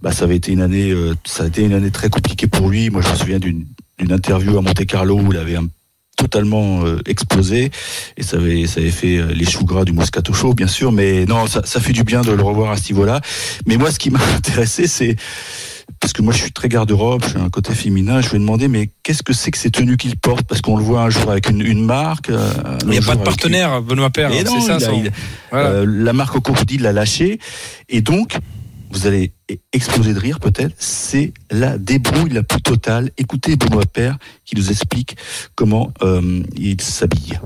bah, 0.02 0.12
ça 0.12 0.26
avait 0.26 0.36
été 0.36 0.52
une 0.52 0.62
année, 0.62 0.94
ça 1.24 1.44
a 1.44 1.48
été 1.48 1.64
une 1.64 1.74
année 1.74 1.92
très 1.92 2.10
compliquée 2.10 2.48
pour 2.48 2.70
lui. 2.70 2.90
Moi, 2.90 3.02
je 3.02 3.10
me 3.10 3.16
souviens 3.16 3.40
d'une 3.40 3.66
d'une 4.00 4.12
interview 4.12 4.56
à 4.58 4.62
Monte 4.62 4.86
Carlo 4.86 5.20
où 5.20 5.32
il 5.32 5.38
avait 5.40 5.56
un 5.56 5.68
totalement 6.18 6.84
euh, 6.86 7.00
explosé 7.06 7.72
et 8.18 8.24
ça 8.24 8.38
avait 8.38 8.66
ça 8.68 8.82
avait 8.82 8.92
fait 8.92 9.18
euh, 9.18 9.28
les 9.34 9.46
choux 9.46 9.64
gras 9.64 9.86
du 9.86 9.94
Moscato 9.94 10.34
Show 10.34 10.54
bien 10.54 10.68
sûr 10.68 10.92
mais 10.92 11.26
non 11.26 11.48
ça, 11.48 11.62
ça 11.64 11.80
fait 11.80 11.94
du 11.94 12.04
bien 12.04 12.22
de 12.22 12.32
le 12.32 12.42
revoir 12.44 12.72
à 12.72 12.78
ce 12.78 12.92
niveau-là 12.92 13.22
mais 13.68 13.78
moi 13.78 13.92
ce 13.92 14.00
qui 14.00 14.10
m'a 14.10 14.20
intéressé 14.36 14.88
c'est 14.88 15.16
parce 16.02 16.12
que 16.14 16.22
moi 16.22 16.34
je 16.34 16.40
suis 16.42 16.52
très 16.52 16.68
garde-robe, 16.68 17.24
j'ai 17.32 17.40
un 17.40 17.50
côté 17.50 17.74
féminin, 17.74 18.20
je 18.22 18.30
lui 18.30 18.36
ai 18.36 18.40
demandé 18.40 18.68
mais 18.68 18.90
qu'est-ce 19.04 19.24
que 19.24 19.32
c'est 19.32 19.52
que 19.52 19.58
ces 19.58 19.72
tenues 19.72 19.96
qu'il 19.96 20.18
porte? 20.18 20.44
Parce 20.46 20.62
qu'on 20.62 20.76
le 20.76 20.84
voit 20.84 21.02
un 21.02 21.10
jour 21.10 21.32
avec 21.32 21.50
une, 21.50 21.62
une 21.62 21.84
marque, 21.86 22.30
euh, 22.30 22.52
un 22.66 22.78
il 22.84 22.90
n'y 22.90 22.98
a 22.98 23.02
pas 23.02 23.16
de 23.16 23.24
partenaire, 23.24 23.82
Benoît 23.82 24.10
Père. 24.10 24.30
C'est 24.32 24.46
ça 24.62 24.76
a- 24.76 24.80
son. 24.82 25.02
il 25.06 25.12
Voilà. 25.50 25.70
euh, 25.70 25.86
la 25.88 26.12
marque 26.14 26.36
au 26.36 26.42
crocodile 26.42 26.82
l'a 26.82 26.92
lâché 26.92 27.40
et 27.88 28.02
donc 28.02 28.38
vous 28.92 29.08
allez 29.08 29.32
exploser 29.74 30.14
de 30.14 30.20
rire 30.20 30.40
peut-être, 30.40 30.74
c'est 30.78 31.34
la 31.52 31.78
débrouille 31.78 32.32
la 32.32 32.44
plus 32.44 32.62
totale. 32.62 33.12
Écoutez 33.18 33.56
Benoît 33.56 33.86
Père 33.86 34.18
qui 34.46 34.56
nous 34.56 34.70
explique 34.70 35.16
comment 35.56 35.94
euh, 36.04 36.42
il 36.56 36.80
s'habille. 36.82 37.40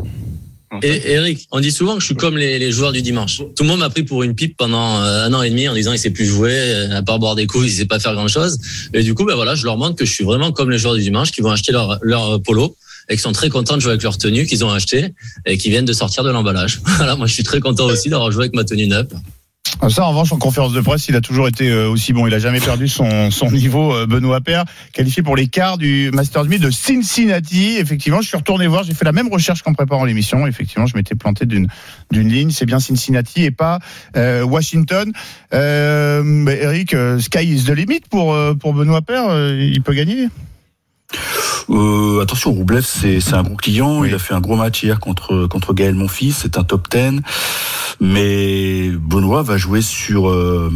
Et 0.83 1.11
Eric, 1.11 1.47
on 1.51 1.59
dit 1.59 1.71
souvent 1.71 1.95
que 1.95 1.99
je 1.99 2.05
suis 2.05 2.15
comme 2.15 2.37
les, 2.37 2.71
joueurs 2.71 2.93
du 2.93 3.01
dimanche. 3.01 3.39
Tout 3.39 3.63
le 3.63 3.65
monde 3.65 3.79
m'a 3.79 3.89
pris 3.89 4.03
pour 4.03 4.23
une 4.23 4.35
pipe 4.35 4.55
pendant 4.55 5.01
euh, 5.01 5.25
un 5.25 5.33
an 5.33 5.41
et 5.41 5.49
demi 5.49 5.67
en 5.67 5.73
disant 5.73 5.91
il 5.91 5.99
sait 5.99 6.11
plus 6.11 6.25
jouer, 6.25 6.53
euh, 6.53 6.97
à 6.97 7.01
part 7.01 7.19
boire 7.19 7.35
des 7.35 7.45
coups, 7.45 7.65
il 7.65 7.71
sait 7.71 7.85
pas 7.85 7.99
faire 7.99 8.13
grand 8.13 8.29
chose. 8.29 8.57
Et 8.93 9.03
du 9.03 9.13
coup, 9.13 9.25
ben 9.25 9.35
voilà, 9.35 9.53
je 9.55 9.65
leur 9.65 9.77
montre 9.77 9.97
que 9.97 10.05
je 10.05 10.13
suis 10.13 10.23
vraiment 10.23 10.53
comme 10.53 10.69
les 10.69 10.77
joueurs 10.77 10.95
du 10.95 11.01
dimanche 11.01 11.31
qui 11.31 11.41
vont 11.41 11.51
acheter 11.51 11.73
leur, 11.73 12.41
polo 12.43 12.77
et 13.09 13.17
qui 13.17 13.21
sont 13.21 13.33
très 13.33 13.49
contents 13.49 13.75
de 13.75 13.81
jouer 13.81 13.91
avec 13.91 14.03
leur 14.03 14.17
tenue 14.17 14.45
qu'ils 14.45 14.63
ont 14.63 14.71
acheté 14.71 15.13
et 15.45 15.57
qui 15.57 15.69
viennent 15.69 15.85
de 15.85 15.93
sortir 15.93 16.23
de 16.23 16.29
l'emballage. 16.29 16.79
Moi 17.17 17.27
je 17.27 17.33
suis 17.33 17.43
très 17.43 17.59
content 17.59 17.85
aussi 17.87 18.07
d'avoir 18.07 18.31
joué 18.31 18.43
avec 18.43 18.53
ma 18.53 18.63
tenue 18.63 18.87
neuve. 18.87 19.09
Ah, 19.79 19.89
Ça, 19.89 20.05
en 20.05 20.09
revanche, 20.09 20.31
en 20.31 20.37
conférence 20.37 20.73
de 20.73 20.81
presse, 20.81 21.07
il 21.07 21.15
a 21.15 21.21
toujours 21.21 21.47
été 21.47 21.69
euh, 21.69 21.89
aussi 21.89 22.13
bon. 22.13 22.27
Il 22.27 22.33
a 22.33 22.39
jamais 22.39 22.59
perdu 22.59 22.87
son, 22.87 23.31
son 23.31 23.51
niveau, 23.51 23.93
euh, 23.93 24.05
Benoît 24.05 24.41
Paire, 24.41 24.65
qualifié 24.93 25.23
pour 25.23 25.35
les 25.35 25.47
quarts 25.47 25.77
du 25.77 26.11
Masters 26.13 26.45
1000 26.45 26.61
de 26.61 26.69
Cincinnati. 26.71 27.77
Effectivement, 27.77 28.21
je 28.21 28.27
suis 28.27 28.37
retourné 28.37 28.67
voir, 28.67 28.83
j'ai 28.83 28.93
fait 28.93 29.05
la 29.05 29.11
même 29.11 29.29
recherche 29.29 29.61
qu'en 29.61 29.73
préparant 29.73 30.05
l'émission. 30.05 30.45
Effectivement, 30.47 30.85
je 30.85 30.95
m'étais 30.95 31.15
planté 31.15 31.45
d'une 31.45 31.67
d'une 32.11 32.29
ligne. 32.29 32.51
C'est 32.51 32.65
bien 32.65 32.79
Cincinnati 32.79 33.43
et 33.43 33.51
pas 33.51 33.79
euh, 34.15 34.43
Washington. 34.43 35.11
Euh, 35.53 36.45
Eric, 36.47 36.93
euh, 36.93 37.19
sky 37.19 37.43
is 37.43 37.65
the 37.65 37.69
limit 37.69 38.01
pour 38.09 38.33
euh, 38.33 38.53
pour 38.53 38.73
Benoît. 38.73 39.01
Euh, 39.09 39.69
il 39.73 39.81
peut 39.81 39.93
gagner? 39.93 40.27
Euh, 41.69 42.21
attention, 42.21 42.51
Roublev, 42.51 42.83
c'est 42.85 43.19
c'est 43.19 43.33
un 43.35 43.43
gros 43.43 43.55
client. 43.55 44.03
Il 44.03 44.13
a 44.13 44.19
fait 44.19 44.33
un 44.33 44.39
gros 44.41 44.55
match 44.55 44.83
hier 44.83 44.99
contre 44.99 45.47
contre 45.47 45.73
Gaël 45.73 45.95
Monfils. 45.95 46.33
C'est 46.33 46.57
un 46.57 46.63
top 46.63 46.87
10. 46.89 47.21
Mais 47.99 48.89
Benoît 48.89 49.43
va 49.43 49.57
jouer 49.57 49.81
sur 49.81 50.29
euh, 50.29 50.71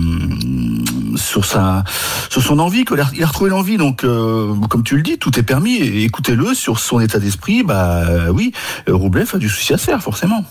sur 1.15 1.45
sa 1.45 1.84
sur 2.30 2.41
son 2.43 2.60
envie. 2.60 2.86
Il 2.91 3.00
a- 3.00 3.10
Il 3.15 3.24
a 3.24 3.28
retrouvé 3.28 3.50
l'envie. 3.50 3.78
Donc, 3.78 4.04
euh, 4.04 4.54
comme 4.69 4.84
tu 4.84 4.95
le 4.95 5.02
dis, 5.02 5.17
tout 5.17 5.38
est 5.39 5.43
permis. 5.43 5.78
Écoutez-le 5.78 6.54
sur 6.54 6.80
son 6.80 7.00
état 7.00 7.19
d'esprit. 7.19 7.63
Bah 7.63 8.04
oui, 8.32 8.52
Roublev 8.88 9.30
a 9.34 9.38
du 9.38 9.50
souci 9.50 9.74
à 9.74 9.78
se 9.78 9.86
faire 9.86 10.02
forcément. 10.02 10.45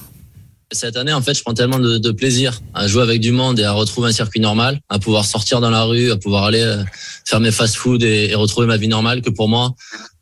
Cette 0.74 0.96
année, 0.96 1.12
en 1.12 1.22
fait, 1.22 1.34
je 1.34 1.42
prends 1.42 1.54
tellement 1.54 1.78
de, 1.78 1.98
de 1.98 2.10
plaisir 2.10 2.60
à 2.74 2.86
jouer 2.86 3.02
avec 3.02 3.20
du 3.20 3.32
monde 3.32 3.58
et 3.58 3.64
à 3.64 3.72
retrouver 3.72 4.08
un 4.08 4.12
circuit 4.12 4.40
normal, 4.40 4.80
à 4.88 4.98
pouvoir 4.98 5.24
sortir 5.24 5.60
dans 5.60 5.70
la 5.70 5.84
rue, 5.84 6.10
à 6.10 6.16
pouvoir 6.16 6.44
aller 6.44 6.60
euh, 6.60 6.82
faire 7.24 7.40
mes 7.40 7.50
fast-food 7.52 8.02
et, 8.02 8.30
et 8.30 8.34
retrouver 8.34 8.66
ma 8.66 8.76
vie 8.76 8.88
normale 8.88 9.22
que 9.22 9.30
pour 9.30 9.48
moi, 9.48 9.74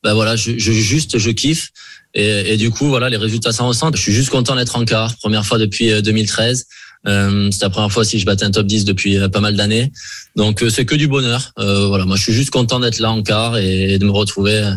ben 0.03 0.15
voilà, 0.15 0.37
je, 0.37 0.53
je 0.59 0.73
juste, 0.73 1.19
je 1.19 1.31
kiffe. 1.31 1.71
Et, 2.15 2.53
et 2.53 2.57
du 2.57 2.71
coup, 2.71 2.89
voilà, 2.89 3.09
les 3.09 3.17
résultats 3.17 3.53
s'en 3.53 3.69
ressentent. 3.69 3.97
Je 3.97 4.03
suis 4.03 4.13
juste 4.13 4.31
content 4.31 4.55
d'être 4.55 4.77
en 4.77 4.85
quart, 4.85 5.17
première 5.17 5.47
fois 5.47 5.59
depuis 5.59 5.91
euh, 5.91 6.03
2013. 6.03 6.67
Euh, 7.09 7.49
c'est 7.51 7.63
la 7.63 7.71
première 7.71 7.91
fois 7.91 8.05
que 8.05 8.17
je 8.17 8.25
battais 8.25 8.45
un 8.45 8.51
top 8.51 8.67
10 8.67 8.85
depuis 8.85 9.19
euh, 9.19 9.29
pas 9.29 9.41
mal 9.41 9.57
d'années. 9.57 9.91
Donc 10.37 10.63
euh, 10.63 10.71
c'est 10.71 10.85
que 10.85 10.95
du 10.95 11.09
bonheur. 11.09 11.51
Euh, 11.59 11.87
voilà, 11.87 12.05
moi 12.05 12.17
je 12.17 12.23
suis 12.23 12.33
juste 12.33 12.51
content 12.51 12.79
d'être 12.81 12.99
là 12.99 13.11
en 13.11 13.23
quart 13.23 13.57
et 13.59 13.99
de 13.99 14.05
me 14.05 14.13
retrouver 14.13 14.59
euh, 14.59 14.73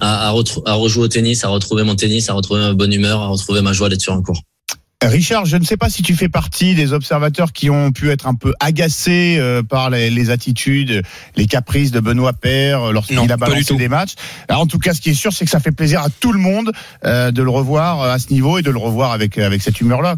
à, 0.00 0.30
à, 0.30 0.34
à 0.66 0.72
rejouer 0.74 1.04
au 1.04 1.08
tennis, 1.08 1.44
à 1.44 1.48
retrouver 1.48 1.84
mon 1.84 1.94
tennis, 1.94 2.28
à 2.28 2.32
retrouver 2.32 2.60
ma 2.60 2.72
bonne 2.72 2.92
humeur, 2.92 3.20
à 3.20 3.28
retrouver 3.28 3.60
ma 3.60 3.72
joie 3.72 3.88
d'être 3.88 4.02
sur 4.02 4.14
un 4.14 4.22
court. 4.22 4.42
Richard, 5.02 5.46
je 5.46 5.56
ne 5.56 5.64
sais 5.64 5.78
pas 5.78 5.88
si 5.88 6.02
tu 6.02 6.14
fais 6.14 6.28
partie 6.28 6.74
des 6.74 6.92
observateurs 6.92 7.52
qui 7.52 7.70
ont 7.70 7.90
pu 7.90 8.10
être 8.10 8.26
un 8.26 8.34
peu 8.34 8.52
agacés 8.60 9.36
euh, 9.38 9.62
par 9.62 9.88
les, 9.88 10.10
les, 10.10 10.30
attitudes, 10.30 11.02
les 11.36 11.46
caprices 11.46 11.90
de 11.90 12.00
Benoît 12.00 12.34
Père 12.34 12.82
euh, 12.82 12.92
lorsqu'il 12.92 13.18
a 13.18 13.36
balancé 13.38 13.74
des 13.76 13.88
matchs. 13.88 14.14
Alors, 14.48 14.62
en 14.62 14.66
tout 14.66 14.78
cas, 14.78 14.92
ce 14.92 15.00
qui 15.00 15.10
est 15.10 15.14
sûr, 15.14 15.32
c'est 15.32 15.46
que 15.46 15.50
ça 15.50 15.60
fait 15.60 15.72
plaisir 15.72 16.02
à 16.02 16.10
tout 16.10 16.32
le 16.32 16.38
monde 16.38 16.72
euh, 17.04 17.30
de 17.30 17.42
le 17.42 17.50
revoir 17.50 18.02
à 18.02 18.18
ce 18.18 18.30
niveau 18.30 18.58
et 18.58 18.62
de 18.62 18.70
le 18.70 18.78
revoir 18.78 19.12
avec 19.12 19.38
avec 19.38 19.62
cette 19.62 19.80
humeur-là. 19.80 20.16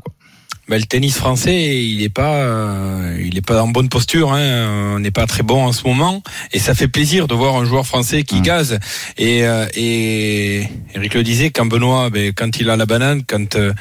Ben, 0.69 0.79
le 0.79 0.87
tennis 0.87 1.17
français, 1.17 1.85
il 1.85 1.99
n'est 1.99 2.09
pas, 2.09 2.37
euh, 2.37 3.21
il 3.21 3.37
est 3.37 3.45
pas 3.45 3.61
en 3.63 3.69
bonne 3.69 3.89
posture. 3.89 4.33
Hein. 4.33 4.95
On 4.95 5.01
n'est 5.01 5.11
pas 5.11 5.27
très 5.27 5.43
bon 5.43 5.65
en 5.65 5.73
ce 5.73 5.85
moment, 5.85 6.23
et 6.53 6.61
ça 6.61 6.75
fait 6.75 6.87
plaisir 6.87 7.27
de 7.27 7.35
voir 7.35 7.57
un 7.57 7.65
joueur 7.65 7.85
français 7.85 8.23
qui 8.23 8.37
mmh. 8.37 8.43
gaze. 8.43 8.79
Et, 9.19 9.45
euh, 9.45 9.67
et 9.75 10.69
Eric 10.95 11.15
le 11.15 11.25
disait, 11.25 11.51
quand 11.51 11.67
Benoît, 11.67 12.11
ben, 12.11 12.33
quand 12.33 12.61
il 12.61 12.71
a 12.71 12.77
la 12.77 12.87
banane, 12.87 13.23
quand 13.27 13.57
euh, 13.57 13.73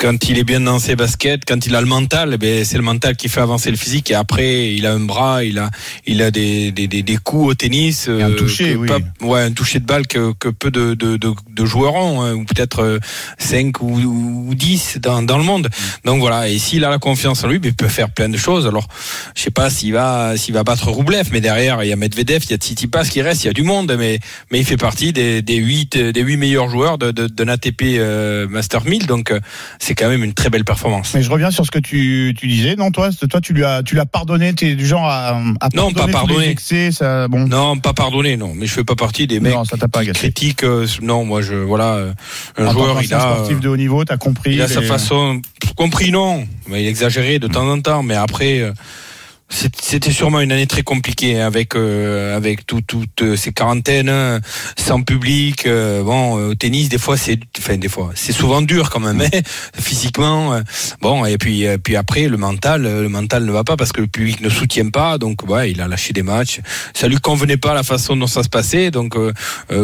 quand 0.00 0.30
il 0.30 0.38
est 0.38 0.44
bien 0.44 0.60
dans 0.60 0.78
ses 0.78 0.96
baskets, 0.96 1.42
quand 1.46 1.66
il 1.66 1.76
a 1.76 1.80
le 1.80 1.86
mental, 1.86 2.38
ben 2.38 2.64
c'est 2.64 2.78
le 2.78 2.82
mental 2.82 3.16
qui 3.16 3.28
fait 3.28 3.42
avancer 3.42 3.70
le 3.70 3.76
physique. 3.76 4.10
Et 4.10 4.14
après, 4.14 4.72
il 4.72 4.86
a 4.86 4.94
un 4.94 5.00
bras, 5.00 5.44
il 5.44 5.58
a, 5.58 5.68
il 6.06 6.22
a 6.22 6.30
des, 6.30 6.72
des, 6.72 6.88
des, 6.88 7.02
des 7.02 7.16
coups 7.18 7.48
au 7.50 7.54
tennis. 7.54 8.08
Et 8.08 8.22
un 8.22 8.30
toucher, 8.30 8.76
oui. 8.76 8.88
Pas, 8.88 8.98
ouais, 9.20 9.42
un 9.42 9.52
toucher 9.52 9.78
de 9.78 9.84
balle 9.84 10.06
que, 10.06 10.32
que 10.32 10.48
peu 10.48 10.70
de, 10.70 10.94
de, 10.94 11.18
de, 11.18 11.34
de 11.50 11.64
joueurs 11.66 11.96
ont, 11.96 12.22
hein, 12.22 12.32
ou 12.32 12.44
peut-être 12.44 12.98
5 13.36 13.82
ou, 13.82 14.48
ou 14.48 14.54
10 14.54 15.00
dans, 15.02 15.22
dans 15.22 15.36
le 15.36 15.44
monde. 15.44 15.68
Donc 16.06 16.20
voilà. 16.20 16.48
Et 16.48 16.58
s'il 16.58 16.82
a 16.86 16.88
la 16.88 16.98
confiance 16.98 17.44
en 17.44 17.48
lui, 17.48 17.58
ben, 17.58 17.68
il 17.68 17.74
peut 17.74 17.88
faire 17.88 18.08
plein 18.08 18.30
de 18.30 18.38
choses. 18.38 18.66
Alors, 18.66 18.88
je 19.34 19.42
sais 19.42 19.50
pas 19.50 19.68
s'il 19.68 19.92
va, 19.92 20.34
s'il 20.38 20.54
va 20.54 20.64
battre 20.64 20.88
Roublev, 20.88 21.28
mais 21.30 21.42
derrière, 21.42 21.84
il 21.84 21.90
y 21.90 21.92
a 21.92 21.96
Medvedev, 21.96 22.42
il 22.44 22.50
y 22.52 22.54
a 22.54 22.56
Tsitsipas 22.56 23.04
qui 23.04 23.20
reste, 23.20 23.44
il 23.44 23.48
y 23.48 23.50
a 23.50 23.52
du 23.52 23.64
monde, 23.64 23.94
mais, 23.98 24.18
mais 24.50 24.60
il 24.60 24.64
fait 24.64 24.78
partie 24.78 25.12
des, 25.12 25.42
des 25.42 25.56
8, 25.56 25.98
des 25.98 26.20
8 26.22 26.38
meilleurs 26.38 26.70
joueurs 26.70 26.96
de, 26.96 27.10
de, 27.10 27.26
de 27.26 27.44
l'ATP 27.44 27.82
euh, 27.82 28.48
Master 28.48 28.86
1000. 28.86 29.06
Donc, 29.06 29.34
c'est 29.89 29.89
quand 29.94 30.08
même 30.08 30.24
une 30.24 30.34
très 30.34 30.50
belle 30.50 30.64
performance. 30.64 31.12
Mais 31.14 31.22
je 31.22 31.30
reviens 31.30 31.50
sur 31.50 31.64
ce 31.64 31.70
que 31.70 31.78
tu, 31.78 32.34
tu 32.38 32.46
disais. 32.46 32.76
Non, 32.76 32.90
toi, 32.90 33.10
toi, 33.28 33.40
tu 33.40 33.52
lui 33.52 33.64
as, 33.64 33.82
tu 33.82 33.94
l'as 33.94 34.06
pardonné. 34.06 34.54
Tu 34.54 34.68
es 34.68 34.74
du 34.74 34.86
genre 34.86 35.06
à, 35.06 35.40
à 35.60 35.68
non, 35.74 35.92
pas 35.92 36.06
pardonner. 36.08 36.48
Excès, 36.48 36.92
ça, 36.92 37.28
bon. 37.28 37.46
Non, 37.46 37.78
pas 37.78 37.92
pardonner. 37.92 38.36
Non, 38.36 38.52
mais 38.54 38.66
je 38.66 38.72
fais 38.72 38.84
pas 38.84 38.96
partie 38.96 39.26
des 39.26 39.40
mecs 39.40 39.54
non, 39.54 39.64
ça 39.64 39.76
t'a 39.76 39.88
pas 39.88 40.04
qui 40.04 40.12
critiquent. 40.12 40.64
Euh, 40.64 40.86
non, 41.02 41.24
moi, 41.24 41.42
je 41.42 41.54
voilà, 41.54 41.94
euh, 41.94 42.12
un 42.58 42.66
en 42.66 42.72
joueur, 42.72 43.02
il 43.02 43.12
a 43.14 43.20
sportif 43.20 43.60
de 43.60 43.68
haut 43.68 43.76
niveau. 43.76 44.04
T'as 44.04 44.16
compris. 44.16 44.54
Il 44.54 44.62
a 44.62 44.66
les... 44.66 44.72
sa 44.72 44.82
façon. 44.82 45.40
Compris, 45.76 46.10
non. 46.10 46.46
Mais 46.68 46.82
il 46.82 46.88
exagérait 46.88 47.38
de 47.38 47.48
temps 47.48 47.68
en 47.68 47.80
temps. 47.80 48.02
Mais 48.02 48.14
après. 48.14 48.72
Euh, 49.52 49.68
c'était 49.80 50.12
sûrement 50.12 50.40
une 50.40 50.52
année 50.52 50.66
très 50.66 50.82
compliquée 50.82 51.40
hein, 51.40 51.46
avec 51.46 51.74
euh, 51.74 52.36
avec 52.36 52.66
toutes 52.66 52.86
tout, 52.86 53.04
euh, 53.22 53.36
ces 53.36 53.52
quarantaines 53.52 54.08
hein, 54.08 54.40
sans 54.78 55.02
public 55.02 55.66
euh, 55.66 56.02
bon 56.02 56.50
au 56.50 56.54
tennis 56.54 56.88
des 56.88 56.98
fois 56.98 57.16
c'est 57.16 57.38
enfin 57.58 57.76
des 57.76 57.88
fois 57.88 58.10
c'est 58.14 58.32
souvent 58.32 58.62
dur 58.62 58.90
quand 58.90 59.00
même 59.00 59.20
hein, 59.20 59.38
physiquement 59.78 60.54
euh, 60.54 60.60
bon 61.00 61.24
et 61.24 61.36
puis 61.38 61.66
puis 61.82 61.96
après 61.96 62.28
le 62.28 62.36
mental 62.36 62.82
le 62.82 63.08
mental 63.08 63.44
ne 63.44 63.52
va 63.52 63.64
pas 63.64 63.76
parce 63.76 63.92
que 63.92 64.00
le 64.00 64.06
public 64.06 64.40
ne 64.40 64.48
soutient 64.48 64.88
pas 64.90 65.18
donc 65.18 65.48
ouais 65.48 65.70
il 65.70 65.80
a 65.80 65.88
lâché 65.88 66.12
des 66.12 66.22
matchs. 66.22 66.60
Ça 66.94 67.08
lui 67.08 67.18
convenait 67.18 67.56
pas 67.56 67.74
la 67.74 67.82
façon 67.82 68.16
dont 68.16 68.26
ça 68.26 68.42
se 68.42 68.48
passait 68.48 68.90
donc 68.90 69.16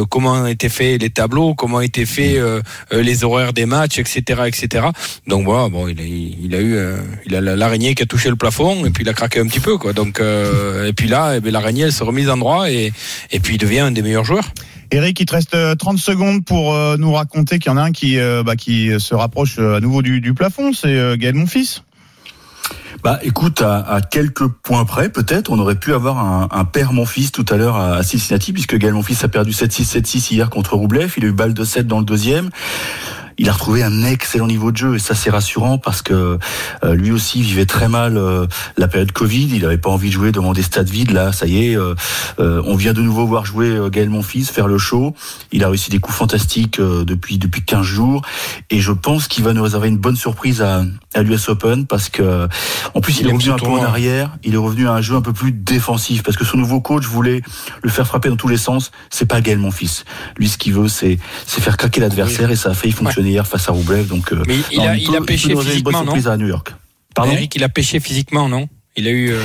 comment 0.08 0.46
étaient 0.46 0.68
faits 0.68 1.00
les 1.00 1.10
tableaux 1.10 1.54
comment 1.54 1.80
étaient 1.80 2.06
faits 2.06 2.40
les 2.92 3.24
horaires 3.24 3.52
des 3.52 3.66
matchs 3.66 3.98
etc 3.98 4.42
etc 4.46 4.86
donc 5.26 5.44
voilà 5.44 5.68
bon 5.68 5.88
il 5.88 6.00
a 6.00 6.04
il 6.04 6.54
a 6.54 6.60
eu 6.60 6.78
il 7.26 7.34
a 7.34 7.40
l'araignée 7.40 7.94
qui 7.94 8.02
a 8.02 8.06
touché 8.06 8.28
le 8.28 8.36
plafond 8.36 8.84
et 8.86 8.90
puis 8.90 9.04
il 9.04 9.08
a 9.08 9.14
craqué 9.14 9.40
un 9.40 9.46
petit 9.46 9.55
peu 9.60 9.78
quoi. 9.78 9.92
Donc 9.92 10.20
euh, 10.20 10.86
et 10.86 10.92
puis 10.92 11.08
là, 11.08 11.36
eh 11.36 11.50
l'araignée 11.50 11.82
elle 11.82 11.92
se 11.92 12.04
remise 12.04 12.28
en 12.30 12.36
droit 12.36 12.70
et 12.70 12.92
et 13.30 13.40
puis 13.40 13.54
il 13.54 13.58
devient 13.58 13.80
un 13.80 13.90
des 13.90 14.02
meilleurs 14.02 14.24
joueurs. 14.24 14.48
Eric, 14.90 15.18
il 15.18 15.26
te 15.26 15.34
reste 15.34 15.56
30 15.78 15.98
secondes 15.98 16.44
pour 16.44 16.72
euh, 16.74 16.96
nous 16.96 17.12
raconter 17.12 17.58
qu'il 17.58 17.70
y 17.70 17.74
en 17.74 17.76
a 17.76 17.82
un 17.82 17.92
qui 17.92 18.18
euh, 18.18 18.42
bah, 18.42 18.56
qui 18.56 18.90
se 18.98 19.14
rapproche 19.14 19.58
à 19.58 19.80
nouveau 19.80 20.02
du, 20.02 20.20
du 20.20 20.34
plafond, 20.34 20.72
c'est 20.72 21.18
Gaël 21.18 21.34
Monfils. 21.34 21.82
Bah 23.04 23.20
écoute, 23.22 23.60
à, 23.60 23.78
à, 23.78 24.00
quelques 24.00 24.48
points 24.48 24.84
près, 24.84 25.10
peut-être, 25.10 25.50
on 25.50 25.58
aurait 25.58 25.78
pu 25.78 25.92
avoir 25.92 26.18
un, 26.18 26.48
un 26.50 26.64
père 26.64 26.92
mon 26.92 27.04
fils 27.04 27.30
tout 27.30 27.44
à 27.50 27.56
l'heure 27.56 27.76
à 27.76 28.02
Cincinnati, 28.02 28.52
puisque 28.52 28.76
Gaël 28.76 28.94
Monfils 28.94 29.18
a 29.22 29.28
perdu 29.28 29.52
7-6, 29.52 30.00
7-6 30.00 30.34
hier 30.34 30.50
contre 30.50 30.74
Roublev. 30.74 31.12
Il 31.16 31.24
a 31.24 31.28
eu 31.28 31.32
balle 31.32 31.54
de 31.54 31.62
7 31.62 31.86
dans 31.86 31.98
le 31.98 32.04
deuxième 32.04 32.50
il 33.38 33.48
a 33.48 33.52
retrouvé 33.52 33.82
un 33.82 34.04
excellent 34.04 34.46
niveau 34.46 34.72
de 34.72 34.76
jeu 34.76 34.94
et 34.94 34.98
ça 34.98 35.14
c'est 35.14 35.30
rassurant 35.30 35.78
parce 35.78 36.02
que 36.02 36.38
euh, 36.84 36.94
lui 36.94 37.12
aussi 37.12 37.42
vivait 37.42 37.66
très 37.66 37.88
mal 37.88 38.16
euh, 38.16 38.46
la 38.76 38.88
période 38.88 39.12
Covid. 39.12 39.48
Il 39.52 39.62
n'avait 39.62 39.78
pas 39.78 39.90
envie 39.90 40.08
de 40.08 40.14
jouer 40.14 40.32
devant 40.32 40.52
des 40.52 40.62
stades 40.62 40.88
vides. 40.88 41.10
Là, 41.10 41.32
ça 41.32 41.46
y 41.46 41.66
est, 41.66 41.76
euh, 41.76 41.94
on 42.38 42.76
vient 42.76 42.92
de 42.92 43.02
nouveau 43.02 43.26
voir 43.26 43.44
jouer 43.44 43.78
Gaël 43.90 44.08
Monfils, 44.08 44.46
faire 44.46 44.68
le 44.68 44.78
show. 44.78 45.14
Il 45.52 45.64
a 45.64 45.68
réussi 45.68 45.90
des 45.90 45.98
coups 45.98 46.16
fantastiques 46.16 46.80
depuis 46.80 47.38
depuis 47.38 47.62
15 47.62 47.82
jours 47.82 48.22
et 48.70 48.80
je 48.80 48.92
pense 48.92 49.28
qu'il 49.28 49.44
va 49.44 49.52
nous 49.52 49.62
réserver 49.62 49.88
une 49.88 49.98
bonne 49.98 50.16
surprise 50.16 50.62
à, 50.62 50.84
à 51.16 51.22
l'US 51.22 51.48
Open 51.48 51.86
parce 51.86 52.08
que 52.08 52.48
en 52.94 53.00
plus 53.00 53.18
il, 53.18 53.26
il 53.26 53.28
est 53.28 53.32
revenu 53.32 53.50
un 53.50 53.56
peu 53.56 53.66
en 53.66 53.82
arrière. 53.82 54.36
Il 54.44 54.54
est 54.54 54.58
revenu 54.58 54.86
à 54.86 54.92
un 54.92 55.00
jeu 55.00 55.14
un 55.16 55.22
peu 55.22 55.32
plus 55.32 55.52
défensif 55.52 56.22
parce 56.22 56.36
que 56.36 56.44
son 56.44 56.56
nouveau 56.56 56.80
coach 56.80 57.04
voulait 57.06 57.42
le 57.82 57.90
faire 57.90 58.06
frapper 58.06 58.28
dans 58.28 58.36
tous 58.36 58.48
les 58.48 58.56
sens. 58.56 58.90
C'est 59.10 59.26
pas 59.26 59.40
Gaël 59.40 59.58
Monfils. 59.58 60.04
Lui, 60.36 60.48
ce 60.48 60.58
qu'il 60.58 60.74
veut, 60.74 60.88
c'est 60.88 61.18
c'est 61.46 61.60
faire 61.60 61.76
craquer 61.76 62.00
l'adversaire 62.00 62.50
et 62.50 62.56
ça 62.56 62.70
a 62.70 62.74
failli 62.74 62.92
fonctionner 62.92 63.30
hier 63.30 63.46
face 63.46 63.68
à 63.68 63.72
Roublev. 63.72 64.06
Donc, 64.06 64.32
euh, 64.32 64.42
il, 64.72 64.80
a, 64.80 64.96
il, 64.96 65.02
il 65.02 65.16
a 65.16 65.20
pêché 65.20 65.50
il 65.50 65.56
physiquement, 65.58 65.72
une 65.76 65.82
bonne 65.82 65.92
non 65.94 66.02
surprise 66.02 66.28
à 66.28 66.36
New 66.36 66.48
York. 66.48 66.74
Pardon 67.14 67.32
Eric, 67.32 67.54
il 67.54 67.64
a 67.64 67.68
pêché 67.68 68.00
physiquement, 68.00 68.48
non? 68.48 68.68
Il 68.98 69.06
a 69.08 69.10
eu, 69.10 69.30
euh, 69.30 69.40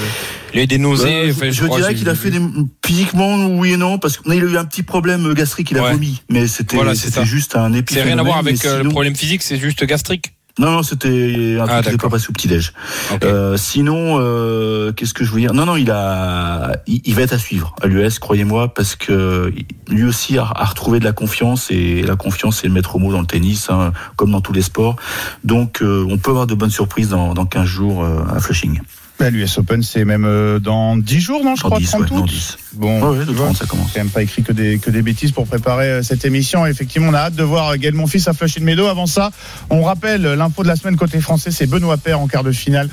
il 0.54 0.60
a 0.62 0.64
eu 0.64 0.68
des 0.68 0.78
nausées. 0.78 1.28
Bah, 1.28 1.34
enfin, 1.36 1.52
je, 1.52 1.66
dirais 1.66 1.94
qu'il 1.96 2.08
a 2.08 2.16
fait 2.16 2.32
des, 2.32 2.40
physiquement 2.86 3.36
oui 3.48 3.74
et 3.74 3.78
non 3.78 3.98
parce 4.00 4.18
qu'il 4.18 4.32
a 4.32 4.36
eu 4.36 4.58
un 4.58 4.64
petit 4.66 4.84
problème 4.84 5.34
gastrique, 5.34 5.72
il 5.72 5.78
a 5.78 5.84
Ouais. 5.84 5.92
vomi, 5.92 6.22
mais 6.30 6.48
c'était 6.48 6.78
Voilà, 6.78 6.96
c'est 6.96 7.24
juste 7.26 7.56
un 7.58 7.72
C'est 7.72 7.80
épiphénomène. 7.80 8.14
rien 8.14 8.20
à 8.20 8.24
voir 8.24 8.38
avec 8.38 8.66
euh, 8.66 8.84
le 8.84 8.90
problème 8.90 9.16
physique, 9.16 9.42
c'est 9.44 9.58
juste 9.58 9.84
gastrique. 9.86 10.34
Non, 10.60 10.72
non, 10.72 10.84
c'était 10.84 11.58
un 11.60 11.64
Ah, 11.64 11.68
truc 11.68 11.84
qui 11.84 11.90
n'était 11.92 12.02
pas 12.04 12.10
passé 12.10 12.28
au 12.30 12.34
petit 12.34 12.48
déj. 12.48 12.74
Ok. 13.14 13.24
Euh, 13.24 13.58
sinon, 13.58 14.18
euh, 14.20 14.92
qu'est-ce 14.92 15.14
que 15.14 15.24
je 15.24 15.32
veux 15.32 15.40
dire? 15.40 15.54
Non, 15.54 15.66
non, 15.66 15.76
il 15.78 15.90
a, 15.92 16.74
il, 16.88 17.02
il 17.06 17.16
va 17.16 17.22
être 17.22 17.34
à 17.34 17.40
suivre 17.40 17.74
à 17.82 17.88
l'US, 17.88 18.20
croyez-moi, 18.20 18.74
parce 18.74 18.96
que 18.96 19.54
lui 19.90 20.04
aussi 20.04 20.38
a, 20.38 20.44
a 20.54 20.66
retrouvé 20.66 21.00
de 21.00 21.06
la 21.06 21.14
confiance 21.14 21.72
et 21.72 22.02
la 22.04 22.16
confiance 22.16 22.58
c'est 22.62 22.68
le 22.68 22.74
maître 22.74 22.98
mot 23.00 23.12
dans 23.12 23.22
le 23.22 23.28
tennis, 23.28 23.70
hein, 23.70 23.94
comme 24.18 24.32
dans 24.32 24.42
tous 24.42 24.54
les 24.54 24.62
sports. 24.62 24.96
Donc, 25.44 25.82
euh, 25.82 26.06
on 26.10 26.18
peut 26.18 26.32
avoir 26.32 26.48
de 26.48 26.54
bonnes 26.56 26.70
surprises 26.70 27.10
dans, 27.10 27.34
dans 27.34 27.46
15 27.46 27.66
jours 27.66 28.04
euh, 28.04 28.24
à 28.36 28.40
Flushing. 28.40 28.82
L'US 29.30 29.58
Open, 29.58 29.84
c'est 29.84 30.06
même 30.06 30.26
euh, 30.26 30.60
dans 30.60 30.98
10 30.98 31.20
jours, 31.20 31.44
non, 31.44 31.56
je 31.56 31.64
crois, 31.64 31.78
10, 31.78 31.86
30 31.90 32.02
ouais, 32.02 32.08
août 32.08 32.20
dans 32.20 32.26
10. 32.26 32.58
Bon, 32.74 33.02
Ouais, 33.02 33.18
ouais, 33.18 33.26
de 33.26 33.32
tu 33.32 33.34
vois, 33.34 33.46
30, 33.48 33.58
ça 33.58 33.66
commence. 33.66 33.96
même 33.96 34.10
pas 34.10 34.24
écrit 34.24 34.44
que 34.44 34.52
des, 34.52 34.80
que 34.80 34.90
des 34.90 35.02
bêtises 35.02 35.32
pour 35.32 35.46
préparer 35.48 35.88
euh, 35.90 36.04
cette 36.04 36.26
émission. 36.26 36.66
Effectivement, 36.66 37.10
on 37.10 37.14
a 37.14 37.20
hâte 37.20 37.36
de 37.36 37.44
voir 37.44 37.78
Gaël 37.78 37.94
Monfils 37.94 38.28
à 38.28 38.34
Flushing 38.34 38.64
Meadow. 38.64 38.88
Avant 38.88 39.06
ça, 39.06 39.32
on 39.70 39.84
rappelle 39.84 40.26
euh, 40.26 40.36
l'info 40.36 40.64
de 40.64 40.68
la 40.68 40.76
semaine 40.76 40.96
côté 40.98 41.20
français, 41.22 41.52
c'est 41.52 41.68
Benoît 41.68 41.98
Paire 41.98 42.20
en 42.20 42.28
quart 42.28 42.44
de 42.44 42.52
finale 42.52 42.90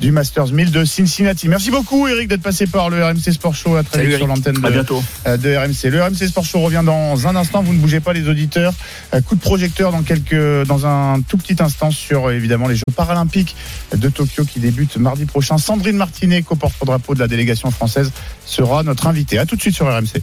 du 0.00 0.12
Masters 0.12 0.52
1000 0.52 0.70
de 0.70 0.84
Cincinnati. 0.84 1.48
Merci 1.48 1.70
beaucoup, 1.70 2.08
Eric, 2.08 2.28
d'être 2.28 2.42
passé 2.42 2.66
par 2.66 2.88
le 2.90 3.04
RMC 3.04 3.32
Sport 3.32 3.54
Show 3.54 3.76
à 3.76 3.82
très 3.82 4.04
vite 4.06 4.16
sur 4.16 4.26
l'antenne 4.26 4.54
de, 4.54 4.84
euh, 5.26 5.36
de 5.36 5.56
RMC. 5.56 5.90
Le 5.90 6.02
RMC 6.02 6.26
Sport 6.28 6.44
Show 6.44 6.60
revient 6.60 6.82
dans 6.84 7.26
un 7.26 7.36
instant. 7.36 7.62
Vous 7.62 7.74
ne 7.74 7.78
bougez 7.78 8.00
pas, 8.00 8.12
les 8.12 8.28
auditeurs. 8.28 8.72
Euh, 9.14 9.20
Coup 9.20 9.34
de 9.34 9.40
projecteur 9.40 9.92
dans 9.92 10.02
quelques, 10.02 10.66
dans 10.66 10.86
un 10.86 11.20
tout 11.28 11.36
petit 11.36 11.62
instant 11.62 11.90
sur 11.90 12.28
euh, 12.28 12.32
évidemment 12.32 12.66
les 12.66 12.76
Jeux 12.76 12.82
paralympiques 12.96 13.54
de 13.94 14.08
Tokyo 14.08 14.44
qui 14.44 14.58
débutent 14.58 14.96
mardi 14.96 15.24
prochain. 15.26 15.58
Sandrine 15.70 15.98
Martinet, 15.98 16.42
co-porte-drapeau 16.42 17.14
de 17.14 17.20
la 17.20 17.28
délégation 17.28 17.70
française, 17.70 18.10
sera 18.44 18.82
notre 18.82 19.06
invitée. 19.06 19.38
À 19.38 19.46
tout 19.46 19.54
de 19.54 19.60
suite 19.60 19.76
sur 19.76 19.86
RMC. 19.86 20.20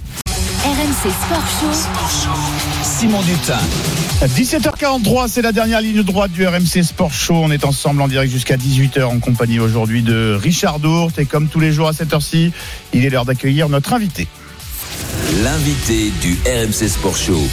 RMC 0.66 1.10
Sport 1.10 1.48
Show. 1.62 2.32
Simon 2.84 3.22
Dutin. 3.22 3.58
17h43, 4.26 5.30
c'est 5.30 5.42
la 5.42 5.54
dernière 5.54 5.80
ligne 5.80 6.04
droite 6.04 6.32
du 6.32 6.46
RMC 6.46 6.84
Sport 6.84 7.14
Show. 7.14 7.36
On 7.36 7.50
est 7.50 7.64
ensemble 7.64 8.02
en 8.02 8.10
direct 8.10 8.30
jusqu'à 8.30 8.58
18h 8.58 9.06
en 9.06 9.20
compagnie 9.20 9.62
aujourd'hui 9.62 10.02
de 10.02 10.38
Richard 10.38 10.80
Dourte. 10.80 11.18
Et 11.18 11.26
comme 11.26 11.48
tous 11.48 11.62
les 11.62 11.72
jours 11.72 11.88
à 11.88 11.94
cette 11.94 12.12
heure-ci, 12.12 12.52
il 12.92 13.06
est 13.06 13.10
l'heure 13.10 13.24
d'accueillir 13.24 13.70
notre 13.70 13.94
invité. 13.94 14.28
L'invité 15.46 16.12
du 16.22 16.38
RMC 16.46 16.90
Sport 16.90 17.16
Show. 17.16 17.48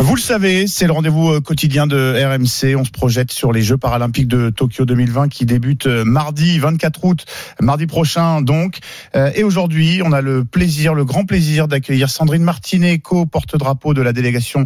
Vous 0.00 0.14
le 0.14 0.20
savez, 0.20 0.68
c'est 0.68 0.86
le 0.86 0.92
rendez-vous 0.92 1.32
euh, 1.32 1.40
quotidien 1.40 1.88
de 1.88 2.14
RMC. 2.24 2.76
On 2.76 2.84
se 2.84 2.90
projette 2.90 3.32
sur 3.32 3.52
les 3.52 3.62
Jeux 3.62 3.76
paralympiques 3.76 4.28
de 4.28 4.48
Tokyo 4.48 4.84
2020 4.84 5.28
qui 5.28 5.44
débutent 5.44 5.86
euh, 5.86 6.04
mardi 6.04 6.58
24 6.60 7.04
août, 7.04 7.24
mardi 7.60 7.86
prochain 7.86 8.40
donc. 8.40 8.78
Euh, 9.16 9.30
Et 9.34 9.42
aujourd'hui, 9.42 10.00
on 10.04 10.12
a 10.12 10.20
le 10.20 10.44
plaisir, 10.44 10.94
le 10.94 11.04
grand 11.04 11.24
plaisir 11.24 11.66
d'accueillir 11.66 12.10
Sandrine 12.10 12.44
Martinet, 12.44 13.00
co-porte-drapeau 13.00 13.92
de 13.92 14.00
la 14.02 14.12
délégation 14.12 14.64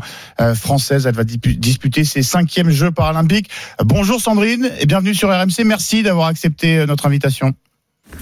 française. 0.54 1.06
Elle 1.06 1.14
va 1.14 1.24
disputer 1.24 2.04
ses 2.04 2.22
cinquièmes 2.22 2.70
Jeux 2.70 2.90
paralympiques. 2.90 3.48
Bonjour 3.82 4.20
Sandrine 4.20 4.70
et 4.80 4.86
bienvenue 4.86 5.14
sur 5.14 5.28
RMC. 5.30 5.64
Merci 5.64 6.02
d'avoir 6.02 6.26
accepté 6.28 6.84
notre 6.86 7.06
invitation. 7.06 7.52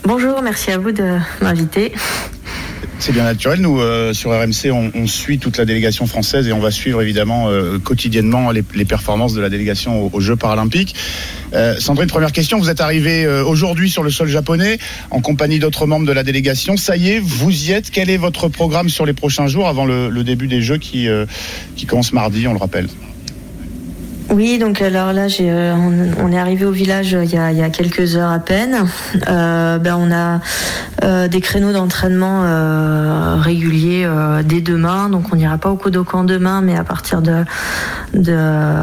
Bonjour, 0.05 0.42
merci 0.42 0.70
à 0.70 0.79
vous 0.79 0.92
de 0.92 1.18
m'inviter. 1.40 1.92
C'est 3.01 3.13
bien 3.13 3.25
naturel. 3.25 3.63
Nous, 3.63 3.81
euh, 3.81 4.13
sur 4.13 4.31
RMC, 4.31 4.71
on, 4.71 4.93
on 4.95 5.07
suit 5.07 5.39
toute 5.39 5.57
la 5.57 5.65
délégation 5.65 6.05
française 6.07 6.47
et 6.47 6.53
on 6.53 6.59
va 6.59 6.71
suivre 6.71 7.01
évidemment 7.01 7.49
euh, 7.49 7.79
quotidiennement 7.79 8.51
les, 8.51 8.63
performances 8.85 9.33
de 9.33 9.41
la 9.41 9.49
délégation 9.49 10.11
aux, 10.13 10.21
Jeux 10.21 10.37
paralympiques. 10.37 10.95
Euh, 11.55 11.79
Sandrine, 11.79 12.09
première 12.09 12.33
question. 12.33 12.59
Vous 12.59 12.69
êtes 12.69 12.83
arrivée 12.83 13.25
euh, 13.25 13.43
aujourd'hui 13.43 13.89
sur 13.89 14.03
le 14.03 14.11
sol 14.11 14.29
japonais 14.29 14.79
en 15.11 15.23
compagnie 15.23 15.59
d'autres 15.59 15.87
membres 15.87 16.07
de 16.07 16.13
la 16.13 16.25
délégation. 16.25 16.77
Ça 16.77 16.99
y 16.99 17.13
est, 17.13 17.21
vous 17.21 17.51
y 17.51 17.73
êtes. 17.73 17.91
Quel 17.91 18.11
est 18.11 18.19
votre 18.19 18.49
programme 18.49 18.91
sur 18.91 19.07
les 19.07 19.15
prochains 19.15 19.47
jours 19.47 19.67
avant 19.67 19.87
le, 19.87 20.11
le 20.11 20.23
début 20.23 20.47
des 20.47 20.61
Jeux 20.61 20.77
qui, 20.77 21.09
qui 21.77 21.87
commencent 21.87 22.13
mardi, 22.13 22.47
on 22.47 22.53
le 22.53 22.59
rappelle? 22.59 22.89
Oui, 24.31 24.59
donc 24.59 24.81
alors 24.81 25.12
là, 25.12 25.27
euh, 25.40 25.75
on, 26.21 26.31
est 26.31 26.38
arrivé 26.38 26.64
au 26.64 26.71
village 26.71 27.14
euh, 27.14 27.25
il 27.25 27.33
y, 27.33 27.37
a, 27.37 27.71
quelques 27.71 28.14
heures 28.14 28.31
à 28.31 28.38
peine. 28.38 28.87
Euh, 29.29 29.79
ben, 29.79 29.97
on 29.99 30.12
a 30.12 30.40
des 31.29 31.40
créneaux 31.40 31.73
d'entraînement 31.73 32.43
réguliers 33.40 34.09
dès 34.45 34.61
demain, 34.61 35.09
donc 35.09 35.33
on 35.33 35.37
n'ira 35.37 35.57
pas 35.57 35.71
au 35.71 35.77
Kodokan 35.77 36.25
demain, 36.25 36.61
mais 36.61 36.77
à 36.77 36.85
partir 36.85 37.23
de, 37.23 37.45
de 38.12 38.37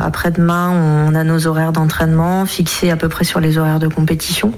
après-demain, 0.04 0.72
on 1.08 1.16
a 1.16 1.24
nos 1.24 1.46
horaires 1.46 1.72
d'entraînement 1.72 2.46
fixés 2.46 2.90
à 2.90 2.98
peu 2.98 3.08
près 3.08 3.24
sur 3.24 3.40
les 3.40 3.58
horaires 3.58 3.80
de 3.80 3.88
compétition 3.88 4.52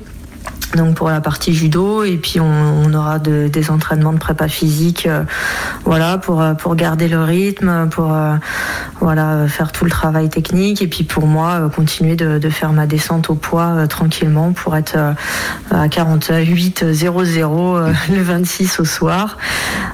donc 0.76 0.96
pour 0.96 1.10
la 1.10 1.20
partie 1.20 1.54
judo 1.54 2.04
et 2.04 2.18
puis 2.18 2.40
on, 2.40 2.94
aura 2.94 3.20
des 3.20 3.72
entraînements 3.72 4.14
de 4.14 4.18
prépa 4.18 4.48
physique 4.48 5.06
euh, 5.06 5.24
voilà 5.86 6.18
pour 6.18 6.42
euh, 6.42 6.54
pour 6.54 6.76
garder 6.76 7.08
le 7.08 7.22
rythme 7.22 7.88
pour 7.90 8.14
euh, 8.14 8.36
voilà 9.00 9.48
faire 9.48 9.72
tout 9.72 9.86
le 9.86 9.92
travail 9.92 10.30
technique 10.30 10.82
et 10.82 10.88
puis 10.88 11.04
pour 11.04 11.28
moi 11.28 11.70
continuer 11.76 12.16
de, 12.16 12.50
faire 12.50 12.74
ma 12.74 12.88
descente 12.88 13.30
au 13.30 13.36
poids 13.36 13.88
tranquillement 13.88 14.52
pour 14.54 14.76
être 14.76 14.98
à 15.72 15.88
48 15.88 16.92
00 16.92 17.22
le 18.10 18.22
26 18.22 18.80
au 18.80 18.86
soir. 18.86 19.38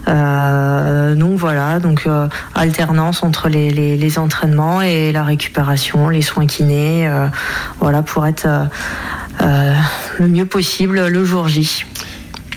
Donc 0.08 1.38
voilà 1.38 1.80
donc 1.80 2.08
alternance 2.56 3.24
entre 3.24 3.50
les, 3.50 3.72
les, 3.72 4.20
entraînements 4.20 4.82
et 4.82 5.12
la 5.12 5.24
récupération 5.24 6.10
les 6.10 6.22
soins 6.22 6.48
kinés 6.48 7.10
voilà 7.80 8.02
pour 8.02 8.26
être 8.26 8.48
le 9.40 10.28
mieux 10.28 10.46
possible 10.46 11.08
le 11.08 11.26
jour 11.26 11.48
J. 11.48 11.86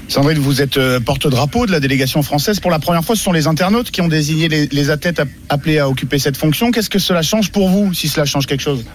Sandrine, 0.09 0.39
vous 0.39 0.63
êtes 0.63 0.79
euh, 0.79 1.01
porte-drapeau 1.01 1.67
de 1.67 1.71
la 1.71 1.81
délégation 1.81 2.23
française. 2.23 2.61
Pour 2.61 2.71
la 2.71 2.79
première 2.79 3.05
fois, 3.05 3.15
ce 3.15 3.23
sont 3.23 3.33
les 3.33 3.47
internautes 3.47 3.91
qui 3.91 4.01
ont 4.01 4.09
désigné 4.09 4.49
les, 4.49 4.67
les 4.69 4.91
athlètes 4.91 5.21
appelés 5.51 5.79
à 5.79 5.89
occuper 5.89 6.19
cette 6.19 6.39
fonction. 6.39 6.71
Qu'est-ce 6.71 6.89
que 6.89 6.99
cela 6.99 7.21
change 7.21 7.53
pour 7.53 7.69
vous, 7.69 7.93
si 7.93 8.09
cela 8.09 8.25
change 8.25 8.47
quelque 8.47 8.63
chose? 8.63 8.87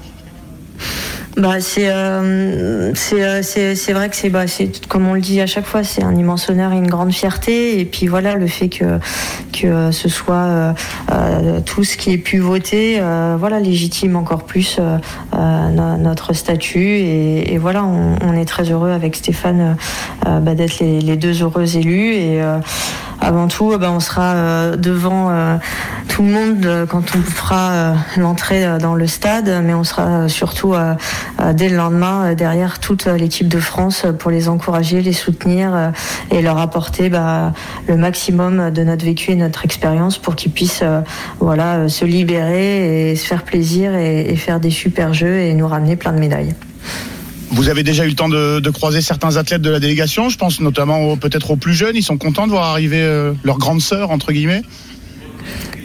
Bah, 1.35 1.59
c'est 1.61 1.89
euh, 1.89 2.93
euh, 3.13 3.41
c'est 3.41 3.93
vrai 3.93 4.09
que 4.09 4.15
c'est 4.15 4.29
bah, 4.29 4.45
comme 4.87 5.07
on 5.07 5.13
le 5.15 5.21
dit 5.21 5.41
à 5.41 5.47
chaque 5.47 5.65
fois, 5.65 5.83
c'est 5.83 6.03
un 6.03 6.15
immense 6.15 6.49
honneur 6.49 6.73
et 6.73 6.77
une 6.77 6.87
grande 6.87 7.11
fierté. 7.11 7.79
Et 7.79 7.85
puis 7.85 8.05
voilà, 8.05 8.35
le 8.35 8.45
fait 8.45 8.69
que 8.69 8.99
que 9.51 9.91
ce 9.91 10.09
soit 10.09 10.73
euh, 11.11 11.59
tout 11.65 11.83
ce 11.83 11.97
qui 11.97 12.13
est 12.13 12.17
pu 12.19 12.37
voter, 12.37 13.01
voilà, 13.37 13.59
légitime 13.59 14.15
encore 14.15 14.43
plus 14.43 14.79
notre 15.33 16.33
statut. 16.33 16.97
Et, 16.97 17.57
voilà, 17.57 17.83
on, 17.83 18.33
est 18.33 18.45
très 18.45 18.71
heureux 18.71 18.91
avec 18.91 19.15
Stéphane 19.15 19.75
bah, 20.25 20.55
d'être 20.55 20.79
les, 20.79 21.17
deux 21.17 21.41
heureux 21.41 21.77
élus. 21.77 22.41
Avant 23.23 23.47
tout, 23.47 23.77
bah, 23.77 23.91
on 23.91 23.99
sera 23.99 24.75
devant 24.77 25.59
tout 26.09 26.23
le 26.23 26.29
monde 26.29 26.87
quand 26.89 27.15
on 27.15 27.21
fera 27.21 27.95
l'entrée 28.17 28.77
dans 28.79 28.95
le 28.95 29.07
stade, 29.07 29.61
mais 29.63 29.73
on 29.73 29.83
sera 29.83 30.27
surtout 30.27 30.73
euh, 31.39 31.53
dès 31.53 31.69
le 31.69 31.75
lendemain 31.75 32.25
euh, 32.25 32.35
derrière 32.35 32.79
toute 32.79 33.05
l'équipe 33.05 33.47
de 33.47 33.59
France 33.59 34.05
pour 34.19 34.29
les 34.29 34.49
encourager, 34.49 35.01
les 35.01 35.13
soutenir 35.13 35.73
euh, 35.73 35.89
et 36.31 36.41
leur 36.41 36.57
apporter 36.59 37.09
bah, 37.09 37.53
le 37.87 37.97
maximum 37.97 38.69
de 38.71 38.83
notre 38.83 39.03
vécu 39.03 39.31
et 39.31 39.35
notre 39.35 39.65
expérience 39.65 40.17
pour 40.17 40.35
qu'ils 40.35 40.51
puissent 40.51 40.83
voilà, 41.39 41.89
se 41.89 42.05
libérer 42.05 43.11
et 43.11 43.15
se 43.15 43.25
faire 43.25 43.43
plaisir 43.43 43.95
et, 43.95 44.35
faire 44.35 44.59
des 44.59 44.71
super 44.71 45.13
jeux 45.13 45.39
et 45.39 45.53
nous 45.53 45.67
ramener 45.67 45.95
plein 45.95 46.11
de 46.11 46.19
médailles. 46.19 46.53
Vous 47.53 47.69
avez 47.69 47.83
déjà 47.83 48.05
eu 48.05 48.09
le 48.09 48.15
temps 48.15 48.29
de, 48.29 48.69
croiser 48.71 49.01
certains 49.01 49.37
athlètes 49.37 49.61
de 49.61 49.69
la 49.69 49.79
délégation, 49.79 50.29
je 50.29 50.37
pense 50.37 50.59
notamment 50.59 51.15
peut-être 51.17 51.51
aux 51.51 51.55
plus 51.55 51.73
jeunes, 51.73 51.95
ils 51.95 52.03
sont 52.03 52.17
contents 52.17 52.47
de 52.47 52.51
voir 52.51 52.65
arriver 52.65 53.31
leur 53.43 53.57
grande 53.57 53.79
sœur, 53.79 54.09
entre 54.11 54.31
guillemets 54.31 54.63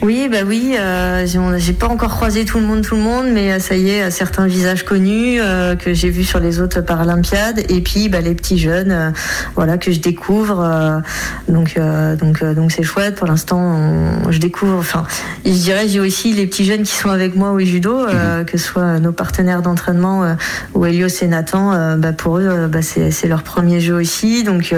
oui, 0.01 0.29
bah 0.31 0.39
oui, 0.45 0.75
euh, 0.79 1.25
j'ai 1.57 1.73
pas 1.73 1.87
encore 1.87 2.11
croisé 2.11 2.45
tout 2.45 2.57
le 2.57 2.65
monde, 2.65 2.81
tout 2.81 2.95
le 2.95 3.01
monde, 3.01 3.27
mais 3.33 3.51
euh, 3.51 3.59
ça 3.59 3.75
y 3.75 3.89
est, 3.89 4.09
certains 4.11 4.47
visages 4.47 4.83
connus 4.83 5.39
euh, 5.41 5.75
que 5.75 5.93
j'ai 5.93 6.09
vus 6.09 6.23
sur 6.23 6.39
les 6.39 6.61
autres 6.61 6.79
Paralympiades, 6.79 7.59
et 7.69 7.81
puis 7.81 8.07
bah, 8.07 8.21
les 8.21 8.33
petits 8.33 8.57
jeunes, 8.57 8.91
euh, 8.91 9.11
voilà, 9.55 9.77
que 9.77 9.91
je 9.91 9.99
découvre. 9.99 11.01
donc, 11.47 11.77
donc, 12.19 12.43
donc 12.43 12.71
c'est 12.71 12.83
chouette. 12.83 13.15
Pour 13.15 13.27
l'instant, 13.27 14.21
je 14.29 14.39
découvre. 14.39 14.77
Enfin, 14.77 15.03
je 15.45 15.51
dirais, 15.51 15.87
j'ai 15.87 15.99
aussi 15.99 16.33
les 16.33 16.47
petits 16.47 16.65
jeunes 16.65 16.83
qui 16.83 16.95
sont 16.95 17.09
avec 17.09 17.35
moi 17.35 17.51
au 17.51 17.59
judo, 17.59 18.07
mhm. 18.07 18.45
que 18.45 18.57
ce 18.57 18.65
soit 18.65 18.99
nos 18.99 19.11
partenaires 19.11 19.61
d'entraînement 19.61 20.35
ou 20.73 20.85
Elios 20.85 21.07
et 21.21 21.27
Nathan. 21.27 21.97
bah, 21.97 22.13
pour 22.13 22.37
eux, 22.37 22.67
bah, 22.67 22.81
c'est 22.81 23.27
leur 23.27 23.43
premier 23.43 23.79
jeu 23.79 23.95
aussi. 23.95 24.43
Donc, 24.43 24.73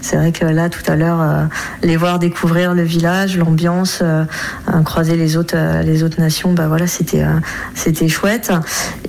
c'est 0.00 0.16
vrai 0.16 0.32
que 0.32 0.44
là, 0.44 0.68
tout 0.68 0.82
à 0.86 0.96
l'heure, 0.96 1.48
les 1.82 1.96
voir 1.96 2.18
découvrir 2.18 2.74
le 2.74 2.82
village, 2.82 3.36
l'ambiance 3.36 4.02
croiser 4.84 5.16
les 5.16 5.36
autres, 5.36 5.54
euh, 5.56 5.82
les 5.82 6.02
autres 6.02 6.20
nations, 6.20 6.52
bah 6.52 6.68
voilà, 6.68 6.86
c'était, 6.86 7.22
euh, 7.22 7.38
c'était 7.74 8.08
chouette. 8.08 8.52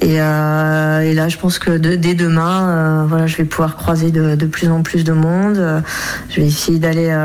Et, 0.01 0.21
euh, 0.21 1.01
et, 1.01 1.13
là, 1.13 1.27
je 1.27 1.37
pense 1.37 1.59
que 1.59 1.71
dès 1.77 2.15
demain, 2.15 3.05
voilà, 3.07 3.27
je 3.27 3.37
vais 3.37 3.45
pouvoir 3.45 3.75
croiser 3.75 4.11
de, 4.11 4.35
de, 4.35 4.45
plus 4.45 4.69
en 4.69 4.81
plus 4.81 5.03
de 5.03 5.13
monde. 5.13 5.83
je 6.29 6.41
vais 6.41 6.47
essayer 6.47 6.79
d'aller 6.79 7.15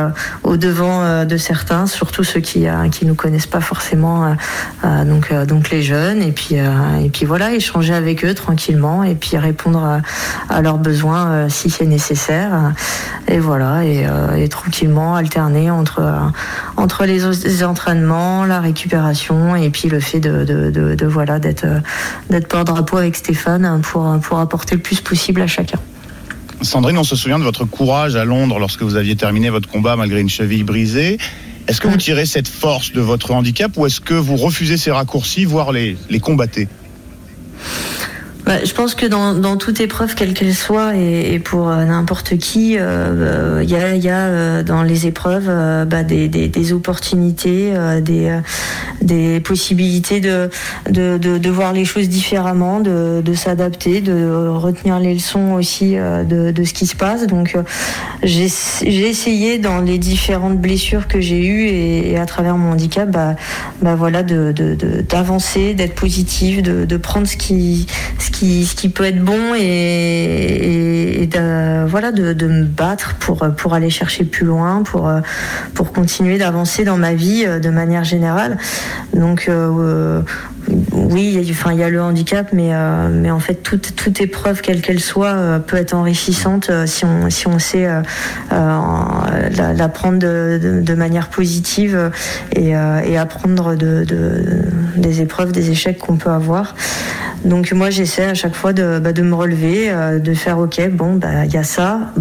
au 0.43 0.57
devant 0.57 1.25
de 1.25 1.37
certains, 1.37 1.87
surtout 1.87 2.25
ceux 2.25 2.41
qui 2.41 2.67
qui 2.93 3.07
nous 3.07 3.15
connaissent 3.15 3.47
pas 3.47 3.61
forcément, 3.61 4.37
donc 5.05 5.33
donc 5.47 5.71
les 5.71 5.83
jeunes. 5.83 6.23
Et 6.23 6.33
puis 6.33 6.57
et 6.57 7.11
puis 7.11 7.27
voilà, 7.27 7.53
échanger 7.53 7.95
avec 7.95 8.25
eux 8.25 8.35
tranquillement 8.35 9.03
et 9.03 9.15
puis 9.15 9.37
répondre 9.39 10.01
à, 10.49 10.63
leurs 10.63 10.79
besoins 10.79 11.49
si 11.49 11.71
c'est 11.71 11.87
nécessaire. 11.87 12.73
Et 13.29 13.39
voilà, 13.39 13.85
et, 13.85 14.07
et 14.37 14.49
tranquillement 14.49 15.17
alterner 15.17 15.71
entre 15.71 16.03
entre 16.77 17.05
les, 17.05 17.21
les 17.45 17.65
entraînements 17.65 18.16
la 18.47 18.61
récupération 18.61 19.57
et 19.57 19.71
puis 19.71 19.89
le 19.89 20.01
fait 20.01 20.21
de, 20.21 21.07
voilà 21.07 21.39
d'être 21.39 21.67
d'être 22.31 22.49
porte-drapeau 22.49 22.99
avec 22.99 23.17
Stéphane 23.17 23.81
pour, 23.83 24.19
pour 24.21 24.39
apporter 24.39 24.77
le 24.77 24.83
plus 24.83 25.01
possible 25.01 25.41
à 25.41 25.47
chacun. 25.47 25.79
Sandrine, 26.63 26.97
on 26.99 27.05
se 27.05 27.17
souvient 27.17 27.39
de 27.39 27.45
votre 27.45 27.65
courage 27.65 28.17
à 28.17 28.25
Londres 28.25 28.59
lorsque 28.59 28.83
vous 28.83 28.97
aviez 28.97 29.17
terminé 29.17 29.51
votre 29.51 29.69
combat 29.69 29.97
malgré 29.97 30.21
une 30.21 30.31
cheville 30.31 30.65
brisée. 30.65 31.19
Est-ce 31.69 31.81
que 31.81 31.89
vous 31.89 31.97
tirez 31.97 32.27
cette 32.27 32.49
force 32.49 32.93
de 32.93 33.01
votre 33.01 33.33
handicap 33.33 33.73
ou 33.77 33.87
est-ce 33.87 34.01
que 34.01 34.15
vous 34.15 34.37
refusez 34.37 34.77
ces 34.77 34.91
raccourcis, 34.91 35.45
voire 35.45 35.73
les, 35.73 35.97
les 36.09 36.21
combattez? 36.21 36.69
Bah, 38.47 38.65
je 38.65 38.73
pense 38.73 38.95
que 38.95 39.07
dans, 39.07 39.35
dans, 39.35 39.57
toute 39.57 39.81
épreuve, 39.81 40.15
quelle 40.15 40.33
qu'elle 40.33 40.55
soit, 40.55 40.95
et, 40.95 41.41
pour 41.41 41.69
euh, 41.69 41.85
n'importe 41.85 42.39
qui, 42.39 42.75
il 42.75 42.79
euh, 42.79 43.65
y 43.65 43.75
a, 43.75 43.97
y 43.97 44.09
a 44.09 44.19
euh, 44.19 44.63
dans 44.63 44.85
les 44.85 45.09
épreuves 45.09 45.47
bah, 45.85 46.05
des, 46.05 46.29
des, 46.29 46.73
opportunités, 46.73 47.73
des, 48.03 48.39
des 49.03 49.41
possibilités 49.41 50.21
de, 50.21 50.49
de, 50.89 51.19
de, 51.19 51.39
de, 51.39 51.51
voir 51.51 51.73
les 51.73 51.85
choses 51.85 52.09
différemment, 52.09 52.79
de, 52.79 53.21
de 53.21 53.35
s'adapter, 53.35 54.01
de 54.01 54.49
retenir 54.49 55.01
les 55.01 55.15
leçons 55.15 55.55
aussi 55.55 55.97
de, 55.97 56.53
de 56.53 56.65
ce 56.65 56.73
qui 56.73 56.87
se 56.87 56.95
passe. 56.95 57.27
Donc 57.27 57.57
j'ai 58.23 59.09
essayé 59.09 59.59
dans 59.59 59.81
les 59.81 59.99
différentes 59.99 60.61
blessures 60.61 61.09
que 61.09 61.21
j'ai 61.21 61.45
eues 61.45 61.67
et, 61.67 62.17
à 62.17 62.27
travers 62.27 62.57
mon 62.57 62.73
handicap, 62.73 63.11
bah, 63.11 63.35
bah 63.83 63.97
voilà, 63.97 64.23
d'avancer, 64.23 65.75
d'être 65.75 65.97
positive, 65.97 66.63
de, 66.63 66.85
de 66.85 66.97
prendre 66.97 67.27
ce 67.27 67.37
qui 67.37 67.89
ce 68.37 68.75
qui 68.75 68.89
peut 68.89 69.05
être 69.05 69.23
bon 69.23 69.55
et, 69.55 71.29
de, 71.33 71.87
voilà, 71.87 72.13
de, 72.13 72.47
me 72.47 72.65
battre 72.65 73.15
pour, 73.17 73.47
pour 73.57 73.75
aller 73.75 73.91
chercher 73.91 74.25
plus 74.25 74.47
loin, 74.47 74.83
pour, 74.83 75.11
pour 75.75 75.93
continuer 75.93 76.39
d'avancer 76.39 76.85
dans 76.85 76.97
ma 76.97 77.15
vie 77.15 77.45
euh, 77.47 77.59
de 77.59 77.71
manière 77.71 78.05
générale. 78.05 78.59
Donc, 79.15 79.47
euh, 79.49 80.23
oui, 80.93 81.33
il 81.35 81.43
y, 81.43 81.49
a, 81.49 81.53
enfin, 81.53 81.73
il 81.73 81.79
y 81.79 81.83
a 81.83 81.91
le 81.91 82.03
handicap, 82.03 82.49
mais, 82.53 82.71
euh, 82.73 83.09
mais 83.11 83.31
en 83.31 83.39
fait, 83.39 83.55
toute, 83.55 84.21
épreuve, 84.21 84.61
quelle 84.61 84.81
qu'elle 84.81 85.01
soit, 85.01 85.61
peut 85.67 85.77
être 85.77 85.95
enrichissante 85.95 86.71
si, 86.87 87.05
on, 87.05 87.31
si 87.31 87.47
on 87.47 87.59
sait 87.59 87.87
la, 88.51 89.89
prendre 89.89 90.19
de, 90.19 90.95
manière 90.95 91.29
positive 91.29 92.11
et, 92.55 92.75
apprendre 92.75 93.75
de, 93.77 94.05
des 94.97 95.21
épreuves, 95.21 95.53
des 95.53 95.71
échecs 95.71 95.99
qu'on 95.99 96.17
peut 96.17 96.31
avoir. 96.31 96.75
Donc 97.45 97.73
moi 97.73 97.91
j'essaie 97.91 98.25
à 98.25 98.35
chaque 98.35 98.55
fois 98.55 98.73
de, 98.73 98.99
bah, 98.99 99.13
me 99.13 99.35
relever, 99.35 99.91
euh, 99.91 100.19
de 100.19 100.35
faire 100.35 100.59
ok, 100.59 100.91
bon, 100.91 101.15
bah 101.15 101.45
il 101.45 101.53
y 101.53 101.57
a 101.57 101.63
ça. 101.63 102.13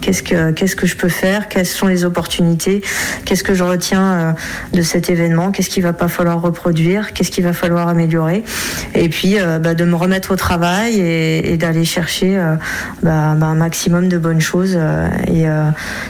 Qu'est-ce 0.00 0.22
que, 0.22 0.52
qu'est-ce 0.52 0.76
que 0.76 0.86
je 0.86 0.96
peux 0.96 1.08
faire? 1.08 1.48
Quelles 1.48 1.66
sont 1.66 1.86
les 1.86 2.04
opportunités? 2.04 2.82
Qu'est-ce 3.24 3.42
que 3.42 3.54
je 3.54 3.64
retiens 3.64 4.12
euh, 4.12 4.32
de 4.72 4.82
cet 4.82 5.10
événement? 5.10 5.50
Qu'est-ce 5.50 5.68
qu'il 5.68 5.82
va 5.82 5.92
pas 5.92 6.08
falloir 6.08 6.40
reproduire? 6.40 7.12
Qu'est-ce 7.12 7.30
qu'il 7.30 7.44
va 7.44 7.52
falloir 7.52 7.88
améliorer? 7.88 8.44
Et 8.94 9.08
puis 9.08 9.38
euh, 9.38 9.58
bah, 9.58 9.74
de 9.74 9.84
me 9.84 9.96
remettre 9.96 10.32
au 10.32 10.36
travail 10.36 11.00
et, 11.00 11.56
d'aller 11.56 11.84
chercher 11.84 12.36
bah, 13.02 13.34
bah, 13.36 13.46
un 13.46 13.54
maximum 13.54 14.08
de 14.08 14.18
bonnes 14.18 14.40
choses. 14.40 14.78
Et 15.26 15.46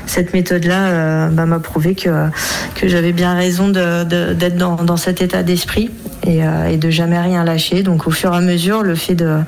cette 0.06 0.34
méthode-là 0.34 1.30
m'a 1.30 1.58
prouvé 1.58 1.94
que, 1.94 2.28
que 2.74 2.88
j'avais 2.88 3.12
bien 3.12 3.34
raison 3.34 3.68
d'être 3.68 4.56
dans, 4.56 4.76
dans 4.76 4.96
cet 4.98 5.22
état 5.22 5.42
d'esprit 5.42 5.90
et, 6.26 6.40
et 6.70 6.76
de 6.76 6.90
jamais 6.90 7.18
rien 7.18 7.44
lâcher. 7.44 7.82
Donc 7.82 8.06
au 8.06 8.10
fur 8.10 8.34
et 8.34 8.36
à 8.36 8.40
mesure, 8.40 8.82
le 8.82 8.94
fait 8.94 9.14
de 9.14 9.38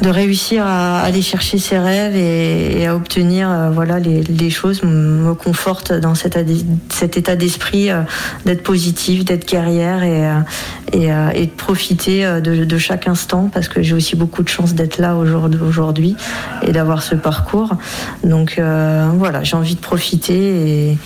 de 0.00 0.08
réussir 0.08 0.64
à 0.66 1.00
aller 1.00 1.22
chercher 1.22 1.58
ses 1.58 1.78
rêves 1.78 2.16
et, 2.16 2.86
à 2.86 2.96
obtenir 2.96 3.50
euh, 3.50 3.70
voilà 3.70 3.98
les, 3.98 4.50
choses 4.50 4.82
me 4.82 5.34
conforte 5.34 5.92
dans 5.92 6.14
cet, 6.14 6.36
état 6.36 7.36
d'esprit 7.36 7.90
euh, 7.90 8.02
d'être 8.46 8.62
positif, 8.62 9.24
d'être 9.24 9.46
guerrière 9.46 10.02
et, 10.02 10.24
euh, 10.94 11.32
de 11.32 11.46
profiter 11.46 12.40
de, 12.40 12.78
chaque 12.78 13.06
instant 13.06 13.50
parce 13.52 13.68
que 13.68 13.82
j'ai 13.82 13.94
aussi 13.94 14.16
beaucoup 14.16 14.42
de 14.42 14.48
chance 14.48 14.74
d'être 14.74 14.98
là 14.98 15.16
aujourd'hui 15.16 16.16
et 16.62 16.72
d'avoir 16.72 17.02
ce 17.02 17.14
parcours. 17.14 17.76
Donc 18.24 18.60
voilà, 19.14 19.42
j'ai 19.42 19.56
envie 19.56 19.74
de 19.74 19.80
profiter 19.80 20.96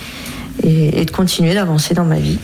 et 0.63 1.05
de 1.05 1.11
continuer 1.11 1.53
d'avancer 1.53 1.93
dans 1.93 2.05
ma 2.05 2.19
vie. 2.19 2.39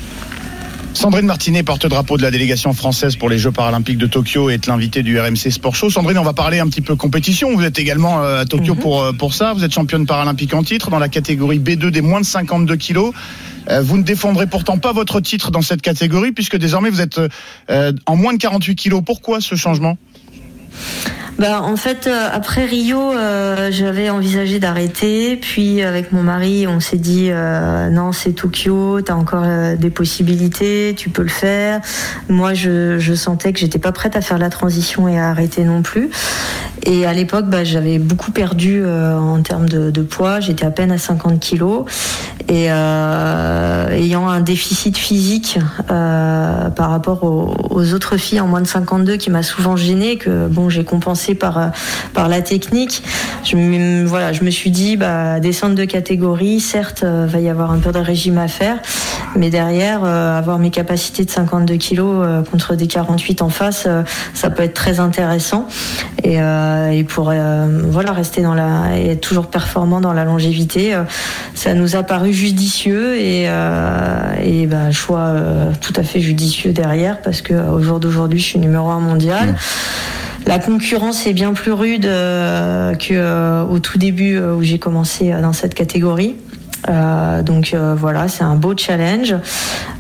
Sandrine 0.93 1.25
Martinet, 1.25 1.63
porte-drapeau 1.63 2.17
de 2.17 2.21
la 2.21 2.31
délégation 2.31 2.73
française 2.73 3.15
pour 3.15 3.29
les 3.29 3.39
Jeux 3.39 3.51
paralympiques 3.51 3.97
de 3.97 4.07
Tokyo, 4.07 4.49
est 4.49 4.67
l'invitée 4.67 5.03
du 5.03 5.19
RMC 5.19 5.49
Sport 5.49 5.75
Show. 5.75 5.89
Sandrine, 5.89 6.17
on 6.17 6.23
va 6.23 6.33
parler 6.33 6.59
un 6.59 6.67
petit 6.67 6.81
peu 6.81 6.95
compétition. 6.95 7.55
Vous 7.55 7.63
êtes 7.63 7.79
également 7.79 8.21
euh, 8.21 8.41
à 8.41 8.45
Tokyo 8.45 8.75
mhm. 8.75 8.79
pour, 8.79 9.01
euh, 9.01 9.13
pour 9.13 9.33
ça. 9.33 9.53
Vous 9.53 9.63
êtes 9.63 9.73
championne 9.73 10.05
paralympique 10.05 10.53
en 10.53 10.63
titre 10.63 10.89
dans 10.89 10.99
la 10.99 11.09
catégorie 11.09 11.59
B2 11.59 11.89
des 11.89 12.01
moins 12.01 12.19
de 12.19 12.25
52 12.25 12.75
kilos. 12.75 13.13
Euh, 13.69 13.81
vous 13.81 13.97
ne 13.97 14.03
défendrez 14.03 14.47
pourtant 14.47 14.77
pas 14.77 14.91
votre 14.91 15.21
titre 15.21 15.49
dans 15.49 15.61
cette 15.61 15.81
catégorie 15.81 16.33
puisque 16.33 16.57
désormais 16.57 16.89
vous 16.89 17.01
êtes 17.01 17.19
en 18.05 18.15
moins 18.15 18.33
de 18.33 18.39
48 18.39 18.75
kilos. 18.75 19.01
Pourquoi 19.05 19.39
ce 19.39 19.55
changement? 19.55 19.97
Bah, 21.41 21.63
en 21.63 21.76
fait, 21.76 22.05
euh, 22.05 22.30
après 22.32 22.65
Rio, 22.65 22.99
euh, 22.99 23.69
j'avais 23.72 24.11
envisagé 24.11 24.59
d'arrêter. 24.59 25.38
Puis 25.38 25.82
avec 25.82 26.11
mon 26.11 26.22
mari, 26.22 26.67
on 26.67 26.80
s'est 26.80 26.99
dit 26.99 27.30
euh, 27.32 27.89
non, 27.89 28.11
c'est 28.11 28.34
Tokyo, 28.34 29.01
t'as 29.01 29.15
encore 29.15 29.47
des 29.76 29.89
possibilités, 29.89 30.93
tu 30.95 31.09
peux 31.09 31.24
le 31.24 31.30
faire. 31.30 31.82
Moi, 32.30 32.53
je, 32.53 33.15
sentais 33.15 33.53
que 33.53 33.59
j'étais 33.59 33.80
pas 33.80 33.91
prête 33.91 34.15
à 34.15 34.22
faire 34.22 34.38
la 34.38 34.51
transition 34.51 35.07
et 35.07 35.17
à 35.17 35.30
arrêter 35.30 35.63
non 35.63 35.82
plus. 35.82 36.11
Et 36.84 37.07
à 37.07 37.13
l'époque, 37.13 37.45
bah, 37.47 37.63
j'avais 37.63 37.97
beaucoup 37.97 38.32
perdu 38.32 38.86
en 38.86 39.41
termes 39.41 39.67
de, 39.67 39.89
de 39.89 40.01
poids. 40.03 40.41
J'étais 40.41 40.65
à 40.65 40.72
peine 40.72 40.91
à 40.91 40.99
50 40.99 41.39
kilos 41.39 41.86
et 42.51 42.65
ayant 42.65 44.27
un 44.27 44.41
déficit 44.41 44.97
physique 44.97 45.57
par 45.87 46.89
rapport 46.89 47.23
aux, 47.23 47.93
autres 47.93 48.17
filles 48.17 48.41
en 48.41 48.47
moins 48.47 48.61
de 48.61 48.67
52 48.67 49.17
qui 49.17 49.29
m'a 49.29 49.43
souvent 49.43 49.75
gênée, 49.75 50.17
que 50.17 50.47
bon, 50.47 50.69
j'ai 50.69 50.83
compensé 50.83 51.35
par, 51.35 51.57
euh, 51.57 51.67
par 52.13 52.27
la 52.27 52.41
technique. 52.41 53.03
Je, 53.43 53.55
me, 53.55 54.05
voilà, 54.05 54.33
je 54.33 54.43
me 54.43 54.49
suis 54.49 54.71
dit, 54.71 54.97
bah, 54.97 55.39
descendre 55.39 55.75
de 55.75 55.85
catégorie, 55.85 56.59
certes, 56.59 57.03
euh, 57.03 57.25
va 57.27 57.39
y 57.39 57.49
avoir 57.49 57.71
un 57.71 57.79
peu 57.79 57.91
de 57.91 57.99
régime 57.99 58.37
à 58.37 58.47
faire, 58.47 58.77
mais 59.35 59.49
derrière, 59.49 60.01
euh, 60.03 60.37
avoir 60.37 60.59
mes 60.59 60.69
capacités 60.69 61.25
de 61.25 61.29
52 61.29 61.75
kilos 61.75 62.25
contre 62.49 62.75
des 62.75 62.87
48 62.87 63.41
en 63.41 63.49
face, 63.49 63.87
ça 64.33 64.49
peut 64.49 64.63
être 64.63 64.73
très 64.73 64.99
intéressant. 64.99 65.67
Et, 66.23 66.35
et 66.35 67.03
pour 67.03 67.33
voilà, 67.89 68.11
rester 68.11 68.41
dans 68.41 68.53
la, 68.53 68.97
et 68.97 69.11
être 69.11 69.21
toujours 69.21 69.47
performant 69.47 70.01
dans 70.01 70.13
la 70.13 70.25
longévité, 70.25 70.95
ça 71.53 71.73
nous 71.73 71.95
a 71.95 72.03
paru 72.03 72.31
judicieux 72.41 73.17
et, 73.17 73.43
et 73.43 74.67
bah, 74.67 74.91
choix 74.91 75.35
tout 75.79 75.93
à 75.95 76.03
fait 76.03 76.19
judicieux 76.19 76.73
derrière 76.73 77.21
parce 77.21 77.41
que 77.41 77.53
au 77.53 77.81
jour 77.81 77.99
d'aujourd'hui, 77.99 78.39
je 78.39 78.45
suis 78.45 78.59
numéro 78.59 78.89
un 78.89 78.99
mondial. 78.99 79.51
Mmh. 79.51 79.55
La 80.47 80.59
concurrence 80.59 81.27
est 81.27 81.33
bien 81.33 81.53
plus 81.53 81.71
rude 81.71 82.05
euh, 82.05 82.93
qu'au 82.93 83.13
euh, 83.13 83.79
tout 83.79 83.97
début 83.97 84.37
euh, 84.37 84.55
où 84.55 84.63
j'ai 84.63 84.79
commencé 84.79 85.31
dans 85.41 85.53
cette 85.53 85.75
catégorie. 85.75 86.35
Donc 86.88 87.75
voilà, 87.97 88.27
c'est 88.27 88.43
un 88.43 88.55
beau 88.55 88.75
challenge. 88.75 89.36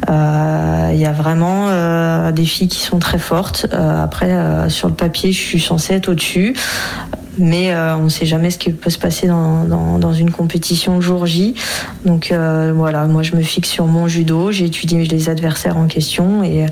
Il 0.07 0.97
y 0.97 1.05
a 1.05 1.11
vraiment 1.11 2.31
des 2.31 2.45
filles 2.45 2.67
qui 2.67 2.81
sont 2.81 2.99
très 2.99 3.19
fortes. 3.19 3.67
après, 3.71 4.69
sur 4.69 4.87
le 4.87 4.93
papier, 4.93 5.31
je 5.31 5.39
suis 5.39 5.59
censée 5.59 5.93
être 5.93 6.09
au-dessus 6.09 6.55
mais 7.37 7.73
euh, 7.73 7.95
on 7.97 8.03
ne 8.03 8.09
sait 8.09 8.25
jamais 8.25 8.51
ce 8.51 8.57
qui 8.57 8.71
peut 8.71 8.89
se 8.89 8.97
passer 8.97 9.27
dans, 9.27 10.13
une 10.13 10.31
compétition 10.31 10.99
jour 10.99 11.25
J. 11.25 11.55
Donc 12.05 12.31
euh, 12.31 12.73
voilà, 12.75 13.05
moi 13.05 13.23
je 13.23 13.35
me 13.35 13.41
fixe 13.41 13.69
sur 13.69 13.85
mon 13.85 14.07
judo, 14.07 14.51
j'ai 14.51 14.65
étudié 14.65 15.05
les 15.05 15.29
adversaires 15.29 15.77
en 15.77 15.87
question 15.87 16.43
et, 16.43 16.65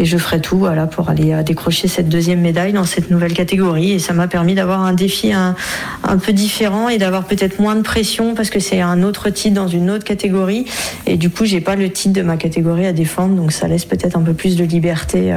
je 0.00 0.16
ferai 0.16 0.40
tout 0.40 0.58
voilà, 0.58 0.86
pour 0.86 1.10
aller 1.10 1.32
euh, 1.32 1.42
décrocher 1.42 1.88
cette 1.88 2.08
deuxième 2.08 2.40
médaille 2.40 2.72
dans 2.72 2.84
cette 2.84 3.10
nouvelle 3.10 3.32
catégorie. 3.32 3.92
Et 3.92 3.98
ça 3.98 4.12
m'a 4.12 4.28
permis 4.28 4.54
d'avoir 4.54 4.82
un 4.82 4.92
défi 4.92 5.32
un, 5.32 5.56
un 6.04 6.16
peu 6.16 6.32
différent 6.32 6.88
et 6.88 6.98
d'avoir 6.98 7.24
peut-être 7.24 7.58
moins 7.58 7.74
de 7.74 7.82
pression 7.82 8.34
parce 8.34 8.50
que 8.50 8.60
c'est 8.60 8.80
un 8.80 9.02
autre 9.02 9.29
titre 9.30 9.54
dans 9.54 9.68
une 9.68 9.90
autre 9.90 10.04
catégorie. 10.04 10.66
Et 11.06 11.16
du 11.16 11.30
coup, 11.30 11.44
j'ai 11.44 11.60
pas 11.60 11.76
le 11.76 11.90
titre 11.90 12.14
de 12.14 12.22
ma 12.22 12.36
catégorie 12.36 12.86
à 12.86 12.92
défendre, 12.92 13.34
donc 13.34 13.52
ça 13.52 13.68
laisse 13.68 13.84
peut-être 13.84 14.16
un 14.16 14.22
peu 14.22 14.34
plus 14.34 14.56
de 14.56 14.64
liberté 14.64 15.34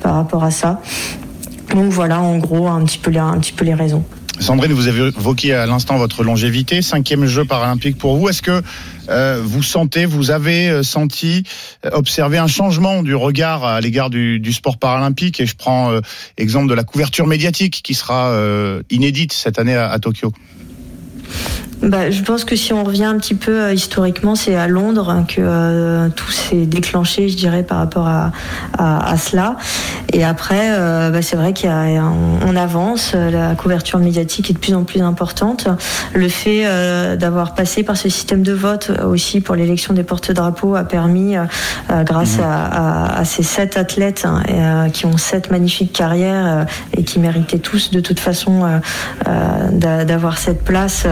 par 0.00 0.14
rapport 0.14 0.44
à 0.44 0.50
ça. 0.50 0.80
Donc 1.74 1.90
voilà, 1.90 2.20
en 2.20 2.38
gros, 2.38 2.68
un 2.68 2.84
petit 2.84 2.98
peu 2.98 3.10
les, 3.10 3.18
un 3.18 3.38
petit 3.38 3.52
peu 3.52 3.64
les 3.64 3.74
raisons. 3.74 4.04
Sandrine, 4.40 4.72
vous 4.72 4.88
avez 4.88 5.08
évoqué 5.08 5.54
à 5.54 5.66
l'instant 5.66 5.96
votre 5.96 6.24
longévité, 6.24 6.82
cinquième 6.82 7.24
jeu 7.26 7.44
paralympique 7.44 7.96
pour 7.96 8.16
vous. 8.16 8.28
Est-ce 8.28 8.42
que 8.42 8.62
euh, 9.08 9.40
vous 9.44 9.62
sentez, 9.62 10.06
vous 10.06 10.32
avez 10.32 10.68
euh, 10.68 10.82
senti, 10.82 11.44
euh, 11.84 11.90
observé 11.92 12.38
un 12.38 12.48
changement 12.48 13.02
du 13.02 13.14
regard 13.14 13.64
à 13.64 13.80
l'égard 13.80 14.10
du, 14.10 14.52
sport 14.52 14.78
paralympique? 14.78 15.40
Et 15.40 15.46
je 15.46 15.54
prends 15.54 15.92
exemple 16.36 16.68
de 16.68 16.74
la 16.74 16.82
couverture 16.82 17.26
médiatique 17.26 17.80
qui 17.82 17.94
sera 17.94 18.34
inédite 18.90 19.32
cette 19.32 19.58
année 19.58 19.76
à 19.76 19.98
Tokyo 19.98 20.32
bah, 21.84 22.10
je 22.10 22.22
pense 22.22 22.44
que 22.44 22.56
si 22.56 22.72
on 22.72 22.82
revient 22.82 23.04
un 23.04 23.18
petit 23.18 23.34
peu 23.34 23.60
euh, 23.60 23.74
historiquement, 23.74 24.34
c'est 24.34 24.54
à 24.54 24.68
Londres 24.68 25.24
que 25.28 25.40
euh, 25.40 26.08
tout 26.08 26.30
s'est 26.30 26.66
déclenché, 26.66 27.28
je 27.28 27.36
dirais, 27.36 27.62
par 27.62 27.78
rapport 27.78 28.06
à, 28.06 28.32
à, 28.78 29.16
cela. 29.16 29.56
Et 30.12 30.24
après, 30.24 30.70
euh, 30.70 31.10
bah, 31.10 31.20
c'est 31.20 31.36
vrai 31.36 31.52
qu'on 31.52 32.56
avance, 32.56 33.14
la 33.14 33.54
couverture 33.54 33.98
médiatique 33.98 34.50
est 34.50 34.54
de 34.54 34.58
plus 34.58 34.74
en 34.74 34.84
plus 34.84 35.02
importante. 35.02 35.68
Le 36.14 36.28
fait 36.28 36.64
d'avoir 37.16 37.54
passé 37.54 37.82
par 37.82 37.96
ce 37.96 38.08
système 38.08 38.42
de 38.42 38.52
vote 38.52 38.90
aussi 39.04 39.40
pour 39.40 39.54
l'élection 39.54 39.94
des 39.94 40.04
porte-drapeaux 40.04 40.74
a 40.76 40.84
permis, 40.84 41.34
grâce 42.04 42.38
mmh. 42.38 42.42
à, 42.42 43.18
à, 43.18 43.24
ces 43.24 43.42
sept 43.42 43.76
athlètes 43.76 44.26
hein, 44.26 44.88
qui 44.92 45.06
ont 45.06 45.16
sept 45.16 45.50
magnifiques 45.50 45.92
carrières 45.92 46.66
et 46.96 47.04
qui 47.04 47.18
méritaient 47.18 47.58
tous 47.58 47.90
de 47.90 48.00
toute 48.00 48.20
façon 48.20 48.80
d'avoir 49.72 50.38
cette 50.38 50.62
place. 50.62 51.06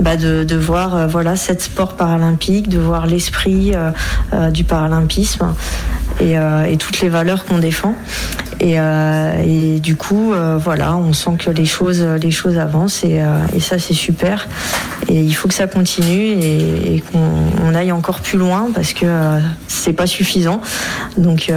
Bah, 0.00 0.16
de, 0.16 0.56
voir 0.56 0.96
euh, 0.96 1.06
voilà 1.06 1.34
cette 1.36 1.60
sport 1.60 1.94
paralympique, 1.94 2.68
de 2.68 2.78
voir 2.78 3.06
l'esprit 3.06 3.74
euh, 3.74 3.90
euh, 4.32 4.50
du 4.50 4.62
paralympisme 4.62 5.54
et, 6.20 6.36
toutes 6.78 7.00
les 7.00 7.08
valeurs 7.08 7.44
qu'on 7.44 7.58
défend. 7.58 7.94
Et, 8.60 9.78
du 9.80 9.94
coup, 9.94 10.32
voilà, 10.58 10.96
on 10.96 11.12
sent 11.12 11.36
que 11.38 11.50
les 11.50 11.64
choses, 11.64 12.02
les 12.02 12.32
choses 12.32 12.58
avancent 12.58 13.04
et, 13.04 13.20
ça 13.60 13.78
c'est 13.78 13.94
super. 13.94 14.48
Et 15.08 15.20
il 15.20 15.32
faut 15.32 15.46
que 15.46 15.54
ça 15.54 15.68
continue 15.68 16.32
et, 16.32 17.02
qu'on 17.12 17.74
aille 17.74 17.92
encore 17.92 18.20
plus 18.20 18.38
loin 18.38 18.68
parce 18.74 18.94
que 18.94 19.06
c'est 19.68 19.92
pas 19.92 20.08
suffisant. 20.08 20.60
Donc 21.16 21.52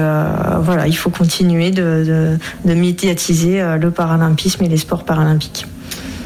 voilà, 0.62 0.88
il 0.88 0.96
faut 0.96 1.10
continuer 1.10 1.72
de 1.72 2.38
médiatiser 2.66 3.64
le 3.80 3.90
paralympisme 3.90 4.64
et 4.64 4.70
les 4.70 4.78
sports 4.78 5.06
paralympiques. 5.06 5.66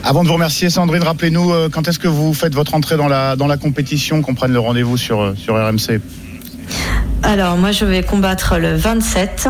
Avant 0.07 0.21
de 0.21 0.27
vous 0.27 0.35
remercier, 0.35 0.69
Sandrine, 0.69 1.01
rappelez-nous 1.01 1.51
euh, 1.51 1.67
quand 1.67 1.87
est-ce 1.87 1.97
que 1.97 2.07
vous 2.07 2.35
faites 2.35 2.53
votre 2.53 2.75
entrée 2.75 2.95
dans 2.95 3.07
la, 3.07 3.35
dans 3.35 3.47
la 3.47 3.57
compétition, 3.57 4.21
qu'on 4.21 4.35
prenne 4.35 4.53
le 4.53 4.59
rendez-vous 4.59 4.97
sur, 4.97 5.19
euh, 5.19 5.35
sur 5.35 5.55
RMC 5.55 5.99
Alors, 7.23 7.57
moi, 7.57 7.71
je 7.71 7.85
vais 7.85 8.03
combattre 8.03 8.59
le 8.59 8.75
27 8.75 9.47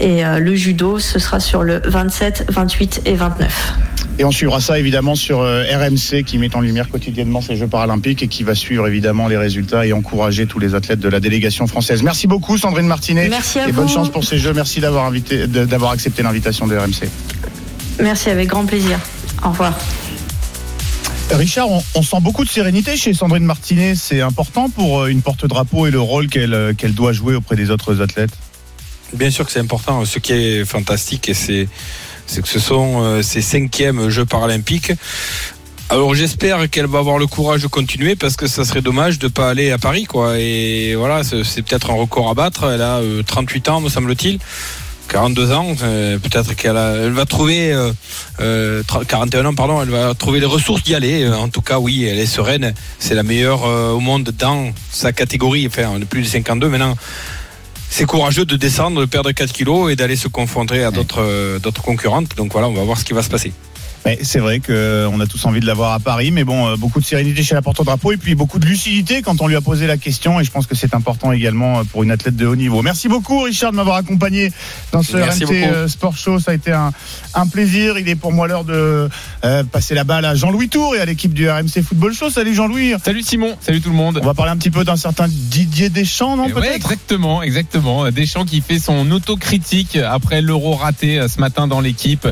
et 0.00 0.24
euh, 0.24 0.38
le 0.38 0.54
judo, 0.54 0.98
ce 0.98 1.18
sera 1.18 1.38
sur 1.38 1.62
le 1.62 1.82
27, 1.84 2.46
28 2.48 3.02
et 3.04 3.14
29. 3.14 3.74
Et 4.18 4.24
on 4.24 4.30
suivra 4.30 4.62
ça 4.62 4.78
évidemment 4.78 5.14
sur 5.14 5.40
RMC 5.40 6.24
qui 6.24 6.38
met 6.38 6.54
en 6.56 6.60
lumière 6.62 6.88
quotidiennement 6.88 7.42
ces 7.42 7.56
Jeux 7.56 7.68
paralympiques 7.68 8.22
et 8.22 8.28
qui 8.28 8.42
va 8.42 8.54
suivre 8.54 8.86
évidemment 8.86 9.28
les 9.28 9.36
résultats 9.36 9.84
et 9.86 9.92
encourager 9.92 10.46
tous 10.46 10.58
les 10.58 10.74
athlètes 10.74 11.00
de 11.00 11.08
la 11.08 11.20
délégation 11.20 11.66
française. 11.66 12.02
Merci 12.02 12.26
beaucoup 12.26 12.56
Sandrine 12.56 12.86
Martinet. 12.86 13.28
Merci 13.28 13.58
à 13.58 13.68
et 13.68 13.72
bonne 13.72 13.88
chance 13.88 14.10
pour 14.10 14.24
ces 14.24 14.38
Jeux. 14.38 14.52
Merci 14.52 14.80
d'avoir 14.80 15.92
accepté 15.92 16.22
l'invitation 16.22 16.66
de 16.66 16.76
RMC. 16.76 17.08
Merci 17.98 18.30
avec 18.30 18.48
grand 18.48 18.64
plaisir. 18.66 18.98
Au 19.44 19.48
revoir. 19.48 19.74
Richard, 21.32 21.68
on, 21.68 22.02
sent 22.02 22.20
beaucoup 22.20 22.44
de 22.44 22.50
sérénité 22.50 22.96
chez 22.96 23.14
Sandrine 23.14 23.44
Martinet. 23.44 23.94
C'est 23.94 24.20
important 24.20 24.68
pour 24.68 25.02
euh, 25.02 25.06
une 25.06 25.22
porte-drapeau 25.22 25.86
et 25.86 25.90
le 25.90 26.00
rôle 26.00 26.26
euh, 26.36 26.74
qu'elle 26.74 26.94
doit 26.94 27.12
jouer 27.12 27.36
auprès 27.36 27.56
des 27.56 27.70
autres 27.70 28.02
athlètes? 28.02 28.32
Bien 29.14 29.30
sûr 29.30 29.46
que 29.46 29.52
c'est 29.52 29.60
important. 29.60 30.04
Ce 30.04 30.18
qui 30.18 30.32
est 30.32 30.64
fantastique, 30.64 31.30
c'est 31.34 31.68
que 32.42 32.48
ce 32.48 32.58
sont 32.58 33.02
euh, 33.02 33.22
ces 33.22 33.42
cinquièmes 33.42 34.08
Jeux 34.08 34.26
paralympiques. 34.26 34.92
Alors 35.88 36.14
j'espère 36.14 36.68
qu'elle 36.70 36.86
va 36.86 37.00
avoir 37.00 37.18
le 37.18 37.26
courage 37.26 37.62
de 37.62 37.66
continuer 37.66 38.14
parce 38.14 38.36
que 38.36 38.46
ça 38.46 38.64
serait 38.64 38.82
dommage 38.82 39.18
de 39.18 39.26
ne 39.26 39.32
pas 39.32 39.50
aller 39.50 39.70
à 39.72 39.78
Paris 39.78 40.04
quoi. 40.04 40.38
Et 40.38 40.94
voilà, 40.94 41.22
c'est 41.24 41.62
peut-être 41.62 41.90
un 41.90 41.94
record 41.94 42.28
à 42.30 42.34
battre. 42.34 42.70
Elle 42.70 42.82
a 42.82 43.00
38 43.26 43.68
ans, 43.68 43.80
me 43.80 43.88
semble-t-il. 43.88 44.38
42 45.10 45.52
ans, 45.52 45.74
euh, 45.82 46.18
peut-être 46.18 46.54
qu'elle 46.54 46.74
va 46.74 47.26
trouver, 47.26 47.70
41 48.38 48.44
euh, 48.46 48.82
euh, 48.94 49.44
ans, 49.44 49.54
pardon, 49.54 49.82
elle 49.82 49.90
va 49.90 50.14
trouver 50.14 50.38
les 50.38 50.46
ressources 50.46 50.84
d'y 50.84 50.94
aller. 50.94 51.28
En 51.28 51.48
tout 51.48 51.62
cas, 51.62 51.80
oui, 51.80 52.04
elle 52.04 52.20
est 52.20 52.26
sereine. 52.26 52.74
C'est 53.00 53.16
la 53.16 53.24
meilleure 53.24 53.64
au 53.64 53.98
monde 53.98 54.30
dans 54.38 54.72
sa 54.92 55.12
catégorie. 55.12 55.66
Enfin, 55.66 55.90
on 55.92 56.00
est 56.00 56.04
plus 56.04 56.22
de 56.22 56.28
52 56.28 56.68
maintenant. 56.68 56.96
c'est 57.90 58.04
courageux 58.04 58.44
de 58.44 58.56
descendre, 58.56 59.00
de 59.00 59.06
perdre 59.06 59.32
4 59.32 59.52
kilos 59.52 59.90
et 59.90 59.96
d'aller 59.96 60.16
se 60.16 60.28
confronter 60.28 60.84
à 60.84 60.92
d'autres 60.92 61.58
d'autres 61.58 61.82
concurrentes. 61.82 62.36
Donc 62.36 62.52
voilà, 62.52 62.68
on 62.68 62.74
va 62.74 62.84
voir 62.84 62.96
ce 62.96 63.04
qui 63.04 63.12
va 63.12 63.24
se 63.24 63.30
passer. 63.30 63.52
Mais 64.06 64.18
c'est 64.22 64.38
vrai 64.38 64.60
qu'on 64.60 65.20
a 65.20 65.26
tous 65.26 65.44
envie 65.44 65.60
de 65.60 65.66
l'avoir 65.66 65.92
à 65.92 66.00
Paris, 66.00 66.30
mais 66.30 66.44
bon, 66.44 66.68
euh, 66.68 66.76
beaucoup 66.76 67.00
de 67.00 67.04
sérénité 67.04 67.42
chez 67.42 67.54
la 67.54 67.62
porte-drapeau 67.62 68.12
et 68.12 68.16
puis 68.16 68.34
beaucoup 68.34 68.58
de 68.58 68.64
lucidité 68.66 69.20
quand 69.20 69.40
on 69.42 69.46
lui 69.46 69.56
a 69.56 69.60
posé 69.60 69.86
la 69.86 69.98
question. 69.98 70.40
Et 70.40 70.44
je 70.44 70.50
pense 70.50 70.66
que 70.66 70.74
c'est 70.74 70.94
important 70.94 71.32
également 71.32 71.80
euh, 71.80 71.82
pour 71.84 72.02
une 72.02 72.10
athlète 72.10 72.36
de 72.36 72.46
haut 72.46 72.56
niveau. 72.56 72.80
Merci 72.82 73.08
beaucoup, 73.08 73.40
Richard, 73.42 73.72
de 73.72 73.76
m'avoir 73.76 73.96
accompagné 73.96 74.52
dans 74.92 75.02
ce 75.02 75.18
Merci 75.18 75.40
beaucoup. 75.40 75.52
euh, 75.54 75.86
Sport 75.88 76.16
Show. 76.16 76.38
Ça 76.38 76.52
a 76.52 76.54
été 76.54 76.72
un, 76.72 76.92
un 77.34 77.46
plaisir. 77.46 77.98
Il 77.98 78.08
est 78.08 78.14
pour 78.16 78.32
moi 78.32 78.48
l'heure 78.48 78.64
de 78.64 79.08
euh, 79.44 79.64
passer 79.64 79.94
la 79.94 80.04
balle 80.04 80.24
à 80.24 80.34
Jean-Louis 80.34 80.68
Tour 80.70 80.96
et 80.96 81.00
à 81.00 81.04
l'équipe 81.04 81.34
du 81.34 81.48
RMC 81.50 81.82
Football 81.86 82.14
Show. 82.14 82.30
Salut 82.30 82.54
Jean-Louis. 82.54 82.94
Salut 83.04 83.22
Simon, 83.22 83.56
salut 83.60 83.80
tout 83.82 83.90
le 83.90 83.96
monde. 83.96 84.18
On 84.22 84.26
va 84.26 84.34
parler 84.34 84.52
un 84.52 84.56
petit 84.56 84.70
peu 84.70 84.84
d'un 84.84 84.96
certain 84.96 85.26
Didier 85.28 85.90
Deschamps, 85.90 86.36
non 86.36 86.46
Eh 86.48 86.52
ouais, 86.54 86.74
exactement, 86.76 87.42
exactement. 87.42 88.10
Deschamps 88.10 88.44
qui 88.46 88.60
fait 88.62 88.78
son 88.78 89.10
autocritique 89.10 89.96
après 89.96 90.40
l'euro 90.40 90.74
raté 90.74 91.18
euh, 91.18 91.28
ce 91.28 91.38
matin 91.40 91.68
dans 91.68 91.80
l'équipe. 91.80 92.26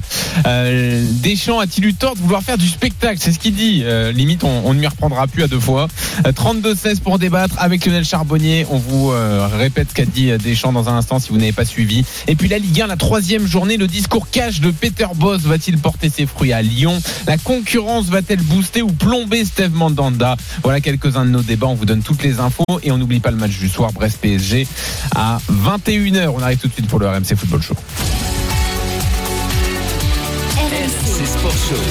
Euh, 0.47 1.05
Deschamps 1.23 1.58
a-t-il 1.61 1.85
eu 1.87 1.95
tort 1.95 2.15
de 2.15 2.21
vouloir 2.21 2.43
faire 2.43 2.59
du 2.59 2.69
spectacle 2.69 3.19
C'est 3.21 3.33
ce 3.33 3.39
qu'il 3.39 3.55
dit. 3.55 3.83
Euh, 3.85 4.13
limite, 4.13 4.45
on, 4.45 4.73
ne 4.75 4.79
m'y 4.79 4.87
reprendra 4.87 5.27
plus 5.27 5.43
à 5.43 5.49
deux 5.49 5.61
fois. 5.61 5.89
Euh, 6.27 6.33
32-16 6.33 7.01
pour 7.01 7.19
débattre 7.19 7.55
avec 7.59 7.85
Lionel 7.85 8.05
Charbonnier. 8.05 8.67
On 8.71 8.79
vous 8.79 9.11
euh, 9.11 9.49
répète 9.53 9.91
ce 9.91 9.95
qu'a 9.95 10.05
dit 10.05 10.31
euh, 10.31 10.39
Deschamps 10.39 10.73
dans 10.73 10.89
un 10.89 10.97
instant 10.97 11.19
si 11.19 11.31
vous 11.31 11.39
n'avez 11.39 11.53
pas 11.53 11.65
suivi. 11.65 12.05
Et 12.27 12.35
puis 12.35 12.49
la 12.49 12.59
Ligue 12.59 12.81
1, 12.81 12.87
la 12.87 12.97
troisième 12.97 13.47
journée, 13.47 13.77
le 13.77 13.87
discours 13.87 14.29
cash 14.31 14.61
de 14.61 14.71
Peter 14.71 15.07
Boss 15.15 15.43
va-t-il 15.43 15.79
porter 15.79 16.11
ses 16.11 16.27
fruits 16.27 16.53
à 16.53 16.63
Lyon 16.63 17.01
La 17.27 17.39
concurrence 17.39 18.07
va-t-elle 18.07 18.43
booster 18.43 18.83
ou 18.83 18.93
plomber 18.93 19.45
Steve 19.45 19.75
Mandanda 19.75 20.37
Voilà 20.63 20.81
quelques-uns 20.81 21.25
de 21.25 21.31
nos 21.31 21.43
débats. 21.43 21.67
On 21.67 21.75
vous 21.75 21.87
donne 21.87 22.03
toutes 22.03 22.23
les 22.23 22.41
infos 22.41 22.65
et 22.83 22.91
on 22.93 22.99
n'oublie 22.99 23.21
pas 23.21 23.31
le 23.31 23.37
match 23.37 23.59
du 23.59 23.69
soir 23.69 23.93
Brest-PSG 23.93 24.67
à 25.15 25.39
21h. 25.51 26.29
On 26.29 26.43
arrive 26.43 26.59
tout 26.59 26.69
de 26.69 26.73
suite 26.73 26.89
pour 26.89 26.99
le 26.99 27.09
RMC 27.09 27.37
Football 27.37 27.63
Show. 27.63 27.75
Show. 31.69 31.89